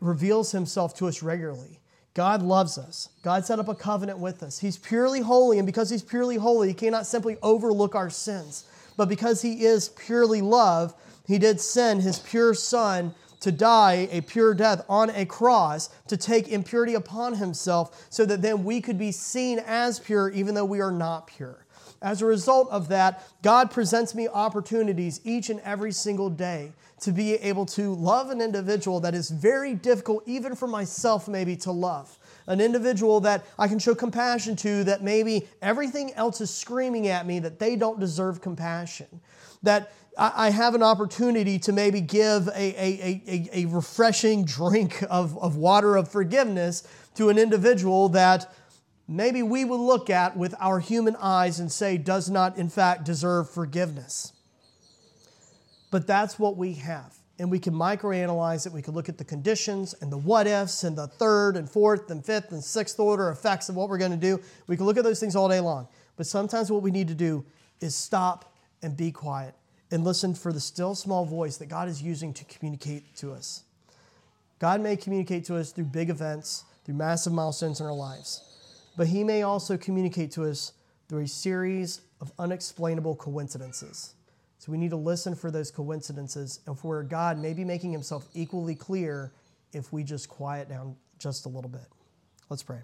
reveals 0.00 0.52
himself 0.52 0.94
to 0.94 1.06
us 1.06 1.22
regularly 1.22 1.80
God 2.14 2.42
loves 2.42 2.76
us. 2.76 3.08
God 3.22 3.44
set 3.44 3.58
up 3.58 3.68
a 3.68 3.74
covenant 3.74 4.18
with 4.18 4.42
us. 4.42 4.58
He's 4.58 4.76
purely 4.76 5.20
holy, 5.20 5.58
and 5.58 5.66
because 5.66 5.90
He's 5.90 6.02
purely 6.02 6.36
holy, 6.36 6.68
He 6.68 6.74
cannot 6.74 7.06
simply 7.06 7.36
overlook 7.42 7.94
our 7.94 8.10
sins. 8.10 8.64
But 8.96 9.08
because 9.08 9.42
He 9.42 9.64
is 9.64 9.90
purely 9.90 10.42
love, 10.42 10.94
He 11.26 11.38
did 11.38 11.60
send 11.60 12.02
His 12.02 12.18
pure 12.18 12.54
Son 12.54 13.14
to 13.40 13.52
die 13.52 14.08
a 14.10 14.20
pure 14.20 14.54
death 14.54 14.84
on 14.88 15.10
a 15.10 15.26
cross 15.26 15.88
to 16.08 16.16
take 16.16 16.48
impurity 16.48 16.94
upon 16.94 17.34
Himself 17.34 18.06
so 18.10 18.24
that 18.26 18.42
then 18.42 18.64
we 18.64 18.80
could 18.80 18.98
be 18.98 19.12
seen 19.12 19.58
as 19.66 19.98
pure 19.98 20.30
even 20.30 20.54
though 20.54 20.64
we 20.64 20.80
are 20.80 20.92
not 20.92 21.26
pure. 21.26 21.66
As 22.02 22.22
a 22.22 22.26
result 22.26 22.70
of 22.70 22.88
that, 22.88 23.22
God 23.42 23.70
presents 23.70 24.14
me 24.14 24.26
opportunities 24.26 25.20
each 25.22 25.50
and 25.50 25.60
every 25.60 25.92
single 25.92 26.30
day 26.30 26.72
to 27.00 27.12
be 27.12 27.34
able 27.34 27.66
to 27.66 27.94
love 27.94 28.30
an 28.30 28.40
individual 28.40 29.00
that 29.00 29.14
is 29.14 29.30
very 29.30 29.74
difficult, 29.74 30.22
even 30.26 30.54
for 30.54 30.66
myself, 30.66 31.28
maybe 31.28 31.56
to 31.56 31.72
love. 31.72 32.18
An 32.46 32.60
individual 32.60 33.20
that 33.20 33.44
I 33.58 33.68
can 33.68 33.78
show 33.78 33.94
compassion 33.94 34.56
to, 34.56 34.84
that 34.84 35.02
maybe 35.02 35.46
everything 35.60 36.12
else 36.14 36.40
is 36.40 36.50
screaming 36.50 37.08
at 37.08 37.26
me 37.26 37.38
that 37.38 37.58
they 37.58 37.76
don't 37.76 38.00
deserve 38.00 38.40
compassion. 38.40 39.20
That 39.62 39.92
I 40.18 40.50
have 40.50 40.74
an 40.74 40.82
opportunity 40.82 41.58
to 41.60 41.72
maybe 41.72 42.00
give 42.00 42.48
a, 42.48 42.52
a, 42.52 43.22
a, 43.26 43.48
a 43.52 43.64
refreshing 43.66 44.44
drink 44.44 45.02
of, 45.08 45.38
of 45.38 45.56
water 45.56 45.96
of 45.96 46.10
forgiveness 46.10 46.86
to 47.14 47.28
an 47.28 47.38
individual 47.38 48.08
that 48.10 48.52
maybe 49.06 49.42
we 49.42 49.64
would 49.64 49.80
look 49.80 50.10
at 50.10 50.36
with 50.36 50.54
our 50.60 50.80
human 50.80 51.16
eyes 51.16 51.60
and 51.60 51.70
say 51.70 51.96
does 51.96 52.28
not, 52.28 52.56
in 52.58 52.68
fact, 52.68 53.04
deserve 53.04 53.48
forgiveness. 53.48 54.32
But 55.90 56.06
that's 56.06 56.38
what 56.38 56.56
we 56.56 56.74
have. 56.74 57.16
And 57.38 57.50
we 57.50 57.58
can 57.58 57.72
microanalyze 57.72 58.66
it. 58.66 58.72
We 58.72 58.82
can 58.82 58.94
look 58.94 59.08
at 59.08 59.16
the 59.16 59.24
conditions 59.24 59.94
and 60.00 60.12
the 60.12 60.18
what 60.18 60.46
ifs 60.46 60.84
and 60.84 60.96
the 60.96 61.06
third 61.06 61.56
and 61.56 61.70
fourth 61.70 62.10
and 62.10 62.24
fifth 62.24 62.52
and 62.52 62.62
sixth 62.62 63.00
order 63.00 63.30
effects 63.30 63.68
of 63.68 63.76
what 63.76 63.88
we're 63.88 63.98
going 63.98 64.10
to 64.10 64.16
do. 64.16 64.40
We 64.66 64.76
can 64.76 64.86
look 64.86 64.98
at 64.98 65.04
those 65.04 65.20
things 65.20 65.34
all 65.34 65.48
day 65.48 65.60
long. 65.60 65.88
But 66.16 66.26
sometimes 66.26 66.70
what 66.70 66.82
we 66.82 66.90
need 66.90 67.08
to 67.08 67.14
do 67.14 67.46
is 67.80 67.94
stop 67.94 68.52
and 68.82 68.96
be 68.96 69.10
quiet 69.10 69.54
and 69.90 70.04
listen 70.04 70.34
for 70.34 70.52
the 70.52 70.60
still 70.60 70.94
small 70.94 71.24
voice 71.24 71.56
that 71.56 71.68
God 71.68 71.88
is 71.88 72.02
using 72.02 72.32
to 72.34 72.44
communicate 72.44 73.16
to 73.16 73.32
us. 73.32 73.64
God 74.58 74.80
may 74.80 74.96
communicate 74.96 75.44
to 75.46 75.56
us 75.56 75.72
through 75.72 75.84
big 75.84 76.10
events, 76.10 76.64
through 76.84 76.94
massive 76.94 77.32
milestones 77.32 77.80
in 77.80 77.86
our 77.86 77.94
lives, 77.94 78.42
but 78.96 79.06
He 79.06 79.24
may 79.24 79.42
also 79.42 79.76
communicate 79.76 80.30
to 80.32 80.44
us 80.44 80.72
through 81.08 81.22
a 81.22 81.28
series 81.28 82.02
of 82.20 82.32
unexplainable 82.38 83.16
coincidences. 83.16 84.14
So 84.58 84.70
we 84.70 84.78
need 84.78 84.90
to 84.90 84.96
listen 84.96 85.34
for 85.34 85.50
those 85.50 85.70
coincidences 85.70 86.60
and 86.66 86.78
for 86.78 86.88
where 86.88 87.02
God 87.02 87.38
may 87.38 87.54
be 87.54 87.64
making 87.64 87.92
himself 87.92 88.28
equally 88.34 88.74
clear 88.74 89.32
if 89.72 89.90
we 89.92 90.04
just 90.04 90.28
quiet 90.28 90.68
down 90.68 90.96
just 91.18 91.46
a 91.46 91.48
little 91.48 91.70
bit. 91.70 91.86
Let's 92.50 92.62
pray. 92.62 92.80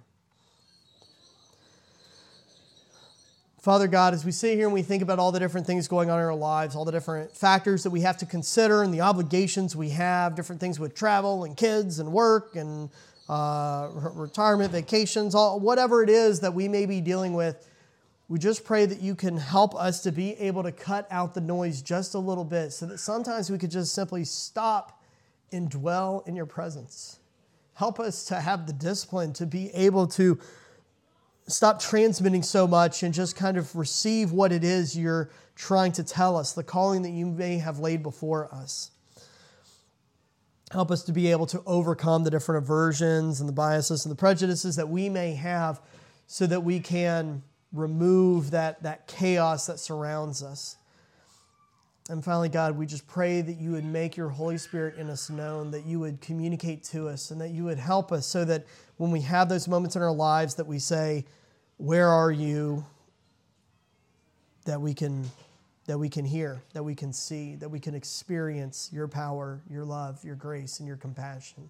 Father 3.67 3.89
God, 3.89 4.15
as 4.15 4.25
we 4.25 4.31
sit 4.31 4.55
here 4.55 4.67
and 4.67 4.73
we 4.73 4.83
think 4.83 5.03
about 5.03 5.19
all 5.19 5.33
the 5.33 5.41
different 5.41 5.67
things 5.67 5.89
going 5.89 6.09
on 6.09 6.21
in 6.21 6.25
our 6.25 6.37
lives, 6.37 6.77
all 6.77 6.85
the 6.85 6.93
different 6.93 7.37
factors 7.37 7.83
that 7.83 7.91
we 7.91 8.03
have 8.03 8.17
to 8.19 8.25
consider 8.25 8.85
and 8.85 8.95
the 8.95 9.01
obligations 9.01 9.75
we 9.75 9.89
have, 9.89 10.37
different 10.37 10.61
things 10.61 10.79
with 10.79 10.95
travel 10.95 11.43
and 11.43 11.57
kids 11.57 11.99
and 11.99 12.13
work 12.13 12.55
and 12.55 12.89
uh, 13.29 13.89
retirement, 13.93 14.71
vacations, 14.71 15.35
all, 15.35 15.59
whatever 15.59 16.01
it 16.05 16.09
is 16.09 16.39
that 16.39 16.55
we 16.55 16.69
may 16.69 16.87
be 16.87 17.01
dealing 17.01 17.33
with, 17.33 17.69
we 18.29 18.39
just 18.39 18.65
pray 18.65 18.87
that 18.87 19.01
you 19.01 19.17
can 19.17 19.37
help 19.37 19.75
us 19.75 20.01
to 20.05 20.13
be 20.13 20.35
able 20.35 20.63
to 20.63 20.71
cut 20.71 21.09
out 21.11 21.35
the 21.35 21.41
noise 21.41 21.83
just 21.83 22.15
a 22.15 22.21
little 22.21 22.45
bit 22.45 22.71
so 22.73 22.87
that 22.87 22.99
sometimes 22.99 23.51
we 23.51 23.59
could 23.59 23.73
just 23.73 23.93
simply 23.93 24.23
stop 24.23 25.03
and 25.51 25.69
dwell 25.69 26.23
in 26.29 26.37
your 26.37 26.47
presence. 26.47 27.19
Help 27.75 27.99
us 27.99 28.27
to 28.27 28.37
have 28.37 28.69
the 28.69 28.73
discipline 28.73 29.33
to 29.33 29.45
be 29.45 29.71
able 29.75 30.07
to 30.07 30.39
stop 31.49 31.81
transmitting 31.81 32.43
so 32.43 32.67
much 32.67 33.03
and 33.03 33.15
just 33.15 33.37
kind 33.37 33.57
of 33.57 33.75
receive 33.77 34.33
what 34.33 34.53
it 34.53 34.65
is 34.65 34.97
you're 34.97 35.31
trying 35.55 35.93
to 35.93 36.05
tell 36.05 36.37
us, 36.37 36.53
the 36.53 36.63
calling 36.63 37.03
that 37.03 37.11
you 37.11 37.27
may 37.27 37.59
have 37.59 37.79
laid 37.79 38.03
before 38.03 38.53
us. 38.53 38.91
Help 40.73 40.91
us 40.91 41.05
to 41.05 41.13
be 41.13 41.31
able 41.31 41.47
to 41.47 41.63
overcome 41.65 42.25
the 42.25 42.31
different 42.31 42.65
aversions 42.65 43.41
and 43.41 43.49
the 43.49 43.53
biases 43.53 44.05
and 44.05 44.11
the 44.11 44.17
prejudices 44.17 44.77
that 44.77 44.89
we 44.89 45.09
may 45.09 45.35
have 45.35 45.81
so 46.27 46.47
that 46.47 46.63
we 46.63 46.81
can 46.81 47.43
remove 47.73 48.51
that, 48.51 48.83
that 48.83 49.07
chaos 49.07 49.67
that 49.67 49.79
surrounds 49.79 50.43
us. 50.43 50.77
And 52.09 52.25
finally, 52.25 52.49
God, 52.49 52.77
we 52.77 52.87
just 52.87 53.07
pray 53.07 53.41
that 53.41 53.59
you 53.59 53.73
would 53.73 53.85
make 53.85 54.17
your 54.17 54.29
Holy 54.29 54.59
Spirit 54.59 54.97
in 54.97 55.11
us 55.11 55.29
known, 55.29 55.73
that 55.73 55.85
you 55.85 55.99
would 56.01 56.21
communicate 56.21 56.85
to 56.85 57.09
us, 57.09 57.31
and 57.31 57.41
that 57.41 57.51
you 57.51 57.65
would 57.65 57.79
help 57.79 58.13
us 58.13 58.27
so 58.27 58.45
that 58.45 58.65
when 58.97 59.11
we 59.11 59.21
have 59.23 59.49
those 59.49 59.69
moments 59.69 59.97
in 59.97 60.03
our 60.03 60.13
lives 60.13 60.55
that 60.57 60.67
we 60.67 60.79
say, 60.79 61.25
Where 61.77 62.09
are 62.09 62.31
you? 62.31 62.85
that 64.67 64.81
we 64.81 64.93
can 64.93 65.25
that 65.87 65.97
we 65.99 66.09
can 66.09 66.25
hear, 66.25 66.61
that 66.73 66.83
we 66.83 66.97
can 66.97 67.13
see, 67.13 67.55
that 67.55 67.69
we 67.69 67.79
can 67.79 67.95
experience 67.95 68.91
your 68.93 69.07
power, 69.07 69.61
your 69.71 69.85
love, 69.85 70.19
your 70.25 70.35
grace, 70.35 70.81
and 70.81 70.89
your 70.89 70.97
compassion. 70.97 71.69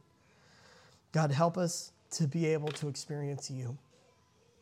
God, 1.13 1.31
help 1.31 1.59
us 1.59 1.93
to 2.13 2.27
be 2.27 2.47
able 2.47 2.69
to 2.69 2.89
experience 2.89 3.51
you. 3.51 3.77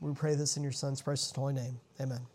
We 0.00 0.12
pray 0.12 0.34
this 0.34 0.56
in 0.56 0.64
your 0.64 0.72
Son's 0.72 1.00
precious 1.00 1.30
holy 1.30 1.54
name. 1.54 1.78
Amen. 2.00 2.33